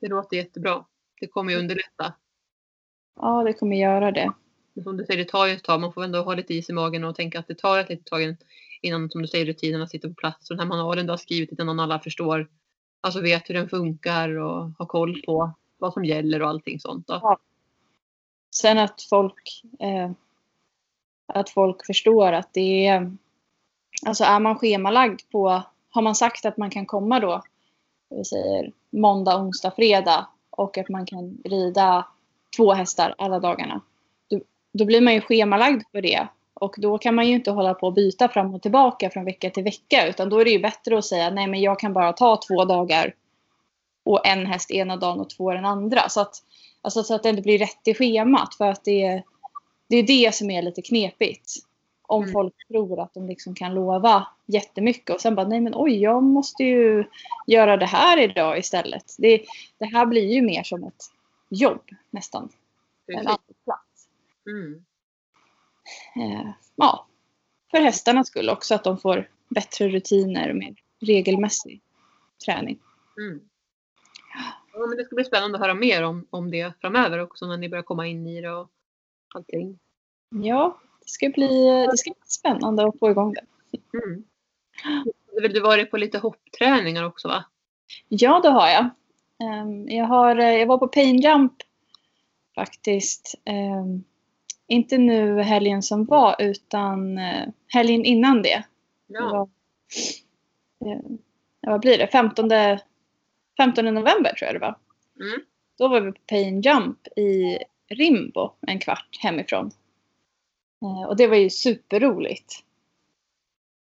Det 0.00 0.08
låter 0.08 0.36
jättebra. 0.36 0.84
Det 1.20 1.26
kommer 1.26 1.52
ju 1.52 1.58
underlätta. 1.58 2.14
Ja, 3.20 3.42
det 3.44 3.52
kommer 3.52 3.76
göra 3.76 4.10
det. 4.12 4.32
Som 4.82 4.96
du 4.96 5.04
säger, 5.04 5.24
det 5.24 5.30
tar 5.30 5.46
ju 5.46 5.52
ett 5.52 5.64
tag. 5.64 5.80
Man 5.80 5.92
får 5.92 6.04
ändå 6.04 6.22
ha 6.22 6.34
lite 6.34 6.54
is 6.54 6.70
i 6.70 6.72
magen 6.72 7.04
och 7.04 7.14
tänka 7.14 7.38
att 7.38 7.48
det 7.48 7.58
tar 7.58 7.78
ett 7.78 7.88
litet 7.88 8.06
tag 8.06 8.36
innan, 8.82 9.10
som 9.10 9.22
du 9.22 9.28
säger, 9.28 9.46
rutinerna 9.46 9.86
sitter 9.86 10.08
på 10.08 10.14
plats. 10.14 10.50
Och 10.50 10.56
den 10.56 10.60
här 10.60 10.76
manualen 10.76 11.06
du 11.06 11.12
har 11.12 11.16
skrivit 11.16 11.52
innan 11.60 11.80
alla 11.80 11.98
förstår, 12.00 12.48
alltså 13.00 13.20
vet 13.20 13.50
hur 13.50 13.54
den 13.54 13.68
funkar 13.68 14.38
och 14.38 14.70
har 14.78 14.86
koll 14.86 15.22
på 15.26 15.50
vad 15.78 15.92
som 15.92 16.04
gäller 16.04 16.42
och 16.42 16.48
allting 16.48 16.80
sånt. 16.80 17.06
Då. 17.06 17.18
Ja. 17.22 17.38
Sen 18.60 18.78
att 18.78 19.02
folk, 19.02 19.62
eh, 19.78 20.10
att 21.26 21.50
folk 21.50 21.86
förstår 21.86 22.32
att 22.32 22.48
det 22.52 22.86
är... 22.86 23.16
Alltså 24.06 24.24
är 24.24 24.40
man 24.40 24.58
schemalagd 24.58 25.20
på... 25.32 25.62
Har 25.90 26.02
man 26.02 26.14
sagt 26.14 26.44
att 26.44 26.56
man 26.56 26.70
kan 26.70 26.86
komma 26.86 27.20
då, 27.20 27.42
vi 28.10 28.24
säger 28.24 28.72
måndag, 28.90 29.36
onsdag, 29.36 29.70
fredag 29.70 30.26
och 30.50 30.78
att 30.78 30.88
man 30.88 31.06
kan 31.06 31.38
rida 31.44 32.06
två 32.56 32.72
hästar 32.72 33.14
alla 33.18 33.40
dagarna. 33.40 33.80
Då, 34.28 34.40
då 34.72 34.84
blir 34.84 35.00
man 35.00 35.14
ju 35.14 35.20
schemalagd 35.20 35.82
för 35.92 36.02
det. 36.02 36.28
Och 36.54 36.74
då 36.78 36.98
kan 36.98 37.14
man 37.14 37.26
ju 37.26 37.34
inte 37.34 37.50
hålla 37.50 37.74
på 37.74 37.86
och 37.86 37.92
byta 37.92 38.28
fram 38.28 38.54
och 38.54 38.62
tillbaka 38.62 39.10
från 39.10 39.24
vecka 39.24 39.50
till 39.50 39.64
vecka. 39.64 40.06
Utan 40.08 40.28
då 40.28 40.38
är 40.38 40.44
det 40.44 40.50
ju 40.50 40.58
bättre 40.58 40.98
att 40.98 41.04
säga 41.04 41.30
nej 41.30 41.46
men 41.46 41.60
jag 41.60 41.78
kan 41.78 41.92
bara 41.92 42.12
ta 42.12 42.40
två 42.48 42.64
dagar 42.64 43.14
och 44.04 44.26
en 44.26 44.46
häst 44.46 44.70
ena 44.70 44.96
dagen 44.96 45.20
och 45.20 45.30
två 45.30 45.52
den 45.52 45.64
andra. 45.64 46.08
Så 46.08 46.20
att, 46.20 46.42
alltså, 46.96 47.02
så 47.02 47.14
att 47.14 47.22
det 47.22 47.28
inte 47.28 47.42
blir 47.42 47.58
rätt 47.58 47.88
i 47.88 47.94
schemat. 47.94 48.54
För 48.54 48.64
att 48.70 48.84
det, 48.84 49.02
är- 49.06 49.22
det 49.88 49.96
är 49.96 50.02
det 50.02 50.34
som 50.34 50.50
är 50.50 50.62
lite 50.62 50.82
knepigt. 50.82 51.52
Om 52.02 52.22
Mm. 52.22 52.32
folk 52.32 52.54
tror 52.68 53.00
att 53.00 53.14
de 53.14 53.26
liksom 53.28 53.54
kan 53.54 53.74
lova 53.74 54.26
jättemycket 54.46 55.14
och 55.14 55.20
sen 55.20 55.34
bara 55.34 55.48
nej 55.48 55.60
men 55.60 55.72
oj 55.76 56.02
jag 56.02 56.22
måste 56.22 56.64
ju 56.64 57.04
göra 57.46 57.76
det 57.76 57.86
här 57.86 58.18
idag 58.20 58.58
istället. 58.58 59.14
Det, 59.18 59.44
det 59.78 59.84
här 59.86 60.06
blir 60.06 60.32
ju 60.34 60.42
mer 60.42 60.62
som 60.62 60.84
ett 60.84 61.02
jobb 61.50 61.82
nästan. 62.10 62.48
En 63.06 63.18
arbetsplats. 63.26 64.08
Mm. 64.46 64.84
Eh, 66.16 66.50
ja, 66.76 67.06
för 67.70 67.78
hästarnas 67.80 68.26
skull 68.26 68.50
också 68.50 68.74
att 68.74 68.84
de 68.84 68.98
får 68.98 69.28
bättre 69.48 69.88
rutiner 69.88 70.50
och 70.50 70.56
mer 70.56 70.74
regelmässig 71.00 71.80
träning. 72.44 72.78
Mm. 73.18 73.40
Ja, 74.78 74.86
men 74.86 74.96
det 74.98 75.04
ska 75.04 75.14
bli 75.14 75.24
spännande 75.24 75.56
att 75.58 75.62
höra 75.62 75.74
mer 75.74 76.02
om, 76.02 76.26
om 76.30 76.50
det 76.50 76.72
framöver 76.80 77.18
också 77.18 77.46
när 77.46 77.56
ni 77.56 77.68
börjar 77.68 77.82
komma 77.82 78.06
in 78.06 78.26
i 78.26 78.40
det 78.40 78.50
och 78.50 78.68
allting. 79.34 79.78
Ja, 80.30 80.78
det 81.00 81.08
ska 81.08 81.28
bli, 81.28 81.86
det 81.90 81.96
ska 81.96 82.10
bli 82.10 82.20
spännande 82.26 82.86
att 82.88 82.98
få 82.98 83.10
igång 83.10 83.32
det. 83.34 83.44
Mm. 83.98 84.24
Du 85.52 85.60
varit 85.60 85.90
på 85.90 85.96
lite 85.96 86.18
hoppträningar 86.18 87.04
också 87.04 87.28
va? 87.28 87.44
Ja, 88.08 88.40
det 88.40 88.48
har 88.48 88.68
jag. 88.68 88.90
Ehm, 89.42 89.88
Jag, 89.88 90.04
har, 90.04 90.36
eh, 90.38 90.56
jag 90.56 90.66
var 90.66 90.78
på 90.78 90.88
Pain 90.88 91.20
Jump 91.20 91.52
faktiskt. 92.54 93.34
Ehm, 93.44 94.04
Inte 94.70 94.98
nu 94.98 95.40
helgen 95.42 95.82
som 95.82 96.04
var 96.04 96.36
utan 96.38 97.18
eh, 97.18 97.48
helgen 97.66 98.04
innan 98.04 98.42
det. 98.42 98.64
Det 99.06 99.14
Ja. 99.14 99.30
var, 99.30 99.48
eh, 100.92 101.00
vad 101.60 101.80
blir 101.80 101.98
det? 101.98 102.06
15, 102.06 102.48
15 103.58 103.84
november 103.84 104.32
tror 104.32 104.46
jag 104.46 104.54
det 104.54 104.58
var. 104.58 104.76
Mm. 105.20 105.40
Då 105.78 105.88
var 105.88 106.00
vi 106.00 106.12
på 106.12 106.18
Pain 106.26 106.60
Jump 106.60 107.08
i 107.18 107.58
Rimbo 107.88 108.50
en 108.66 108.78
kvart 108.78 109.18
hemifrån. 109.20 109.70
Eh, 110.82 111.08
Och 111.08 111.16
det 111.16 111.26
var 111.26 111.36
ju 111.36 111.50
superroligt. 111.50 112.64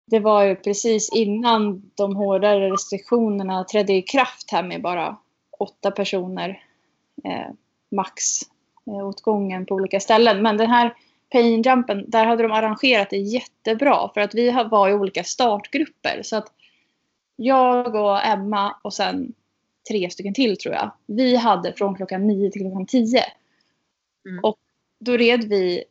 Det 0.06 0.20
var 0.20 0.44
ju 0.44 0.56
precis 0.56 1.14
innan 1.14 1.92
de 1.96 2.16
hårdare 2.16 2.72
restriktionerna 2.72 3.64
trädde 3.64 3.94
i 3.94 4.02
kraft 4.02 4.52
här 4.52 4.64
med 4.64 4.82
bara 4.82 5.18
åtta 5.60 5.92
personer 5.92 6.64
eh, 7.24 7.52
max 7.92 8.24
eh, 8.88 9.08
åt 9.08 9.22
gången 9.22 9.66
på 9.66 9.76
olika 9.76 10.00
ställen. 10.00 10.42
Men 10.42 10.58
den 10.58 10.70
här 10.70 10.96
Pain 11.32 11.62
Jumpen, 11.62 12.10
där 12.10 12.26
hade 12.26 12.44
de 12.44 12.52
arrangerat 12.52 13.10
det 13.10 13.18
jättebra 13.18 14.10
för 14.14 14.22
att 14.22 14.36
vi 14.36 14.52
var 14.72 14.90
i 14.90 14.94
olika 14.94 15.24
startgrupper. 15.24 16.22
Så 16.24 16.36
att 16.36 16.54
jag 17.36 17.96
och 17.96 18.26
Emma 18.26 18.76
och 18.82 18.94
sen 18.94 19.34
tre 19.88 20.10
stycken 20.10 20.34
till 20.34 20.58
tror 20.58 20.76
jag. 20.76 20.92
Vi 21.06 21.36
hade 21.36 21.74
från 21.74 21.96
klockan 21.96 22.28
nio 22.28 22.52
till 22.52 22.62
klockan 22.62 22.86
tio. 22.86 23.24
Mm. 24.26 24.44
Och 24.44 24.58
då 25.00 25.18
red 25.18 25.44
vi 25.44 25.84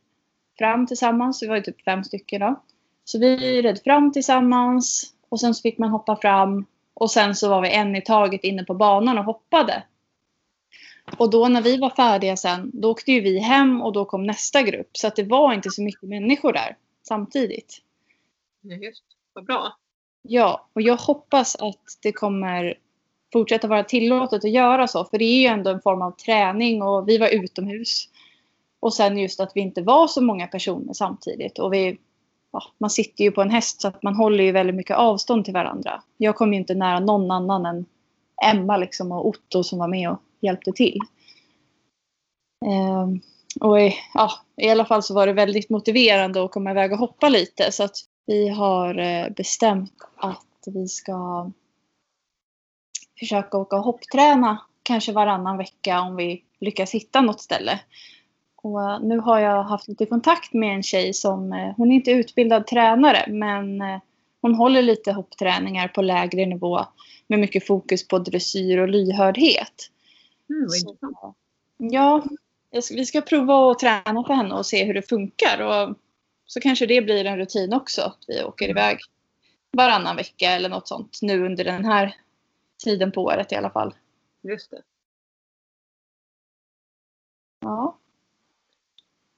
fram 0.57 0.87
tillsammans. 0.87 1.43
Vi 1.43 1.47
var 1.47 1.55
ju 1.55 1.61
typ 1.61 1.83
fem 1.83 2.03
stycken 2.03 2.41
då. 2.41 2.61
Så 3.03 3.19
vi 3.19 3.61
red 3.61 3.79
fram 3.83 4.11
tillsammans 4.11 5.13
och 5.29 5.39
sen 5.39 5.55
så 5.55 5.61
fick 5.61 5.77
man 5.77 5.89
hoppa 5.89 6.15
fram. 6.15 6.65
Och 6.93 7.11
sen 7.11 7.35
så 7.35 7.49
var 7.49 7.61
vi 7.61 7.69
en 7.69 7.95
i 7.95 8.01
taget 8.01 8.43
inne 8.43 8.63
på 8.63 8.73
banan 8.73 9.17
och 9.17 9.25
hoppade. 9.25 9.83
Och 11.17 11.29
då 11.29 11.47
när 11.47 11.61
vi 11.61 11.77
var 11.77 11.89
färdiga 11.89 12.37
sen, 12.37 12.71
då 12.73 12.91
åkte 12.91 13.11
ju 13.11 13.21
vi 13.21 13.39
hem 13.39 13.81
och 13.81 13.93
då 13.93 14.05
kom 14.05 14.23
nästa 14.23 14.61
grupp. 14.61 14.89
Så 14.97 15.07
att 15.07 15.15
det 15.15 15.23
var 15.23 15.53
inte 15.53 15.69
så 15.69 15.81
mycket 15.81 16.09
människor 16.09 16.53
där 16.53 16.77
samtidigt. 17.03 17.81
Ja, 18.61 18.75
just. 18.75 19.03
Vad 19.33 19.45
bra. 19.45 19.77
Ja, 20.21 20.67
och 20.73 20.81
jag 20.81 20.97
hoppas 20.97 21.55
att 21.55 21.97
det 22.01 22.11
kommer 22.11 22.77
fortsätta 23.33 23.67
vara 23.67 23.83
tillåtet 23.83 24.45
att 24.45 24.51
göra 24.51 24.87
så. 24.87 25.05
För 25.05 25.17
det 25.17 25.25
är 25.25 25.39
ju 25.39 25.45
ändå 25.45 25.69
en 25.69 25.81
form 25.81 26.01
av 26.01 26.11
träning 26.11 26.81
och 26.81 27.09
vi 27.09 27.17
var 27.17 27.27
utomhus. 27.27 28.09
Och 28.79 28.93
sen 28.93 29.17
just 29.17 29.39
att 29.39 29.51
vi 29.55 29.61
inte 29.61 29.81
var 29.81 30.07
så 30.07 30.21
många 30.21 30.47
personer 30.47 30.93
samtidigt. 30.93 31.59
Och 31.59 31.73
vi, 31.73 31.97
ja, 32.51 32.63
man 32.77 32.89
sitter 32.89 33.23
ju 33.23 33.31
på 33.31 33.41
en 33.41 33.49
häst 33.49 33.81
så 33.81 33.87
att 33.87 34.03
man 34.03 34.15
håller 34.15 34.43
ju 34.43 34.51
väldigt 34.51 34.75
mycket 34.75 34.97
avstånd 34.97 35.45
till 35.45 35.53
varandra. 35.53 36.01
Jag 36.17 36.35
kom 36.35 36.53
ju 36.53 36.59
inte 36.59 36.75
nära 36.75 36.99
någon 36.99 37.31
annan 37.31 37.65
än 37.65 37.85
Emma 38.45 38.77
liksom 38.77 39.11
och 39.11 39.27
Otto 39.27 39.63
som 39.63 39.79
var 39.79 39.87
med 39.87 40.09
och 40.09 40.19
hjälpte 40.41 40.71
till. 40.71 40.99
Ehm, 42.65 43.21
och 43.61 43.81
i, 43.81 43.93
ja, 44.13 44.31
i 44.57 44.69
alla 44.69 44.85
fall 44.85 45.03
så 45.03 45.13
var 45.13 45.27
det 45.27 45.33
väldigt 45.33 45.69
motiverande 45.69 46.43
att 46.43 46.51
komma 46.51 46.71
iväg 46.71 46.91
och 46.91 46.97
hoppa 46.97 47.29
lite. 47.29 47.71
Så 47.71 47.83
att 47.83 47.95
vi 48.25 48.49
har 48.49 48.99
eh, 48.99 49.29
bestämt 49.29 49.93
att 50.15 50.63
vi 50.65 50.87
ska 50.87 51.51
försöka 53.23 53.57
åka 53.57 53.75
och 53.75 53.83
hoppträna 53.83 54.61
kanske 54.83 55.11
varannan 55.11 55.57
vecka 55.57 56.01
om 56.01 56.15
vi 56.15 56.43
lyckas 56.59 56.91
hitta 56.91 57.21
något 57.21 57.41
ställe. 57.41 57.79
Och 58.55 58.81
eh, 58.91 58.99
nu 58.99 59.19
har 59.19 59.39
jag 59.39 59.63
haft 59.63 59.87
lite 59.87 60.05
kontakt 60.05 60.53
med 60.53 60.75
en 60.75 60.83
tjej 60.83 61.13
som, 61.13 61.53
eh, 61.53 61.73
hon 61.77 61.91
är 61.91 61.95
inte 61.95 62.11
utbildad 62.11 62.67
tränare 62.67 63.25
men 63.27 63.81
eh, 63.81 63.99
hon 64.41 64.55
håller 64.55 64.81
lite 64.81 65.11
hoppträningar 65.11 65.87
på 65.87 66.01
lägre 66.01 66.45
nivå 66.45 66.85
med 67.27 67.39
mycket 67.39 67.67
fokus 67.67 68.07
på 68.07 68.19
dressyr 68.19 68.77
och 68.77 68.87
lyhördhet. 68.89 69.89
Mm, 70.49 70.69
Så, 70.69 70.95
ja, 71.77 72.23
ska- 72.81 72.95
vi 72.95 73.05
ska 73.05 73.21
prova 73.21 73.71
att 73.71 73.79
träna 73.79 74.23
för 74.27 74.33
henne 74.33 74.55
och 74.55 74.65
se 74.65 74.83
hur 74.83 74.93
det 74.93 75.09
funkar. 75.09 75.61
Och 75.61 75.95
så 76.45 76.59
kanske 76.59 76.85
det 76.85 77.01
blir 77.01 77.25
en 77.25 77.37
rutin 77.37 77.73
också. 77.73 78.01
Att 78.01 78.19
vi 78.27 78.43
åker 78.43 78.69
iväg 78.69 78.97
varannan 79.77 80.15
vecka 80.15 80.51
eller 80.51 80.69
något 80.69 80.87
sånt. 80.87 81.19
Nu 81.21 81.45
under 81.45 81.63
den 81.63 81.85
här 81.85 82.15
tiden 82.83 83.11
på 83.11 83.23
året 83.23 83.51
i 83.51 83.55
alla 83.55 83.69
fall. 83.69 83.93
Just 84.41 84.71
det. 84.71 84.81
Ja. 87.59 87.97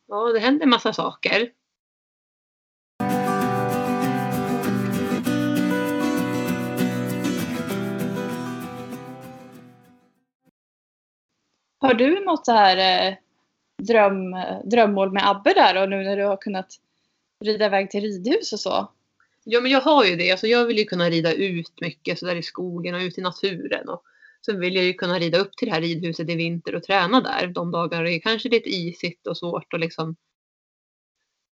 Ja, 0.08 0.32
det 0.34 0.39
händer 0.39 0.66
massa 0.66 0.93
saker. 0.93 1.52
Har 11.80 11.93
du 11.93 12.26
något 12.26 12.46
så 12.46 12.52
här 12.52 13.08
eh, 13.08 13.16
dröm, 13.78 14.36
drömmål 14.64 15.12
med 15.12 15.30
Abbe 15.30 15.54
där 15.54 15.82
och 15.82 15.89
nu 15.89 16.04
när 16.04 16.18
du 16.18 16.24
har 16.24 16.38
kunnat 16.38 16.80
rida 17.39 17.66
iväg 17.66 17.91
till 17.91 18.02
ridhus 18.02 18.54
och 18.54 18.60
så? 18.60 18.88
Ja, 19.48 19.62
men 19.62 19.72
jag 19.72 19.82
har 19.82 20.06
ju 20.06 20.16
det. 20.16 20.32
Alltså, 20.32 20.48
jag 20.48 20.66
vill 20.66 20.78
ju 20.78 20.86
kunna 20.86 21.10
rida 21.10 21.34
ut 21.34 21.82
mycket 21.82 22.20
så 22.20 22.26
där 22.26 22.36
i 22.36 22.43
skogen 22.43 22.96
och 22.96 23.02
ut 23.02 23.18
i 23.18 23.22
naturen. 23.22 23.89
Och 23.89 24.04
sen 24.46 24.60
vill 24.60 24.76
jag 24.76 24.86
ju 24.86 24.93
kunna 24.93 25.20
rida 25.20 25.38
upp 25.38 25.58
till 25.58 25.68
det 25.68 25.74
här 25.74 25.82
ridhuset 25.82 26.30
i 26.30 26.36
vinter 26.36 26.76
och 26.76 26.84
träna 26.84 27.22
där 27.22 27.48
de 27.48 27.72
dagar 27.72 28.04
det 28.04 28.14
är 28.14 28.20
kanske 28.20 28.50
lite 28.50 28.70
isigt 28.70 29.28
och 29.28 29.38
svårt 29.38 29.74
och 29.74 29.80
liksom 29.80 30.16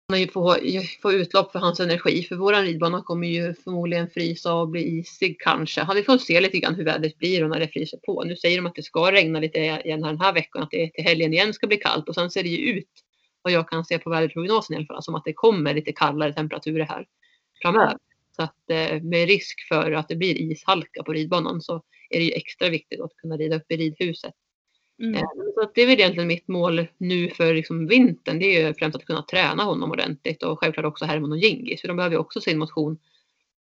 kunna 0.10 0.20
ju 0.20 0.28
få, 0.28 0.56
få 1.02 1.14
utlopp 1.14 1.52
för 1.52 1.60
hans 1.60 1.80
energi. 1.80 2.24
För 2.24 2.36
våran 2.36 2.66
ridbana 2.66 3.02
kommer 3.02 3.28
ju 3.28 3.54
förmodligen 3.54 4.10
frysa 4.10 4.54
och 4.54 4.70
bli 4.70 5.00
isig 5.00 5.40
kanske. 5.40 5.82
Ja, 5.88 5.94
vi 5.94 6.04
får 6.04 6.18
se 6.18 6.42
lite 6.42 6.60
grann 6.60 6.76
hur 6.76 6.86
vädret 6.86 7.18
blir 7.18 7.44
och 7.44 7.50
när 7.50 7.60
det 7.60 7.68
fryser 7.68 8.00
på. 8.06 8.24
Nu 8.24 8.36
säger 8.36 8.58
de 8.58 8.66
att 8.66 8.76
det 8.76 8.84
ska 8.84 9.12
regna 9.12 9.40
lite 9.40 9.60
igen 9.60 10.04
här 10.04 10.12
den 10.12 10.22
här 10.22 10.34
veckan, 10.34 10.64
att 10.64 10.72
det 10.72 10.94
till 10.94 11.04
helgen 11.04 11.34
igen 11.34 11.54
ska 11.54 11.68
bli 11.68 11.78
kallt 11.78 12.10
och 12.10 12.16
sen 12.16 12.32
ser 12.32 12.44
det 12.44 12.50
ju 12.50 12.72
ut 12.72 12.90
vad 13.42 13.54
jag 13.54 13.70
kan 13.70 13.86
se 13.86 14.00
på 14.00 14.10
väderprognosen 14.10 14.74
i 14.74 14.78
alla 14.78 14.86
fall 14.86 15.04
som 15.04 15.16
att 15.16 15.26
det 15.26 15.34
kommer 15.34 15.74
lite 15.74 15.92
kallare 15.92 16.34
temperaturer 16.34 16.86
här 16.86 17.06
framöver. 17.62 17.98
Så 18.36 18.44
att 18.44 18.70
eh, 18.70 19.02
med 19.02 19.28
risk 19.28 19.68
för 19.68 19.92
att 19.92 20.08
det 20.08 20.16
blir 20.16 20.36
ishalka 20.36 21.04
på 21.04 21.14
ridbanan 21.14 21.62
så 21.62 21.84
är 22.10 22.20
det 22.20 22.26
ju 22.26 22.32
extra 22.32 22.70
viktigt 22.70 23.02
att 23.02 23.16
kunna 23.16 23.38
rida 23.38 23.56
upp 23.56 23.72
i 23.72 23.78
ridhuset. 23.78 24.34
Mm. 25.02 25.16
Eh, 25.16 25.22
Så 25.56 25.62
att 25.62 25.76
det 25.76 25.82
är 25.82 25.88
väl 25.88 26.00
egentligen 26.00 26.28
mitt 26.28 26.48
mål 26.48 26.88
nu 26.98 27.30
för 27.30 27.54
liksom 27.54 27.88
vintern. 27.88 28.40
Det 28.40 28.46
är 28.46 28.68
ju 28.68 28.74
främst 28.74 28.96
att 28.96 29.06
kunna 29.06 29.22
träna 29.22 29.64
honom 29.64 29.92
ordentligt 29.92 30.44
och 30.44 30.60
självklart 30.60 30.86
också 30.86 31.06
Herman 31.06 31.32
och 31.32 31.38
Gingis. 31.38 31.82
För 31.82 31.88
de 31.88 31.98
behöver 31.98 32.16
ju 32.16 32.20
också 32.20 32.42
sin 32.42 32.60
motion. 32.60 33.00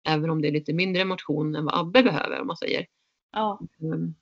Även 0.07 0.29
om 0.29 0.41
det 0.41 0.47
är 0.47 0.51
lite 0.51 0.73
mindre 0.73 1.05
motion 1.05 1.55
än 1.55 1.65
vad 1.65 1.79
Abbe 1.79 2.03
behöver 2.03 2.41
om 2.41 2.47
man 2.47 2.57
säger. 2.57 2.85
Ja. 3.31 3.59
Mm. 3.81 4.15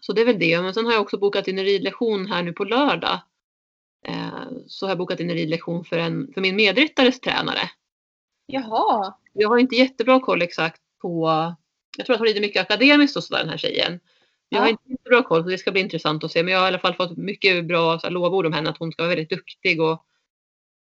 Så 0.00 0.12
det 0.12 0.20
är 0.20 0.26
väl 0.26 0.38
det. 0.38 0.62
Men 0.62 0.74
sen 0.74 0.86
har 0.86 0.92
jag 0.92 1.02
också 1.02 1.18
bokat 1.18 1.48
in 1.48 1.58
en 1.58 1.64
ridlektion 1.64 2.26
här 2.26 2.42
nu 2.42 2.52
på 2.52 2.64
lördag. 2.64 3.20
Eh, 4.06 4.48
Så 4.66 4.86
har 4.86 4.90
jag 4.90 4.98
bokat 4.98 5.20
in 5.20 5.30
en 5.30 5.36
ridlektion 5.36 5.84
för, 5.84 5.98
en, 5.98 6.32
för 6.34 6.40
min 6.40 6.56
medryttares 6.56 7.20
tränare. 7.20 7.70
Jaha. 8.46 9.14
Jag 9.32 9.48
har 9.48 9.58
inte 9.58 9.76
jättebra 9.76 10.20
koll 10.20 10.42
exakt 10.42 10.80
på, 11.02 11.28
jag 11.96 12.06
tror 12.06 12.14
att 12.14 12.20
hon 12.20 12.26
rider 12.26 12.40
mycket 12.40 12.62
akademiskt 12.62 13.16
och 13.16 13.24
sådär 13.24 13.40
den 13.40 13.48
här 13.48 13.56
tjejen. 13.56 14.00
Jag 14.48 14.60
har 14.60 14.68
inte 14.68 14.82
jättebra 14.90 15.22
koll 15.22 15.42
så 15.42 15.48
det 15.48 15.58
ska 15.58 15.72
bli 15.72 15.80
intressant 15.80 16.24
att 16.24 16.32
se. 16.32 16.42
Men 16.42 16.52
jag 16.52 16.60
har 16.60 16.66
i 16.66 16.68
alla 16.68 16.78
fall 16.78 16.94
fått 16.94 17.16
mycket 17.16 17.66
bra 17.66 17.98
så 17.98 18.06
här, 18.06 18.10
lovord 18.12 18.46
om 18.46 18.52
henne 18.52 18.70
att 18.70 18.78
hon 18.78 18.92
ska 18.92 19.02
vara 19.02 19.08
väldigt 19.08 19.30
duktig 19.30 19.80
och 19.80 20.04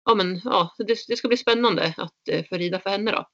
ja 0.05 0.15
men 0.15 0.41
ja, 0.43 0.73
så 0.77 0.83
det, 0.83 0.97
det 1.07 1.15
ska 1.15 1.27
bli 1.27 1.37
spännande 1.37 1.93
att 1.97 2.29
eh, 2.29 2.45
få 2.49 2.57
rida 2.57 2.79
för 2.79 2.89
henne 2.89 3.11
då. 3.11 3.27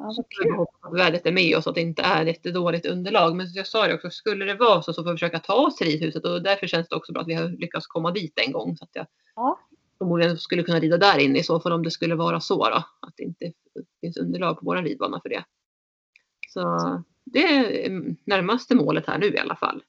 Ja, 0.00 0.04
vad 0.04 0.26
Jag 0.46 0.56
hoppas 0.56 0.92
att 0.92 0.98
vädret 0.98 1.26
är 1.26 1.32
med 1.32 1.56
oss 1.56 1.66
och 1.66 1.70
att 1.70 1.74
det 1.74 1.80
inte 1.80 2.02
är 2.02 2.26
ett 2.26 2.42
dåligt 2.42 2.86
underlag. 2.86 3.36
Men 3.36 3.52
jag 3.52 3.66
sa 3.66 3.86
det 3.86 3.94
också, 3.94 4.10
skulle 4.10 4.44
det 4.44 4.54
vara 4.54 4.82
så 4.82 4.92
så 4.92 5.02
får 5.02 5.10
vi 5.10 5.16
försöka 5.16 5.38
ta 5.38 5.54
oss 5.54 5.76
till 5.76 5.86
ridhuset 5.86 6.24
och 6.24 6.42
därför 6.42 6.66
känns 6.66 6.88
det 6.88 6.96
också 6.96 7.12
bra 7.12 7.22
att 7.22 7.28
vi 7.28 7.34
har 7.34 7.48
lyckats 7.48 7.86
komma 7.86 8.10
dit 8.10 8.38
en 8.46 8.52
gång. 8.52 8.76
Så 8.76 8.84
att 8.84 8.90
jag 8.92 9.06
Ja. 9.36 9.58
Förmodligen 10.04 10.38
skulle 10.38 10.62
kunna 10.62 10.80
rida 10.80 10.98
där 10.98 11.18
inne 11.18 11.38
i 11.38 11.42
så 11.42 11.60
fall 11.60 11.72
om 11.72 11.82
det 11.82 11.90
skulle 11.90 12.14
vara 12.14 12.40
så 12.40 12.68
då. 12.68 12.84
Att 13.00 13.14
det 13.16 13.22
inte 13.22 13.52
finns 14.00 14.16
underlag 14.16 14.58
på 14.58 14.64
vår 14.64 14.76
ridbana 14.76 15.20
för 15.20 15.28
det. 15.28 15.44
Så 16.48 17.02
det 17.24 17.44
är 17.44 17.86
mm, 17.86 18.16
närmaste 18.24 18.74
målet 18.74 19.06
här 19.06 19.18
nu 19.18 19.26
i 19.26 19.38
alla 19.38 19.56
fall. 19.56 19.82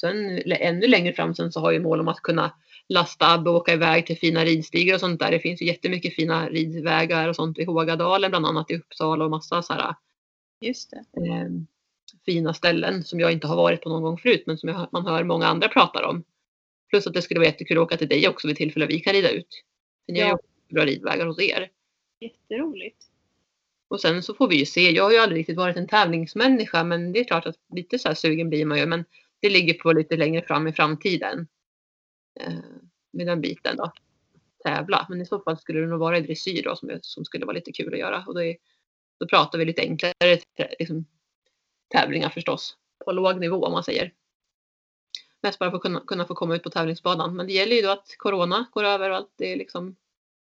Sen 0.00 0.42
ännu 0.46 0.86
längre 0.86 1.12
fram 1.12 1.34
sen 1.34 1.52
så 1.52 1.60
har 1.60 1.72
jag 1.72 1.82
mål 1.82 2.00
om 2.00 2.08
att 2.08 2.20
kunna 2.20 2.54
lasta 2.88 3.32
Abbe 3.32 3.50
och 3.50 3.56
åka 3.56 3.72
iväg 3.72 4.06
till 4.06 4.18
fina 4.18 4.44
ridstigar 4.44 4.94
och 4.94 5.00
sånt 5.00 5.20
där. 5.20 5.30
Det 5.30 5.38
finns 5.40 5.62
ju 5.62 5.66
jättemycket 5.66 6.14
fina 6.14 6.48
ridvägar 6.48 7.28
och 7.28 7.36
sånt 7.36 7.58
i 7.58 7.64
Hågadalen 7.64 8.30
bland 8.30 8.46
annat 8.46 8.70
i 8.70 8.76
Uppsala 8.76 9.24
och 9.24 9.30
massa 9.30 9.62
så 9.62 9.72
här 9.72 9.94
Just 10.60 10.90
det. 10.90 11.20
eh, 11.20 11.48
fina 12.24 12.54
ställen 12.54 13.04
som 13.04 13.20
jag 13.20 13.32
inte 13.32 13.46
har 13.46 13.56
varit 13.56 13.82
på 13.82 13.88
någon 13.88 14.02
gång 14.02 14.18
förut 14.18 14.42
men 14.46 14.58
som 14.58 14.68
jag, 14.68 14.88
man 14.92 15.06
hör 15.06 15.24
många 15.24 15.46
andra 15.46 15.68
prata 15.68 16.08
om. 16.08 16.24
Plus 16.94 17.06
att 17.06 17.14
det 17.14 17.22
skulle 17.22 17.40
vara 17.40 17.48
jättekul 17.48 17.78
att 17.78 17.82
åka 17.82 17.96
till 17.96 18.08
dig 18.08 18.28
också 18.28 18.48
vid 18.48 18.56
tillfälle 18.56 18.86
vi 18.86 19.00
kan 19.00 19.12
rida 19.12 19.30
ut. 19.30 19.64
För 20.06 20.12
ni 20.12 20.20
har 20.20 20.28
ju 20.28 20.74
bra 20.74 20.84
ridvägar 20.84 21.26
hos 21.26 21.40
er. 21.40 21.70
Jätteroligt. 22.20 23.04
Och 23.88 24.00
sen 24.00 24.22
så 24.22 24.34
får 24.34 24.48
vi 24.48 24.56
ju 24.56 24.66
se. 24.66 24.90
Jag 24.90 25.04
har 25.04 25.12
ju 25.12 25.18
aldrig 25.18 25.38
riktigt 25.38 25.56
varit 25.56 25.76
en 25.76 25.88
tävlingsmänniska 25.88 26.84
men 26.84 27.12
det 27.12 27.20
är 27.20 27.24
klart 27.24 27.46
att 27.46 27.56
lite 27.74 27.98
så 27.98 28.08
här 28.08 28.14
sugen 28.14 28.48
blir 28.48 28.64
man 28.64 28.78
ju. 28.78 28.86
Men 28.86 29.04
det 29.40 29.50
ligger 29.50 29.74
på 29.74 29.92
lite 29.92 30.16
längre 30.16 30.42
fram 30.42 30.66
i 30.66 30.72
framtiden. 30.72 31.48
Eh, 32.40 32.54
med 33.12 33.26
den 33.26 33.40
biten 33.40 33.76
då. 33.76 33.92
Tävla. 34.64 35.06
Men 35.08 35.20
i 35.20 35.26
så 35.26 35.40
fall 35.40 35.58
skulle 35.58 35.80
det 35.80 35.86
nog 35.86 36.00
vara 36.00 36.18
i 36.18 36.20
dressyr 36.20 36.62
då 36.62 36.76
som, 36.76 36.98
som 37.02 37.24
skulle 37.24 37.46
vara 37.46 37.54
lite 37.54 37.72
kul 37.72 37.94
att 37.94 38.00
göra. 38.00 38.24
Och 38.26 38.34
då, 38.34 38.42
är, 38.42 38.56
då 39.20 39.26
pratar 39.26 39.58
vi 39.58 39.64
lite 39.64 39.82
enklare 39.82 40.38
liksom, 40.78 41.04
tävlingar 41.88 42.28
förstås. 42.28 42.76
På 43.04 43.12
låg 43.12 43.40
nivå 43.40 43.66
om 43.66 43.72
man 43.72 43.84
säger. 43.84 44.12
Mest 45.44 45.58
bara 45.58 45.70
för 45.70 45.76
att 45.76 45.82
kunna, 45.82 46.00
kunna 46.00 46.24
få 46.26 46.34
komma 46.34 46.54
ut 46.56 46.62
på 46.62 46.70
tävlingsbanan. 46.70 47.36
Men 47.36 47.46
det 47.46 47.52
gäller 47.52 47.76
ju 47.76 47.82
då 47.82 47.90
att 47.90 48.16
corona 48.18 48.66
går 48.72 48.84
över 48.84 49.10
och 49.10 49.16
allt 49.16 49.32
det 49.36 49.56
liksom 49.56 49.96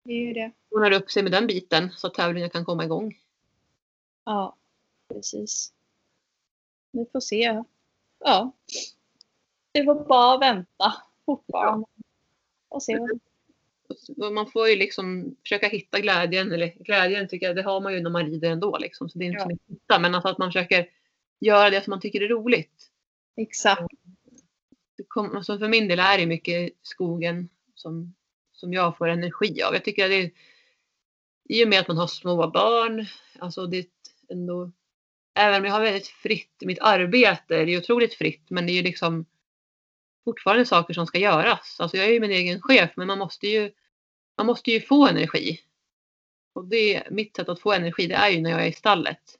Det 0.03 0.11
är 0.13 0.27
ju 0.27 0.33
det. 0.33 0.51
ordnar 0.69 0.91
upp 0.91 1.11
sig 1.11 1.23
med 1.23 1.31
den 1.31 1.47
biten 1.47 1.89
så 1.95 2.07
att 2.07 2.13
tävlingar 2.13 2.49
kan 2.49 2.65
komma 2.65 2.83
igång. 2.85 3.17
Ja, 4.25 4.55
precis. 5.13 5.73
Vi 6.91 7.05
får 7.11 7.19
se. 7.19 7.63
Ja. 8.19 8.51
Det 9.71 9.83
var 9.83 9.95
bara 10.05 10.35
att 10.35 10.41
vänta 10.41 10.93
fortfarande. 11.25 11.87
Och 12.69 12.83
se 12.83 12.97
vad 14.07 14.33
Man 14.33 14.51
får 14.51 14.69
ju 14.69 14.75
liksom 14.75 15.35
försöka 15.43 15.67
hitta 15.67 15.99
glädjen, 15.99 16.51
eller 16.51 16.67
glädjen 16.67 17.27
tycker 17.27 17.45
jag, 17.45 17.55
det 17.55 17.61
har 17.63 17.81
man 17.81 17.93
ju 17.93 18.01
när 18.01 18.09
man 18.09 18.25
rider 18.25 18.49
ändå 18.51 18.77
liksom. 18.77 19.09
Så 19.09 19.17
det 19.19 19.25
är 19.25 19.27
inte 19.27 19.37
Ja. 19.37 19.43
så 19.43 19.47
mycket 19.49 19.63
att 19.69 19.75
hitta, 19.75 19.99
men 19.99 20.15
alltså 20.15 20.29
att 20.29 20.37
man 20.37 20.47
försöker 20.51 20.89
göra 21.39 21.69
det 21.69 21.83
som 21.83 21.91
man 21.91 21.99
tycker 22.01 22.21
är 22.21 22.27
roligt. 22.27 22.89
Exakt. 23.35 23.93
Det 25.09 25.13
kom, 25.13 25.35
alltså 25.35 25.59
för 25.59 25.67
min 25.67 25.87
del 25.87 25.99
är 25.99 26.17
det 26.17 26.25
mycket 26.25 26.73
skogen 26.81 27.49
som, 27.75 28.15
som 28.51 28.73
jag 28.73 28.97
får 28.97 29.07
energi 29.07 29.63
av. 29.63 29.73
Jag 29.73 29.83
tycker 29.83 30.03
att 30.03 30.11
det 30.11 30.15
är, 30.15 30.31
i 31.49 31.63
och 31.65 31.67
med 31.67 31.79
att 31.79 31.87
man 31.87 31.97
har 31.97 32.07
små 32.07 32.47
barn, 32.51 33.05
alltså 33.39 33.65
det 33.65 33.77
är 33.77 33.85
ändå, 34.29 34.71
även 35.35 35.59
om 35.59 35.65
jag 35.65 35.73
har 35.73 35.81
väldigt 35.81 36.07
fritt, 36.07 36.53
mitt 36.61 36.79
arbete 36.79 37.55
är 37.55 37.65
ju 37.65 37.77
otroligt 37.77 38.13
fritt, 38.13 38.49
men 38.49 38.65
det 38.65 38.71
är 38.71 38.75
ju 38.75 38.83
liksom 38.83 39.25
fortfarande 40.25 40.65
saker 40.65 40.93
som 40.93 41.07
ska 41.07 41.19
göras. 41.19 41.79
Alltså 41.79 41.97
jag 41.97 42.05
är 42.05 42.13
ju 42.13 42.19
min 42.19 42.31
egen 42.31 42.61
chef, 42.61 42.91
men 42.95 43.07
man 43.07 43.19
måste 43.19 43.47
ju, 43.47 43.71
man 44.37 44.45
måste 44.45 44.71
ju 44.71 44.81
få 44.81 45.07
energi. 45.07 45.59
Och 46.53 46.65
det, 46.65 47.03
mitt 47.11 47.35
sätt 47.35 47.49
att 47.49 47.61
få 47.61 47.73
energi, 47.73 48.07
det 48.07 48.15
är 48.15 48.29
ju 48.29 48.41
när 48.41 48.49
jag 48.49 48.63
är 48.63 48.69
i 48.69 48.73
stallet. 48.73 49.39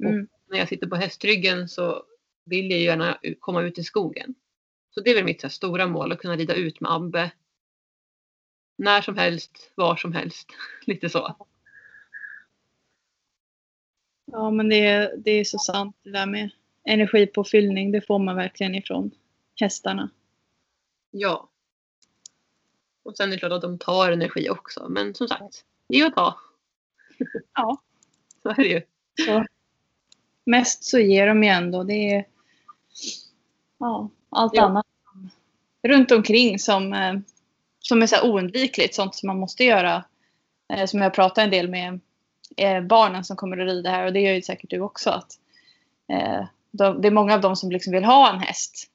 Mm. 0.00 0.28
När 0.48 0.58
jag 0.58 0.68
sitter 0.68 0.86
på 0.86 0.96
hästryggen 0.96 1.68
så 1.68 2.04
vill 2.44 2.70
jag 2.70 2.80
gärna 2.80 3.18
komma 3.40 3.62
ut 3.62 3.78
i 3.78 3.84
skogen. 3.84 4.34
Så 4.90 5.00
det 5.00 5.10
är 5.10 5.14
väl 5.14 5.24
mitt 5.24 5.42
här, 5.42 5.50
stora 5.50 5.86
mål, 5.86 6.12
att 6.12 6.18
kunna 6.18 6.36
rida 6.36 6.54
ut 6.54 6.80
med 6.80 6.92
Abbe. 6.92 7.30
När 8.76 9.02
som 9.02 9.16
helst, 9.16 9.72
var 9.74 9.96
som 9.96 10.12
helst. 10.12 10.48
Lite 10.86 11.08
så. 11.08 11.36
Ja, 14.24 14.50
men 14.50 14.68
det 14.68 14.86
är, 14.86 15.16
det 15.16 15.30
är 15.30 15.44
så 15.44 15.58
sant 15.58 15.96
det 16.02 16.10
där 16.10 16.26
med 16.26 16.50
energipåfyllning. 16.84 17.92
Det 17.92 18.00
får 18.00 18.18
man 18.18 18.36
verkligen 18.36 18.74
ifrån 18.74 19.10
hästarna. 19.60 20.10
Ja. 21.10 21.48
Och 23.02 23.16
sen 23.16 23.28
är 23.28 23.32
det 23.32 23.38
klart 23.38 23.52
att 23.52 23.62
de 23.62 23.78
tar 23.78 24.12
energi 24.12 24.50
också. 24.50 24.86
Men 24.88 25.14
som 25.14 25.28
sagt, 25.28 25.64
ge 25.88 26.06
och 26.06 26.14
ta. 26.14 26.40
Ja. 27.54 27.82
Så 28.42 28.48
är 28.48 28.54
det 28.54 28.68
ju. 28.68 28.82
Så 29.26 29.44
mest 30.46 30.84
så 30.84 30.98
ger 30.98 31.26
de 31.26 31.42
ju 31.42 31.48
ändå. 31.48 31.82
Det 31.82 32.14
är 32.14 32.26
ja, 33.78 34.10
allt 34.30 34.52
Ja. 34.54 34.62
annat 34.62 34.86
runt 35.82 36.10
omkring 36.10 36.58
som, 36.58 36.92
eh, 36.92 37.14
som 37.78 38.02
är 38.02 38.06
så 38.06 38.30
oundvikligt. 38.30 38.94
Sånt 38.94 39.14
som 39.14 39.26
man 39.26 39.38
måste 39.38 39.64
göra. 39.64 40.04
Eh, 40.72 40.86
som 40.86 41.00
jag 41.00 41.14
pratar 41.14 41.42
en 41.44 41.50
del 41.50 41.68
med 41.68 42.00
eh, 42.56 42.80
barnen 42.80 43.24
som 43.24 43.36
kommer 43.36 43.58
att 43.58 43.68
rida 43.68 43.90
här 43.90 44.06
och 44.06 44.12
det 44.12 44.20
gör 44.20 44.32
ju 44.32 44.42
säkert 44.42 44.70
du 44.70 44.80
också. 44.80 45.10
Att, 45.10 45.32
de, 46.70 47.02
det 47.02 47.08
är 47.08 47.12
många 47.12 47.34
av 47.34 47.40
dem 47.40 47.56
som 47.56 47.70
liksom 47.70 47.92
vill 47.92 48.04
ha 48.04 48.32
en 48.32 48.40
häst. 48.40 48.86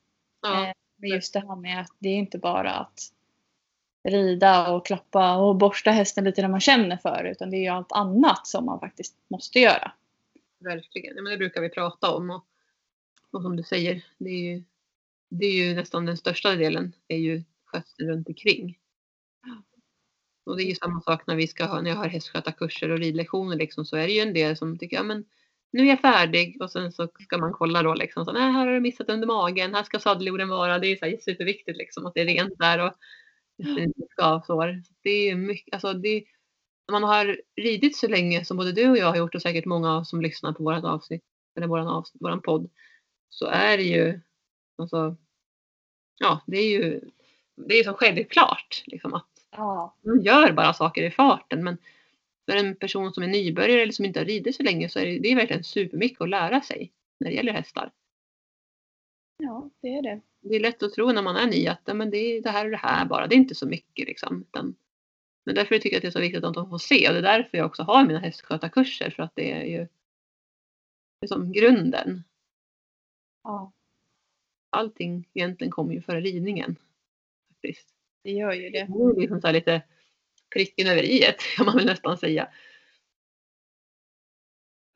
Ja. 0.41 0.73
Men 0.97 1.09
just 1.09 1.33
det 1.33 1.39
här 1.39 1.55
med 1.55 1.81
att 1.81 1.91
det 1.99 2.09
är 2.09 2.15
inte 2.15 2.37
bara 2.37 2.71
att 2.71 2.99
rida 4.03 4.71
och 4.71 4.85
klappa 4.85 5.35
och 5.35 5.55
borsta 5.55 5.91
hästen 5.91 6.23
lite 6.23 6.41
när 6.41 6.49
man 6.49 6.59
känner 6.59 6.97
för 6.97 7.23
det, 7.23 7.29
utan 7.31 7.49
det 7.49 7.57
är 7.57 7.61
ju 7.61 7.67
allt 7.67 7.91
annat 7.91 8.47
som 8.47 8.65
man 8.65 8.79
faktiskt 8.79 9.15
måste 9.27 9.59
göra. 9.59 9.91
Verkligen. 10.65 11.15
Men 11.15 11.31
det 11.31 11.37
brukar 11.37 11.61
vi 11.61 11.69
prata 11.69 12.11
om. 12.11 12.29
Och, 12.29 12.45
och 13.31 13.41
som 13.41 13.55
du 13.55 13.63
säger, 13.63 14.05
det 14.17 14.29
är, 14.29 14.53
ju, 14.53 14.63
det 15.29 15.45
är 15.45 15.53
ju 15.53 15.75
nästan 15.75 16.05
den 16.05 16.17
största 16.17 16.55
delen 16.55 16.93
är 17.07 17.17
ju 17.17 17.43
skötseln 17.65 18.09
runt 18.09 18.27
omkring. 18.27 18.79
Och 20.45 20.57
det 20.57 20.63
är 20.63 20.67
ju 20.67 20.75
samma 20.75 21.01
sak 21.01 21.27
när 21.27 21.35
vi 21.35 21.47
ska 21.47 21.65
ha, 21.65 21.81
när 21.81 21.89
jag 21.89 21.97
har 21.97 22.07
hästskötarkurser 22.07 22.89
och 22.89 22.99
ridlektioner 22.99 23.55
liksom, 23.55 23.85
så 23.85 23.95
är 23.97 24.07
det 24.07 24.13
ju 24.13 24.21
en 24.21 24.33
del 24.33 24.57
som 24.57 24.77
tycker, 24.77 24.97
ja 24.97 25.03
men 25.03 25.25
nu 25.71 25.81
är 25.83 25.87
jag 25.87 26.01
färdig 26.01 26.61
och 26.61 26.71
sen 26.71 26.91
så 26.91 27.07
ska 27.19 27.37
man 27.37 27.53
kolla 27.53 27.83
då 27.83 27.93
liksom, 27.93 28.25
så, 28.25 28.31
nej 28.31 28.51
här 28.51 28.67
har 28.67 28.73
du 28.73 28.79
missat 28.79 29.09
under 29.09 29.27
magen, 29.27 29.73
här 29.73 29.83
ska 29.83 29.99
sadeljorden 29.99 30.49
vara, 30.49 30.79
det 30.79 30.87
är 30.87 30.95
så 30.95 31.05
här 31.05 31.17
superviktigt 31.17 31.77
liksom 31.77 32.05
att 32.05 32.13
det 32.13 32.21
är 32.21 32.25
rent 32.25 32.59
där 32.59 32.79
och 32.85 32.93
inte 33.57 34.01
skavsår. 34.09 34.81
Så 34.87 34.93
Det 35.01 35.29
är 35.29 35.35
mycket, 35.35 35.73
alltså 35.73 35.93
det, 35.93 36.23
man 36.91 37.03
har 37.03 37.41
ridit 37.55 37.97
så 37.97 38.07
länge 38.07 38.45
som 38.45 38.57
både 38.57 38.71
du 38.71 38.89
och 38.89 38.97
jag 38.97 39.05
har 39.05 39.17
gjort 39.17 39.35
och 39.35 39.41
säkert 39.41 39.65
många 39.65 40.05
som 40.05 40.21
lyssnar 40.21 40.53
på 40.53 40.63
vårat 40.63 40.83
avsnitt 40.83 41.23
eller 41.55 41.67
våran, 41.67 41.87
av, 41.87 42.05
våran 42.13 42.41
podd 42.41 42.69
så 43.29 43.45
är 43.45 43.77
det 43.77 43.83
ju 43.83 44.19
alltså, 44.77 45.15
ja 46.19 46.41
det 46.47 46.57
är 46.57 46.69
ju 46.69 47.01
det 47.55 47.75
är 47.75 47.83
så 47.83 47.93
självklart 47.93 48.83
liksom 48.85 49.13
att 49.13 49.27
Ja. 49.57 49.95
man 50.01 50.21
gör 50.21 50.51
bara 50.51 50.73
saker 50.73 51.03
i 51.03 51.11
farten 51.11 51.63
men 51.63 51.77
för 52.45 52.57
en 52.57 52.75
person 52.75 53.13
som 53.13 53.23
är 53.23 53.27
nybörjare 53.27 53.81
eller 53.81 53.91
som 53.93 54.05
inte 54.05 54.19
har 54.19 54.25
ridit 54.25 54.55
så 54.55 54.63
länge 54.63 54.89
så 54.89 54.99
är 54.99 55.05
det, 55.05 55.19
det 55.19 55.31
är 55.31 55.35
verkligen 55.35 55.63
supermycket 55.63 56.21
att 56.21 56.29
lära 56.29 56.61
sig 56.61 56.91
när 57.19 57.29
det 57.29 57.35
gäller 57.35 57.53
hästar. 57.53 57.91
ja, 59.37 59.69
det 59.81 59.87
är 59.87 60.01
det. 60.01 60.21
Det 60.41 60.55
är 60.55 60.59
lätt 60.59 60.83
att 60.83 60.93
tro 60.93 61.11
när 61.11 61.21
man 61.21 61.35
är 61.35 61.47
ny 61.47 61.67
att 61.67 61.95
men 61.95 62.09
det 62.09 62.17
är 62.17 62.41
det 62.41 62.49
här 62.49 62.65
och 62.65 62.71
det 62.71 62.77
här 62.77 63.05
bara, 63.05 63.27
det 63.27 63.35
är 63.35 63.37
inte 63.37 63.55
så 63.55 63.67
mycket 63.67 64.07
liksom. 64.07 64.41
Utan, 64.41 64.75
men 65.45 65.55
därför 65.55 65.79
tycker 65.79 65.89
jag 65.89 65.97
att 65.97 66.01
det 66.01 66.07
är 66.07 66.11
så 66.11 66.19
viktigt 66.19 66.43
att 66.43 66.53
de 66.53 66.69
får 66.69 66.77
se 66.77 67.07
och 67.07 67.13
det 67.13 67.19
är 67.19 67.37
därför 67.37 67.57
jag 67.57 67.65
också 67.65 67.83
har 67.83 68.05
mina 68.05 68.19
hästskötarkurser 68.19 69.09
för 69.09 69.23
att 69.23 69.35
det 69.35 69.51
är 69.51 69.63
ju 69.63 69.87
liksom 71.21 71.51
grunden. 71.51 72.23
Ja, 73.43 73.71
Allting 74.75 75.29
egentligen 75.33 75.71
kommer 75.71 75.93
ju 75.93 76.01
före 76.01 76.21
ridningen. 76.21 76.75
Faktiskt. 77.49 77.93
det 78.23 78.31
gör 78.31 78.53
ju 78.53 78.69
det. 78.69 78.85
Det 78.85 79.03
är 79.03 79.19
liksom 79.19 79.41
så 79.41 79.47
här 79.47 79.53
lite 79.53 79.81
pricken 80.53 80.87
över 80.87 81.03
i 81.03 81.19
kan 81.57 81.65
man 81.65 81.75
väl 81.75 81.85
nästan 81.85 82.17
säga. 82.17 82.49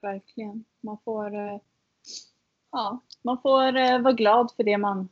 Verkligen. 0.01 0.65
Man 0.81 0.97
får, 1.05 1.35
eh, 1.35 1.59
ja, 2.71 2.99
man 3.21 3.41
får 3.41 3.75
eh, 3.75 4.01
vara 4.01 4.13
glad 4.13 4.51
för 4.55 4.63
det 4.63 4.77
man, 4.77 5.09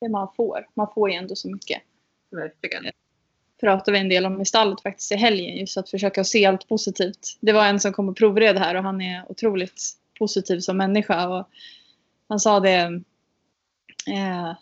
det 0.00 0.08
man 0.08 0.34
får. 0.34 0.68
Man 0.74 0.92
får 0.94 1.10
ju 1.10 1.16
ändå 1.16 1.36
så 1.36 1.50
mycket. 1.50 1.82
Verkligen. 2.30 2.84
Pratade 3.60 3.92
vi 3.92 3.98
en 3.98 4.08
del 4.08 4.26
om 4.26 4.40
i 4.40 4.44
stallet 4.44 4.82
faktiskt 4.82 5.12
i 5.12 5.16
helgen. 5.16 5.56
Just 5.56 5.78
att 5.78 5.90
försöka 5.90 6.24
se 6.24 6.46
allt 6.46 6.68
positivt. 6.68 7.38
Det 7.40 7.52
var 7.52 7.66
en 7.66 7.80
som 7.80 7.92
kom 7.92 8.08
och 8.08 8.16
provreda 8.16 8.60
här 8.60 8.74
och 8.74 8.82
han 8.82 9.00
är 9.00 9.24
otroligt 9.28 9.82
positiv 10.18 10.60
som 10.60 10.76
människa. 10.76 11.28
Och 11.28 11.48
han 12.28 12.40
sa 12.40 12.60
det. 12.60 13.02
Eh, 14.06 14.52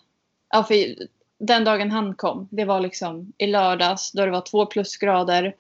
ja, 0.51 0.65
för 0.65 0.95
den 1.39 1.65
dagen 1.65 1.91
han 1.91 2.15
kom. 2.15 2.49
Det 2.51 2.65
var 2.65 2.81
liksom 2.81 3.33
i 3.39 3.47
lördags 3.47 4.13
då 4.13 4.25
det 4.25 4.31
var 4.31 4.41
två 4.41 4.67
plusgrader. 4.67 5.55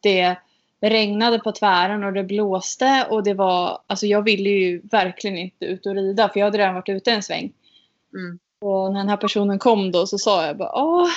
Det 0.00 0.36
regnade 0.80 1.38
på 1.38 1.52
tvären 1.52 2.04
och 2.04 2.12
det 2.12 2.24
blåste. 2.24 3.06
Och 3.10 3.22
det 3.22 3.34
var, 3.34 3.78
alltså 3.86 4.06
jag 4.06 4.22
ville 4.22 4.50
ju 4.50 4.80
verkligen 4.90 5.38
inte 5.38 5.64
ut 5.64 5.86
och 5.86 5.94
rida 5.94 6.28
för 6.28 6.40
jag 6.40 6.46
hade 6.46 6.58
redan 6.58 6.74
varit 6.74 6.88
ute 6.88 7.12
en 7.12 7.22
sväng. 7.22 7.52
Mm. 8.14 8.38
Och 8.60 8.92
när 8.92 9.00
den 9.00 9.08
här 9.08 9.16
personen 9.16 9.58
kom 9.58 9.92
då 9.92 10.06
så 10.06 10.18
sa 10.18 10.46
jag 10.46 10.56
bara 10.56 10.72
åh, 10.74 11.08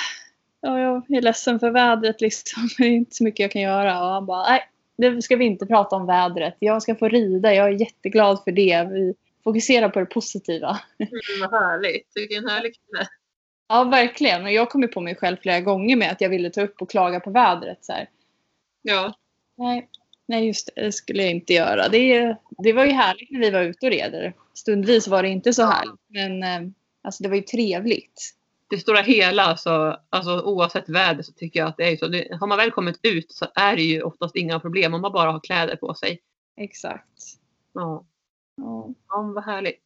ja, 0.66 0.80
jag 0.80 1.16
är 1.16 1.22
ledsen 1.22 1.60
för 1.60 1.70
vädret 1.70 2.20
liksom. 2.20 2.68
Det 2.78 2.84
är 2.84 2.90
inte 2.90 3.16
så 3.16 3.24
mycket 3.24 3.40
jag 3.40 3.50
kan 3.50 3.62
göra. 3.62 4.04
Och 4.04 4.08
han 4.08 4.26
bara, 4.26 4.48
nej, 4.48 4.60
det 4.96 5.22
ska 5.22 5.36
vi 5.36 5.44
inte 5.44 5.66
prata 5.66 5.96
om 5.96 6.06
vädret. 6.06 6.56
Jag 6.58 6.82
ska 6.82 6.94
få 6.94 7.08
rida. 7.08 7.54
Jag 7.54 7.66
är 7.66 7.80
jätteglad 7.80 8.44
för 8.44 8.52
det. 8.52 8.88
Vi 8.92 9.14
fokuserar 9.44 9.88
på 9.88 10.00
det 10.00 10.06
positiva. 10.06 10.80
Mm, 10.98 11.50
vad 11.50 11.62
härligt. 11.62 12.12
Vilken 12.14 12.48
härlig 12.48 12.74
kille. 12.74 13.06
Ja, 13.68 13.84
verkligen. 13.84 14.44
Och 14.44 14.52
jag 14.52 14.70
kom 14.70 14.82
ju 14.82 14.88
på 14.88 15.00
mig 15.00 15.16
själv 15.16 15.36
flera 15.42 15.60
gånger 15.60 15.96
med 15.96 16.12
att 16.12 16.20
jag 16.20 16.28
ville 16.28 16.50
ta 16.50 16.62
upp 16.62 16.82
och 16.82 16.90
klaga 16.90 17.20
på 17.20 17.30
vädret. 17.30 17.84
Så 17.84 17.92
här. 17.92 18.08
Ja, 18.82 19.14
Nej, 19.56 19.88
nej, 20.28 20.46
just 20.46 20.70
det. 20.74 20.82
Det 20.82 20.92
skulle 20.92 21.22
jag 21.22 21.30
inte 21.30 21.52
göra. 21.52 21.88
Det, 21.88 22.36
det 22.58 22.72
var 22.72 22.84
ju 22.84 22.92
härligt 22.92 23.30
när 23.30 23.40
vi 23.40 23.50
var 23.50 23.62
ute 23.62 23.86
och 23.86 23.92
red. 23.92 24.32
Stundvis 24.54 25.08
var 25.08 25.22
det 25.22 25.28
inte 25.28 25.52
så 25.52 25.64
härligt. 25.64 26.00
Men 26.08 26.42
eh, 26.42 26.72
alltså, 27.02 27.22
det 27.22 27.28
var 27.28 27.36
ju 27.36 27.42
trevligt. 27.42 28.35
Det 28.68 28.78
stora 28.78 29.00
hela, 29.00 29.42
alltså, 29.42 30.00
alltså 30.10 30.40
oavsett 30.40 30.88
väder 30.88 31.22
så 31.22 31.32
tycker 31.32 31.60
jag 31.60 31.68
att 31.68 31.76
det 31.76 31.92
är 31.92 31.96
så. 31.96 32.08
Det, 32.08 32.36
har 32.40 32.46
man 32.46 32.58
väl 32.58 32.70
kommit 32.70 33.00
ut 33.02 33.32
så 33.32 33.46
är 33.54 33.76
det 33.76 33.82
ju 33.82 34.02
oftast 34.02 34.36
inga 34.36 34.60
problem 34.60 34.94
om 34.94 35.00
man 35.00 35.12
bara 35.12 35.32
har 35.32 35.40
kläder 35.40 35.76
på 35.76 35.94
sig. 35.94 36.20
Exakt. 36.56 37.38
Ja. 37.72 38.04
Ja. 38.56 38.88
Ja, 39.08 39.22
vad 39.34 39.44
härligt. 39.44 39.82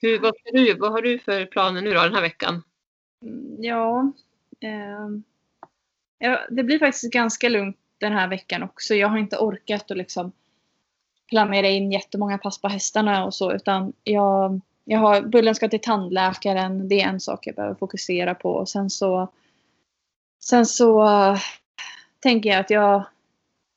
Hur, 0.00 0.18
vad, 0.18 0.34
du, 0.52 0.74
vad 0.74 0.92
har 0.92 1.02
du 1.02 1.18
för 1.18 1.46
planer 1.46 1.82
nu 1.82 1.94
då 1.94 2.02
den 2.02 2.14
här 2.14 2.20
veckan? 2.20 2.62
Mm, 3.22 3.64
Ja, 3.64 4.12
ehm, 4.60 5.22
ja, 6.18 6.40
det 6.50 6.64
blir 6.64 6.78
faktiskt 6.78 7.12
ganska 7.12 7.48
lugnt 7.48 7.76
den 7.98 8.12
här 8.12 8.28
veckan 8.28 8.62
också. 8.62 8.94
Jag 8.94 9.08
har 9.08 9.18
inte 9.18 9.38
orkat 9.38 9.90
att 9.90 9.96
liksom 9.96 10.32
planera 11.28 11.68
in 11.68 11.92
jättemånga 11.92 12.38
pass 12.38 12.60
på 12.60 12.68
hästarna 12.68 13.24
och 13.24 13.34
så 13.34 13.52
utan 13.52 13.92
jag, 14.04 14.60
jag 14.88 14.98
har, 14.98 15.20
Bullen 15.20 15.54
ska 15.54 15.68
till 15.68 15.80
tandläkaren. 15.80 16.88
Det 16.88 17.00
är 17.00 17.08
en 17.08 17.20
sak 17.20 17.46
jag 17.46 17.54
behöver 17.54 17.74
fokusera 17.74 18.34
på. 18.34 18.50
Och 18.50 18.68
sen 18.68 18.90
så, 18.90 19.28
sen 20.40 20.66
så 20.66 21.04
eh, 21.04 21.38
tänker 22.20 22.50
jag 22.50 22.60
att 22.60 22.70
jag, 22.70 23.04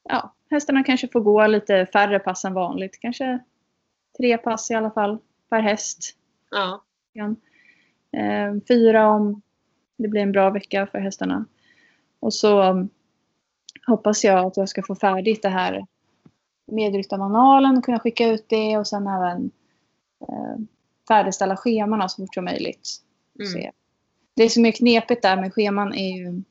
ja, 0.10 0.34
hästarna 0.50 0.84
kanske 0.84 1.08
får 1.08 1.22
gå 1.22 1.48
lite 1.48 1.86
färre 1.86 2.20
pass 2.20 2.46
än 2.46 2.54
vanligt. 2.54 3.00
Kanske 3.00 3.40
tre 4.18 4.38
pass 4.38 4.72
i 4.72 4.76
alla 4.76 4.92
fall 4.92 5.18
per 5.50 5.62
häst 5.62 6.16
Ja. 7.14 7.36
Eh, 8.20 8.54
fyra 8.68 9.08
om 9.08 9.42
det 9.98 10.08
blir 10.08 10.22
en 10.22 10.32
bra 10.32 10.50
vecka 10.50 10.88
för 10.88 11.00
hästarna. 11.00 11.46
Och 12.20 12.34
så 12.34 12.64
um, 12.64 12.90
hoppas 13.88 14.24
jag 14.24 14.46
att 14.46 14.58
jag 14.58 14.70
ska 14.70 14.84
få 14.84 14.96
färdigt 14.96 15.42
det 15.42 15.50
här 15.50 15.86
medryttarmanualen 16.72 17.78
och 17.78 17.86
kunna 17.86 18.00
skicka 18.00 18.28
ut 18.28 18.50
det 18.50 18.78
och 18.78 18.88
sen 18.88 19.08
även 19.08 19.52
eh, 20.22 20.56
färdigställa 21.10 21.58
scheman 21.58 22.10
så 22.10 22.22
fort 22.22 22.34
som 22.34 22.46
möjligt. 22.46 22.90
Mm. 23.40 23.52
Se. 23.52 23.72
Det 24.36 24.50
som 24.50 24.66
är 24.66 24.72
knepigt 24.72 25.22
där 25.22 25.42
med 25.42 25.54
scheman 25.54 25.94
är 25.94 26.18
ju 26.18 26.44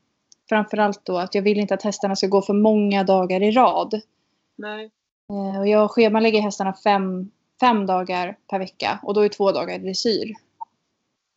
framförallt 0.49 1.05
då 1.05 1.19
att 1.19 1.35
jag 1.35 1.43
vill 1.43 1.59
inte 1.59 1.75
att 1.75 1.83
hästarna 1.83 2.17
ska 2.17 2.27
gå 2.27 2.43
för 2.43 2.55
många 2.55 3.05
dagar 3.05 3.43
i 3.43 3.51
rad. 3.51 4.01
Nej. 4.57 4.91
Eh, 5.31 5.61
och 5.61 5.69
jag 5.69 5.91
schemalägger 5.91 6.41
hästarna 6.41 6.75
fem, 6.85 7.31
fem 7.61 7.87
dagar 7.87 8.37
per 8.51 8.59
vecka 8.59 9.01
och 9.03 9.15
då 9.15 9.21
är 9.21 9.29
två 9.29 9.53
dagar 9.53 9.79
dressyr. 9.79 10.35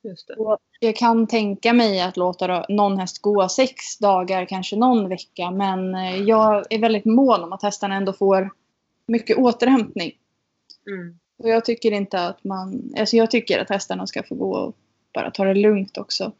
Just 0.04 0.28
det. 0.28 0.58
Jag 0.80 0.96
kan 0.96 1.28
tänka 1.28 1.74
mig 1.74 2.02
att 2.02 2.18
låta 2.18 2.66
någon 2.70 2.98
häst 2.98 3.22
gå 3.22 3.50
sex 3.50 3.98
dagar, 3.98 4.46
kanske 4.46 4.76
någon 4.76 5.10
vecka. 5.10 5.52
Men 5.52 5.96
eh, 5.96 6.16
jag 6.16 6.66
är 6.70 6.80
väldigt 6.80 7.06
mån 7.06 7.44
om 7.44 7.54
att 7.54 7.64
hästarna 7.64 7.96
ändå 7.96 8.14
får 8.14 8.50
mycket 9.08 9.38
återhämtning. 9.38 10.12
Mm. 10.88 11.20
Och 11.44 11.50
jag 11.50 11.66
tycker 11.66 11.92
inte 11.92 12.26
att 12.26 12.44
man... 12.44 12.94
Alltså 12.98 13.16
jag 13.16 13.32
tycker 13.32 13.60
att 13.60 13.70
hästarna 13.70 14.08
ska 14.08 14.24
få 14.24 14.36
gå 14.36 14.56
och 14.56 14.76
bara 15.14 15.32
ta 15.32 15.46
det 15.46 15.54
lugnt 15.54 15.98
också. 15.98 16.32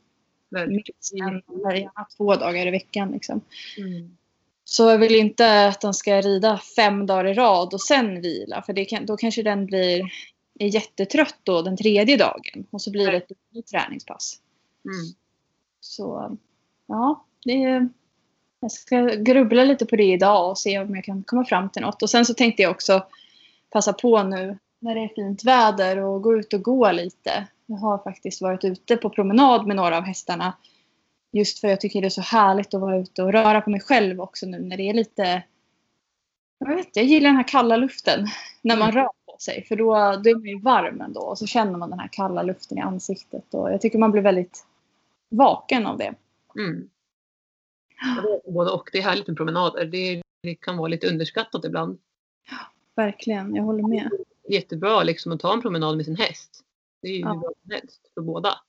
Minst 0.68 1.14
gärna 1.14 2.06
två 2.18 2.36
dagar 2.36 2.68
i 2.68 2.72
veckan. 2.72 3.12
Liksom. 3.12 3.42
Mm. 3.78 4.18
Så 4.64 4.84
jag 4.90 4.98
vill 4.98 5.16
inte 5.16 5.68
att 5.68 5.82
de 5.82 5.94
ska 5.94 6.22
rida 6.22 6.58
fem 6.76 7.06
dagar 7.06 7.26
i 7.26 7.34
rad 7.34 7.74
och 7.74 7.82
sen 7.82 8.22
vila. 8.22 8.62
För 8.62 8.86
kan, 8.86 9.06
då 9.06 9.18
kanske 9.18 9.44
den 9.44 9.66
blir 9.66 10.12
är 10.60 10.68
jättetrött 10.68 11.38
då 11.44 11.62
den 11.62 11.78
tredje 11.78 12.18
dagen. 12.18 12.68
Och 12.70 12.82
så 12.82 12.92
blir 12.92 13.12
det 13.12 13.18
ett 13.18 13.32
nytt 13.50 13.68
träningspass. 13.68 14.40
Mm. 14.86 15.14
Så 15.80 16.38
ja, 16.88 17.26
det 17.46 17.64
är, 17.64 17.90
jag 18.60 18.72
ska 18.72 19.02
grubbla 19.02 19.64
lite 19.64 19.86
på 19.86 19.96
det 19.96 20.14
idag 20.14 20.50
och 20.50 20.58
se 20.58 20.80
om 20.80 20.96
jag 20.96 21.04
kan 21.04 21.24
komma 21.24 21.46
fram 21.46 21.70
till 21.70 21.82
något. 21.82 22.02
Och 22.02 22.10
sen 22.10 22.26
så 22.26 22.34
tänkte 22.34 22.62
jag 22.64 22.72
också 22.72 23.06
passa 23.70 23.94
på 23.94 24.24
nu 24.24 24.58
när 24.82 24.96
det 24.96 25.02
är 25.02 25.16
fint 25.16 25.44
väder 25.44 25.98
och 25.98 26.22
gå 26.22 26.38
ut 26.38 26.54
och 26.54 26.62
gå 26.62 26.92
lite. 26.92 27.48
Jag 27.66 27.78
har 27.78 27.98
faktiskt 27.98 28.42
varit 28.42 28.64
ute 28.64 28.98
på 28.98 29.10
promenad 29.10 29.68
med 29.68 29.76
några 29.76 29.98
av 29.98 30.04
hästarna. 30.04 30.54
Just 31.32 31.60
för 31.60 31.68
jag 31.68 31.82
tycker 31.82 32.02
det 32.02 32.08
är 32.08 32.10
så 32.10 32.22
härligt 32.22 32.74
att 32.74 32.82
vara 32.82 32.98
ute 32.98 33.24
och 33.24 33.32
röra 33.32 33.62
på 33.62 33.70
mig 33.70 33.82
själv 33.82 34.22
också 34.22 34.46
nu 34.46 34.60
när 34.60 34.78
det 34.78 34.90
är 34.90 34.94
lite... 34.94 35.44
Jag 36.60 36.68
vet 36.68 36.86
inte, 36.86 37.00
jag 37.00 37.08
gillar 37.08 37.30
den 37.30 37.38
här 37.38 37.48
kalla 37.48 37.78
luften 37.78 38.28
när 38.62 38.78
man 38.78 38.92
rör 38.92 39.10
på 39.26 39.38
sig. 39.40 39.66
För 39.68 39.76
då, 39.76 39.94
då 40.24 40.30
är 40.30 40.36
man 40.36 40.46
ju 40.46 40.60
varm 40.60 41.02
ändå 41.02 41.22
och 41.22 41.38
så 41.38 41.46
känner 41.46 41.78
man 41.78 41.90
den 41.90 42.00
här 42.00 42.10
kalla 42.12 42.44
luften 42.44 42.78
i 42.78 42.82
ansiktet. 42.82 43.54
Och 43.54 43.72
jag 43.72 43.82
tycker 43.82 44.00
man 44.00 44.12
blir 44.12 44.22
väldigt 44.22 44.66
vaken 45.30 45.86
av 45.86 45.98
det. 45.98 46.14
Mm. 46.56 46.90
Både 48.46 48.72
och. 48.72 48.90
Det 48.92 48.98
är 48.98 49.04
härligt 49.04 49.28
med 49.28 49.38
promenader. 49.38 49.86
Det, 49.86 50.22
det 50.44 50.56
kan 50.56 50.78
vara 50.78 50.88
lite 50.88 51.08
underskattat 51.08 51.66
ibland. 51.66 51.98
Verkligen, 52.96 53.56
jag 53.56 53.64
håller 53.64 53.88
med. 53.88 54.12
Jättebra 54.52 55.04
liksom 55.04 55.32
att 55.32 55.40
ta 55.40 55.54
en 55.54 55.62
promenad 55.62 55.98
med 55.98 56.06
sin 56.06 56.16
häst. 56.16 56.64
Det 57.02 57.08
är 57.08 57.12
ju 57.14 57.20
Ja. 57.20 57.32
hur 57.34 57.40
bra 57.40 57.52
som 57.62 57.72
helst 57.72 58.02
för 58.14 58.22
båda. 58.22 58.60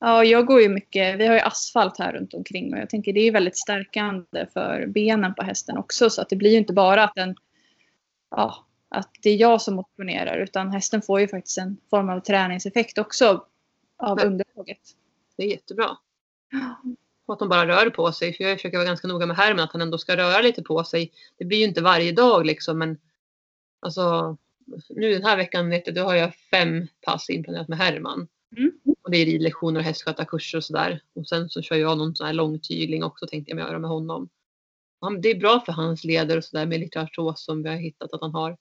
Ja, 0.00 0.24
jag 0.24 0.46
går 0.46 0.60
ju 0.60 0.68
mycket. 0.68 1.18
Vi 1.18 1.26
har 1.26 1.34
ju 1.34 1.40
asfalt 1.40 1.98
här 1.98 2.12
runt 2.12 2.34
omkring 2.34 2.72
och 2.74 2.78
jag 2.80 2.90
tänker 2.90 3.12
det 3.12 3.20
är 3.20 3.32
väldigt 3.32 3.58
stärkande 3.58 4.46
för 4.52 4.86
benen 4.86 5.34
på 5.34 5.42
hästen 5.42 5.78
också. 5.78 6.10
Så 6.10 6.22
att 6.22 6.28
det 6.28 6.36
blir 6.36 6.50
ju 6.50 6.56
inte 6.58 6.72
bara 6.72 7.04
att 7.04 7.14
den, 7.14 7.36
ja, 8.30 8.66
att 8.88 9.10
det 9.22 9.30
är 9.30 9.36
jag 9.36 9.62
som 9.62 9.74
motionerar 9.74 10.36
utan 10.36 10.70
hästen 10.72 11.02
får 11.02 11.20
ju 11.20 11.28
faktiskt 11.28 11.58
en 11.58 11.76
form 11.90 12.08
av 12.08 12.20
träningseffekt 12.20 12.98
också 12.98 13.26
av 13.96 14.18
Ja. 14.20 14.26
underlaget. 14.26 14.80
Det 15.36 15.42
är 15.42 15.48
jättebra. 15.48 15.96
Och 17.26 17.32
att 17.34 17.38
de 17.38 17.48
bara 17.48 17.66
rör 17.68 17.90
på 17.90 18.12
sig. 18.12 18.32
För 18.32 18.44
jag 18.44 18.58
försöker 18.58 18.76
vara 18.78 18.86
ganska 18.88 19.08
noga 19.08 19.26
med 19.26 19.36
Herman 19.36 19.64
att 19.64 19.72
han 19.72 19.80
ändå 19.82 19.98
ska 19.98 20.16
röra 20.16 20.40
lite 20.42 20.62
på 20.62 20.84
sig. 20.84 21.12
Det 21.38 21.44
blir 21.44 21.58
ju 21.58 21.64
inte 21.64 21.82
varje 21.82 22.12
dag 22.12 22.46
liksom 22.46 22.78
men 22.78 22.98
alltså 23.80 24.36
nu 24.88 25.12
den 25.12 25.22
här 25.22 25.36
veckan 25.36 25.70
vet 25.70 25.86
jag, 25.86 25.96
då 25.96 26.02
har 26.02 26.14
jag 26.14 26.34
fem 26.34 26.86
pass 27.00 27.30
inplanerat 27.30 27.68
med 27.68 27.78
Herman. 27.78 28.28
Mm. 28.56 28.72
Och 29.02 29.10
det 29.10 29.16
är 29.16 29.26
ridlektioner 29.26 29.80
och 29.80 29.84
hästskötarkurser 29.84 30.58
och 30.58 30.64
sådär. 30.64 31.02
Och 31.14 31.28
sen 31.28 31.48
så 31.48 31.62
kör 31.62 31.76
jag 31.76 31.98
någon 31.98 32.14
sån 32.16 32.26
här 32.26 32.34
långtygling 32.34 33.04
också 33.04 33.26
tänkte 33.26 33.50
jag 33.52 33.58
göra 33.60 33.78
med 33.78 33.90
honom. 33.90 34.28
Han, 35.00 35.20
det 35.20 35.30
är 35.30 35.38
bra 35.38 35.60
för 35.66 35.72
hans 35.72 36.04
leder 36.04 36.36
och 36.36 36.44
sådär 36.44 36.66
med 36.66 36.80
lite 36.80 37.00
artros 37.00 37.44
som 37.44 37.62
vi 37.62 37.68
har 37.68 37.76
hittat 37.76 38.12
att 38.12 38.20
han 38.20 38.34
har. 38.34 38.56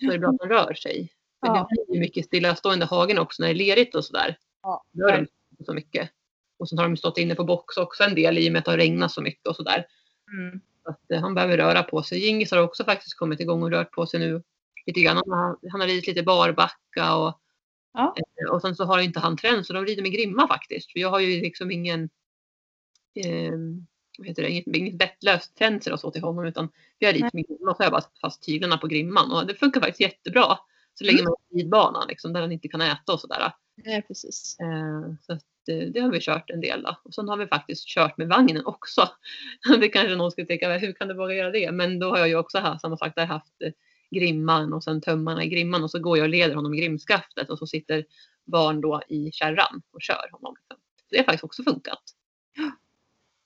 Så 0.00 0.06
det 0.06 0.14
är 0.14 0.18
bra 0.18 0.28
att 0.28 0.36
han 0.40 0.48
rör 0.48 0.74
sig. 0.74 1.12
För 1.40 1.46
Ja. 1.46 1.68
det 1.70 1.92
blir 1.92 2.00
mycket 2.00 2.26
stillastående 2.26 2.86
hagen 2.86 3.18
också 3.18 3.42
när 3.42 3.48
det 3.48 3.52
är 3.54 3.76
lerigt 3.76 3.94
och 3.94 4.04
sådär. 4.04 4.38
Ja, 4.62 4.84
Gör 4.92 5.12
de 5.12 5.18
inte 5.50 5.64
så 5.64 5.74
mycket. 5.74 6.10
Och 6.58 6.68
sen 6.68 6.78
har 6.78 6.84
de 6.88 6.96
stått 6.96 7.18
inne 7.18 7.34
på 7.34 7.44
box 7.44 7.76
också 7.76 8.04
en 8.04 8.14
del 8.14 8.38
i 8.38 8.48
och 8.48 8.52
med 8.52 8.58
att 8.58 8.64
det 8.64 8.70
har 8.70 8.78
regnat 8.78 9.12
så 9.12 9.22
mycket 9.22 9.46
och 9.46 9.56
sådär. 9.56 9.86
Mm. 10.32 10.60
Så 10.82 10.90
att 10.90 11.10
eh, 11.10 11.20
han 11.20 11.34
behöver 11.34 11.56
röra 11.56 11.82
på 11.82 12.02
sig. 12.02 12.18
Gingis 12.18 12.50
har 12.50 12.58
också 12.58 12.84
faktiskt 12.84 13.18
kommit 13.18 13.40
igång 13.40 13.62
och 13.62 13.70
rört 13.70 13.92
på 13.92 14.06
sig 14.06 14.20
nu 14.20 14.42
lite 14.86 15.00
grann. 15.00 15.16
Han 15.16 15.30
har, 15.38 15.58
han 15.70 15.80
har 15.80 15.88
ridit 15.88 16.06
lite 16.06 16.22
barbacka 16.22 17.16
och, 17.16 17.40
Ja. 17.92 18.14
eh, 18.18 18.50
och 18.54 18.60
sen 18.60 18.76
så 18.76 18.84
har 18.84 18.98
inte 19.00 19.20
han 19.20 19.36
träns 19.36 19.66
så 19.66 19.72
de 19.72 19.84
rider 19.86 20.02
med 20.02 20.12
grimma 20.12 20.48
faktiskt. 20.48 20.92
För 20.92 21.00
jag 21.00 21.10
har 21.10 21.20
ju 21.20 21.40
liksom 21.40 21.70
ingen 21.70 22.08
eh, 23.14 23.52
vad 24.18 24.26
heter 24.28 24.42
det, 24.42 24.50
inget, 24.50 24.66
inget 24.66 24.98
bettlöst 24.98 25.56
träns 25.56 25.86
eller 25.86 25.96
så 25.96 26.10
till 26.10 26.22
honom 26.22 26.44
utan 26.44 26.68
vi 26.98 27.06
har 27.06 27.12
ridit 27.12 27.32
med 27.34 27.46
grimma 27.48 27.74
så 27.74 27.78
har 27.78 27.84
jag 27.84 27.92
bara 27.92 28.02
fast 28.20 28.42
tyglarna 28.42 28.78
på 28.78 28.86
grimman 28.86 29.32
och 29.32 29.46
det 29.46 29.54
funkar 29.54 29.80
faktiskt 29.80 30.00
jättebra. 30.00 30.58
Så 30.94 31.04
länge 31.04 31.22
man 31.22 31.34
har 31.50 31.58
ridbanan 31.58 32.08
liksom, 32.08 32.32
där 32.32 32.40
han 32.40 32.52
inte 32.52 32.68
kan 32.68 32.80
äta 32.80 33.12
och 33.12 33.20
sådär. 33.20 33.52
Ja, 33.84 34.02
precis. 34.08 34.56
Eh, 34.60 35.14
Så 35.20 35.32
att 35.32 35.42
eh, 35.68 35.90
det 35.92 36.00
har 36.00 36.10
vi 36.10 36.20
kört 36.20 36.50
en 36.50 36.60
del 36.60 36.82
då. 36.82 36.96
Och 37.04 37.14
sen 37.14 37.28
har 37.28 37.36
vi 37.36 37.46
faktiskt 37.46 37.86
kört 37.88 38.16
med 38.16 38.28
vagnen 38.28 38.66
också. 38.66 39.08
Det 39.80 39.88
kanske 39.88 40.16
någon 40.16 40.30
skulle 40.30 40.46
tänka, 40.46 40.78
hur 40.78 40.92
kan 40.92 41.08
du 41.08 41.14
våga 41.14 41.34
göra 41.34 41.50
det? 41.50 41.72
Men 41.72 41.98
då 41.98 42.10
har 42.10 42.18
jag 42.18 42.28
ju 42.28 42.36
också 42.36 42.58
haft, 42.58 42.80
samma 42.80 42.96
sak, 42.96 43.12
där 43.16 43.26
haft 43.26 43.62
eh, 43.62 43.72
grimman 44.10 44.72
och 44.72 44.84
sen 44.84 45.00
tömmarna 45.00 45.44
i 45.44 45.48
grimman 45.48 45.84
och 45.84 45.90
så 45.90 45.98
går 45.98 46.18
jag 46.18 46.24
och 46.24 46.30
leder 46.30 46.54
honom 46.54 46.74
i 46.74 46.80
grimskaftet 46.80 47.50
och 47.50 47.58
så 47.58 47.66
sitter 47.66 48.04
barn 48.44 48.80
då 48.80 49.02
i 49.08 49.30
kärran 49.32 49.82
och 49.90 50.02
kör 50.02 50.28
honom. 50.32 50.54
Liksom. 50.56 50.76
Så 50.96 51.06
det 51.10 51.16
har 51.16 51.24
faktiskt 51.24 51.44
också 51.44 51.62
funkat. 51.62 52.02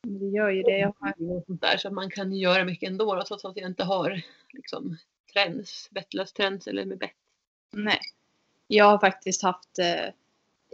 Det 0.03 0.27
gör 0.27 0.51
ju 0.51 0.63
det. 0.63 0.79
Jag 0.79 0.95
har, 1.01 1.45
sånt 1.47 1.63
där, 1.63 1.77
så 1.77 1.91
man 1.91 2.11
kan 2.11 2.33
göra 2.33 2.65
mycket 2.65 2.91
ändå 2.91 3.15
då, 3.15 3.23
trots 3.23 3.45
att 3.45 3.57
jag 3.57 3.71
inte 3.71 3.85
har 3.85 4.23
liksom, 4.53 4.97
träns, 5.33 5.89
bettlös 5.91 6.33
träns 6.33 6.67
eller 6.67 6.85
med 6.85 6.99
bett. 6.99 7.11
nej. 7.73 8.01
Jag 8.67 8.85
har 8.85 8.99
faktiskt 8.99 9.43
haft 9.43 9.79
eh, 9.79 10.09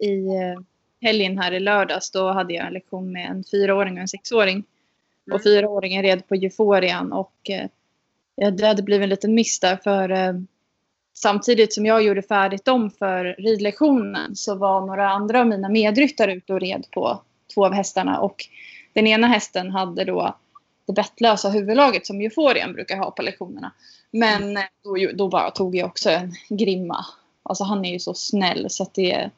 i 0.08 0.26
eh, 0.26 0.60
helgen 1.00 1.38
här 1.38 1.52
i 1.52 1.60
lördags. 1.60 2.10
Då 2.10 2.32
hade 2.32 2.54
jag 2.54 2.66
en 2.66 2.72
lektion 2.72 3.12
med 3.12 3.30
en 3.30 3.44
fyraåring 3.44 3.94
och 3.94 4.00
en 4.00 4.08
sexåring. 4.08 4.56
Mm. 4.56 5.34
Och 5.34 5.42
fyraåringen 5.42 6.02
red 6.02 6.28
på 6.28 6.34
euforian 6.34 7.12
och 7.12 7.50
eh, 7.50 7.68
Eh, 8.42 8.52
det 8.52 8.66
hade 8.66 8.82
blivit 8.82 9.02
en 9.02 9.08
liten 9.08 9.34
miss 9.34 9.60
där 9.60 9.76
för 9.76 10.10
eh, 10.10 10.34
samtidigt 11.14 11.74
som 11.74 11.86
jag 11.86 12.02
gjorde 12.02 12.22
färdigt 12.22 12.64
dem 12.64 12.90
för 12.90 13.24
ridlektionen 13.24 14.36
så 14.36 14.54
var 14.54 14.86
några 14.86 15.10
andra 15.10 15.40
av 15.40 15.46
mina 15.46 15.68
medryttare 15.68 16.32
ute 16.32 16.52
och 16.52 16.60
red 16.60 16.86
på 16.90 17.22
två 17.54 17.66
av 17.66 17.72
hästarna 17.72 18.20
och 18.20 18.46
den 18.92 19.06
ena 19.06 19.26
hästen 19.26 19.70
hade 19.70 20.04
då 20.04 20.36
det 20.86 20.92
bettlösa 20.92 21.50
huvudlaget 21.50 22.06
som 22.06 22.20
euforien 22.20 22.72
brukar 22.72 22.96
ha 22.96 23.10
på 23.10 23.22
lektionerna. 23.22 23.72
Men 24.10 24.56
eh, 24.56 24.62
då, 24.84 24.96
då 25.14 25.28
bara 25.28 25.50
tog 25.50 25.76
jag 25.76 25.86
också 25.86 26.10
en 26.10 26.32
grimma. 26.48 27.06
Alltså 27.42 27.64
han 27.64 27.84
är 27.84 27.92
ju 27.92 27.98
så 27.98 28.14
snäll 28.14 28.66
så 28.70 28.82
att 28.82 28.94
det 28.94 29.12
är, 29.12 29.30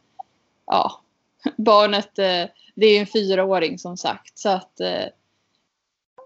ja, 0.67 1.01
barnet, 1.57 2.19
eh, 2.19 2.45
det 2.75 2.87
är 2.87 2.93
ju 2.93 2.97
en 2.99 3.07
fyraåring 3.07 3.79
som 3.79 3.97
sagt 3.97 4.39
så 4.39 4.49
att 4.49 4.81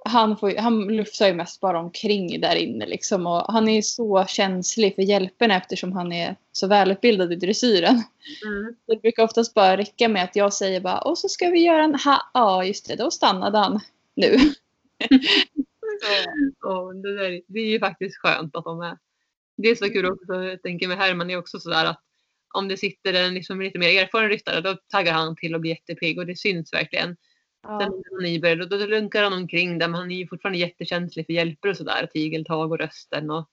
han, 0.05 0.36
får, 0.36 0.57
han 0.57 0.96
lufsar 0.96 1.26
ju 1.26 1.34
mest 1.34 1.61
bara 1.61 1.78
omkring 1.78 2.40
där 2.40 2.57
inne 2.57 2.86
liksom 2.86 3.26
och 3.26 3.53
han 3.53 3.68
är 3.68 3.82
så 3.82 4.26
känslig 4.28 4.94
för 4.94 5.03
hjälperna 5.03 5.57
eftersom 5.57 5.92
han 5.92 6.12
är 6.12 6.36
så 6.53 6.66
välutbildad 6.66 7.32
i 7.32 7.36
dressyren. 7.36 8.03
Mm. 8.44 8.74
Det 8.86 9.03
brukar 9.03 9.22
oftast 9.22 9.55
bara 9.55 9.76
räcka 9.76 10.09
med 10.09 10.24
att 10.24 10.36
jag 10.36 10.53
säger 10.53 10.80
bara 10.80 10.98
och 10.98 11.18
så 11.18 11.28
ska 11.28 11.48
vi 11.48 11.64
göra 11.64 11.84
en 11.84 11.94
ha, 11.94 12.30
ja 12.34 12.64
just 12.64 12.88
det, 12.88 12.96
då 12.96 13.11
stannade 13.11 13.59
han 13.59 13.80
nu. 14.14 14.38
Och 16.64 16.96
det, 16.96 17.16
där, 17.16 17.42
det 17.46 17.61
är 17.61 17.70
ju 17.70 17.80
faktiskt 17.80 18.18
skönt 18.18 18.57
att 18.57 18.64
de 18.64 18.80
är 18.80 18.98
Det 19.57 19.68
är 19.68 19.74
så 19.74 19.88
kul 19.88 20.07
också, 20.07 20.34
jag 20.34 20.62
tänker 20.62 20.88
med 20.88 20.98
Herman 20.98 21.30
är 21.30 21.36
också 21.36 21.61
sådär 21.61 21.84
att 21.84 22.00
om 22.55 22.68
det 22.68 22.76
sitter 22.76 23.14
en 23.14 23.34
liksom 23.34 23.61
lite 23.61 23.78
mer 23.78 24.03
erfaren 24.03 24.28
ryttare 24.28 24.61
då 24.61 24.76
taggar 24.88 25.12
han 25.12 25.36
till 25.36 25.55
och 25.55 25.61
blir 25.61 25.70
jättepigg 25.70 26.18
och 26.18 26.26
det 26.26 26.38
syns 26.38 26.72
verkligen. 26.72 27.16
Ja. 27.62 27.80
Sen 27.80 28.02
när 28.20 28.48
han 28.48 28.68
då, 28.68 28.76
då 28.76 28.86
lunkar 28.86 29.22
han 29.22 29.32
omkring 29.32 29.78
där 29.78 29.88
men 29.88 30.00
han 30.00 30.10
är 30.10 30.16
ju 30.16 30.26
fortfarande 30.26 30.58
jättekänslig 30.58 31.26
för 31.26 31.32
hjälper 31.32 31.68
och 31.68 31.76
sådär, 31.76 32.08
tigeltag 32.12 32.72
och 32.72 32.78
rösten 32.78 33.30
och 33.30 33.48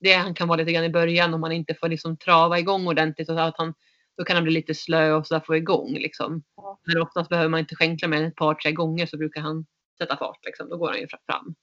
det 0.00 0.12
han 0.12 0.34
kan 0.34 0.48
vara 0.48 0.56
lite 0.58 0.72
grann 0.72 0.84
i 0.84 0.90
början 0.90 1.34
om 1.34 1.40
man 1.40 1.52
inte 1.52 1.74
får 1.74 1.88
liksom 1.88 2.16
trava 2.16 2.58
igång 2.58 2.86
ordentligt 2.86 3.28
och 3.28 3.36
så 3.36 3.40
att 3.40 3.58
han 3.58 3.74
då 4.16 4.24
kan 4.24 4.36
han 4.36 4.44
bli 4.44 4.52
lite 4.52 4.74
slö 4.74 5.12
och 5.12 5.26
sådär 5.26 5.42
få 5.46 5.56
igång 5.56 5.94
liksom. 5.94 6.42
Ja. 6.56 6.80
Men 6.84 7.02
oftast 7.02 7.28
behöver 7.30 7.48
man 7.48 7.60
inte 7.60 7.76
skänkla 7.76 8.08
mer 8.08 8.16
än 8.16 8.24
ett 8.24 8.36
par 8.36 8.54
tre 8.54 8.72
gånger 8.72 9.06
så 9.06 9.16
brukar 9.16 9.40
han 9.40 9.66
sätta 9.98 10.16
fart 10.16 10.44
liksom. 10.44 10.68
Då 10.68 10.76
går 10.76 10.88
han 10.88 11.00
ju 11.00 11.06
fram. 11.08 11.54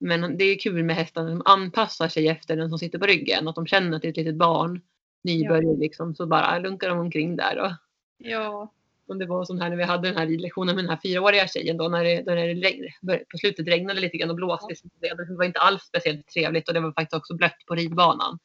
Men 0.00 0.36
det 0.38 0.44
är 0.44 0.58
kul 0.58 0.84
med 0.84 0.96
hästar 0.96 1.28
som 1.28 1.42
anpassar 1.44 2.08
sig 2.08 2.28
efter 2.28 2.56
den 2.56 2.68
som 2.70 2.78
sitter 2.78 2.98
på 2.98 3.06
ryggen. 3.06 3.48
Att 3.48 3.54
de 3.54 3.66
känner 3.66 3.96
att 3.96 4.02
det 4.02 4.08
är 4.08 4.10
ett 4.10 4.16
litet 4.16 4.36
barn. 4.36 4.80
Nybörjare 5.24 5.76
liksom. 5.78 6.14
Så 6.14 6.26
bara 6.26 6.58
lunkar 6.58 6.88
de 6.88 6.98
omkring 6.98 7.36
där. 7.36 7.58
Och, 7.60 7.72
Ja. 8.18 8.72
Och 9.06 9.16
det 9.16 9.26
var 9.26 9.44
som 9.44 9.60
här 9.60 9.70
när 9.70 9.76
vi 9.76 9.82
hade 9.82 10.08
den 10.08 10.16
här 10.18 10.26
ridlektionen 10.26 10.74
med 10.74 10.84
den 10.84 10.90
här 10.90 11.00
fyraåriga 11.02 11.46
tjejen 11.48 11.76
då 11.76 11.88
när 11.88 12.04
det, 12.04 12.22
när 12.26 12.36
det 12.36 12.54
regn, 12.54 12.88
på 13.30 13.38
slutet 13.38 13.66
regnade 13.68 14.00
lite 14.00 14.16
grann 14.16 14.30
och 14.30 14.36
blåste. 14.36 14.74
Ja. 15.00 15.14
Det 15.14 15.34
var 15.36 15.44
inte 15.44 15.60
alls 15.60 15.82
speciellt 15.82 16.26
trevligt 16.26 16.68
och 16.68 16.74
det 16.74 16.80
var 16.80 16.92
faktiskt 16.92 17.14
också 17.20 17.34
blött 17.34 17.56
på 17.66 17.74
ridbanan. 17.74 18.38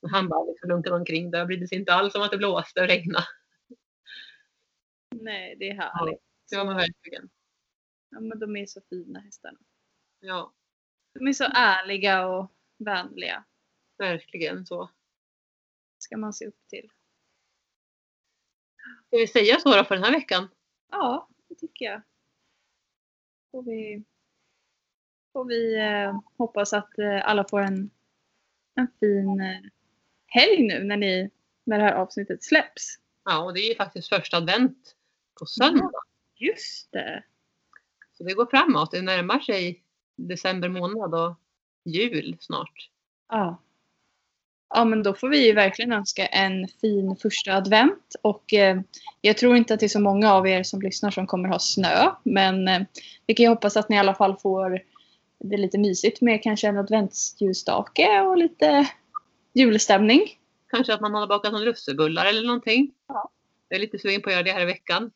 Och 0.00 0.10
han 0.10 0.28
bara 0.28 0.44
liksom 0.44 0.68
lunkade 0.68 0.96
omkring 0.96 1.30
där 1.30 1.40
och 1.40 1.46
brydde 1.46 1.68
sig 1.68 1.78
inte 1.78 1.94
alls 1.94 2.14
om 2.14 2.22
att 2.22 2.30
det 2.30 2.38
blåste 2.38 2.80
och 2.80 2.86
regnade. 2.88 3.26
Nej, 5.14 5.56
det 5.58 5.68
är 5.70 5.74
härligt. 5.74 6.20
Det 6.50 6.56
var 6.56 6.64
man 6.64 6.76
verkligen. 6.76 7.28
Ja, 8.10 8.20
men 8.20 8.38
de 8.38 8.56
är 8.56 8.66
så 8.66 8.80
fina 8.90 9.20
hästarna. 9.20 9.58
Ja, 10.20 10.54
De 11.14 11.26
är 11.28 11.32
så 11.32 11.44
ärliga 11.54 12.26
och 12.26 12.52
vänliga. 12.78 13.44
verkligen 13.98 14.66
så. 14.66 14.90
Ska 15.98 16.16
man 16.16 16.32
se 16.32 16.46
upp 16.46 16.68
till. 16.68 16.90
Ska 19.06 19.16
vi 19.16 19.26
säga 19.26 19.60
så 19.60 19.76
då 19.76 19.84
för 19.84 19.94
den 19.94 20.04
här 20.04 20.12
veckan? 20.12 20.48
Ja, 20.90 21.28
det 21.48 21.54
tycker 21.54 21.84
jag. 21.84 22.02
Får 23.50 23.62
vi, 23.62 24.04
får 25.32 25.44
vi 25.44 25.78
eh, 25.78 26.20
hoppas 26.36 26.72
att 26.72 26.98
eh, 26.98 27.28
alla 27.28 27.44
får 27.50 27.60
en, 27.60 27.90
en 28.74 28.88
fin 29.00 29.40
eh, 29.40 29.70
helg 30.26 30.62
nu 30.62 30.84
när, 30.84 30.96
ni, 30.96 31.30
när 31.64 31.78
det 31.78 31.84
här 31.84 31.94
avsnittet 31.94 32.44
släpps. 32.44 32.98
Ja, 33.24 33.44
och 33.44 33.54
det 33.54 33.60
är 33.60 33.68
ju 33.68 33.74
faktiskt 33.74 34.08
första 34.08 34.36
advent 34.36 34.94
på 35.38 35.46
söndag. 35.46 35.90
Just 36.34 36.92
det. 36.92 37.24
Så 38.12 38.24
det 38.24 38.34
går 38.34 38.46
framåt. 38.46 38.90
Det 38.90 39.02
närmar 39.02 39.40
sig 39.40 39.84
december 40.16 40.68
månad 40.68 41.14
och 41.14 41.36
jul 41.84 42.36
snart. 42.40 42.90
Ja. 43.28 43.62
Ja, 44.74 44.84
men 44.84 45.02
då 45.02 45.14
får 45.14 45.28
vi 45.28 45.46
ju 45.46 45.52
verkligen 45.52 45.92
önska 45.92 46.26
en 46.26 46.68
fin 46.80 47.16
första 47.16 47.54
advent. 47.54 48.16
Och 48.22 48.54
eh, 48.54 48.80
jag 49.20 49.36
tror 49.36 49.56
inte 49.56 49.74
att 49.74 49.80
det 49.80 49.86
är 49.86 49.88
så 49.88 50.00
många 50.00 50.32
av 50.32 50.48
er 50.48 50.62
som 50.62 50.80
lyssnar 50.80 51.10
som 51.10 51.26
kommer 51.26 51.48
ha 51.48 51.58
snö. 51.58 52.10
Men 52.22 52.68
eh, 52.68 52.80
vi 53.26 53.34
kan 53.34 53.44
ju 53.44 53.50
hoppas 53.50 53.76
att 53.76 53.88
ni 53.88 53.96
i 53.96 53.98
alla 53.98 54.14
fall 54.14 54.36
får 54.36 54.80
det 55.38 55.56
lite 55.56 55.78
mysigt 55.78 56.20
med 56.20 56.42
kanske 56.42 56.68
en 56.68 56.78
adventsljusstake 56.78 58.20
och 58.20 58.36
lite 58.36 58.88
julstämning. 59.54 60.20
Kanske 60.70 60.94
att 60.94 61.00
man 61.00 61.14
har 61.14 61.26
bakat 61.26 61.52
någon 61.52 61.64
lussebullar 61.64 62.26
eller 62.26 62.42
någonting. 62.42 62.90
Ja. 63.08 63.30
Jag 63.68 63.76
är 63.76 63.80
lite 63.80 63.98
sugen 63.98 64.22
på 64.22 64.28
att 64.28 64.32
göra 64.32 64.42
det 64.42 64.52
här 64.52 64.60
i 64.60 64.64
veckan. 64.64 65.10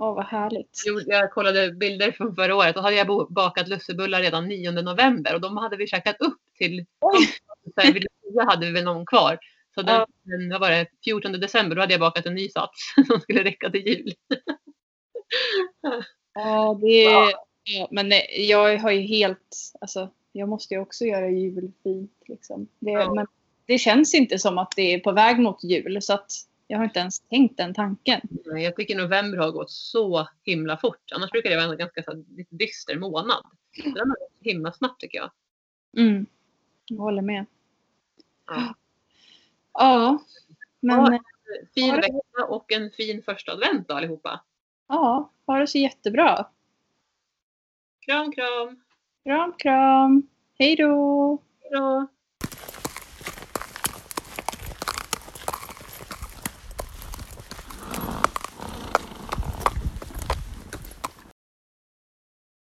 Åh, 0.00 0.14
vad 0.14 0.24
härligt. 0.24 0.82
Jag 1.06 1.30
kollade 1.30 1.72
bilder 1.72 2.12
från 2.12 2.34
förra 2.34 2.56
året. 2.56 2.74
Då 2.74 2.80
hade 2.80 2.96
jag 2.96 3.32
bakat 3.32 3.68
lussebullar 3.68 4.20
redan 4.20 4.48
9 4.48 4.70
november 4.70 5.34
och 5.34 5.40
de 5.40 5.56
hade 5.56 5.76
vi 5.76 5.86
käkat 5.86 6.20
upp 6.20 6.40
till 6.58 6.86
så 7.74 7.92
vid 7.92 8.06
hade 8.48 8.66
vi 8.66 8.72
väl 8.72 8.84
någon 8.84 9.06
kvar. 9.06 9.38
Så 9.74 9.82
den, 9.82 10.06
den, 10.22 10.50
vad 10.50 10.60
var 10.60 10.70
det, 10.70 10.86
14 11.04 11.32
december 11.32 11.76
då 11.76 11.82
hade 11.82 11.92
jag 11.94 12.00
bakat 12.00 12.26
en 12.26 12.34
ny 12.34 12.48
sats 12.48 12.94
som 13.06 13.20
skulle 13.20 13.44
räcka 13.44 13.70
till 13.70 13.86
jul. 13.86 14.12
Ja, 16.34 16.78
det 16.80 17.04
är... 17.04 17.32
Ja, 17.64 17.88
men 17.90 18.08
nej, 18.08 18.46
jag 18.48 18.78
har 18.78 18.90
ju 18.90 19.00
helt... 19.00 19.56
Alltså, 19.80 20.10
jag 20.32 20.48
måste 20.48 20.74
ju 20.74 20.80
också 20.80 21.04
göra 21.04 21.30
julfint. 21.30 22.12
Liksom. 22.26 22.68
Det, 22.78 22.90
Ja. 22.90 23.14
Men 23.14 23.26
det 23.66 23.78
känns 23.78 24.14
inte 24.14 24.38
som 24.38 24.58
att 24.58 24.72
det 24.76 24.94
är 24.94 24.98
på 24.98 25.12
väg 25.12 25.38
mot 25.38 25.64
jul. 25.64 26.02
Så 26.02 26.12
att 26.12 26.30
jag 26.70 26.78
har 26.78 26.84
inte 26.84 26.98
ens 27.00 27.20
tänkt 27.20 27.56
den 27.56 27.74
tanken. 27.74 28.20
Nej, 28.46 28.64
Jag 28.64 28.76
tycker 28.76 28.96
november 28.96 29.38
har 29.38 29.50
gått 29.50 29.70
så 29.70 30.28
himla 30.44 30.76
fort. 30.76 31.12
Annars 31.14 31.30
brukar 31.30 31.50
det 31.50 31.56
vara 31.56 31.72
en 31.72 31.78
ganska 31.78 32.02
så 32.02 32.24
lite 32.36 32.54
dyster 32.54 32.98
månad. 32.98 33.44
Den 33.84 33.96
har 33.96 34.06
gått 34.06 34.32
himla 34.40 34.72
snabbt 34.72 35.00
tycker 35.00 35.18
jag. 35.18 35.30
Mm. 35.96 36.26
Jag 36.86 36.98
håller 36.98 37.22
med. 37.22 37.46
Ja. 38.46 38.74
Ja, 39.72 40.18
men 40.80 40.96
Ja. 40.98 41.12
ja. 41.12 41.18
Fin 41.74 41.94
vecka 41.94 42.44
och 42.48 42.72
en 42.72 42.90
fin 42.90 43.22
första 43.22 43.52
advent 43.52 43.88
då 43.88 43.94
allihopa. 43.94 44.40
ja, 44.88 45.32
ha 45.46 45.58
det 45.58 45.66
så 45.66 45.78
jättebra. 45.78 46.46
Kram 48.00 48.32
kram! 48.32 48.82
Kram, 49.24 49.52
kram. 49.58 50.28
Hej 50.58 50.76
då! 50.76 51.38
Hej 51.60 51.70
då! 51.72 52.06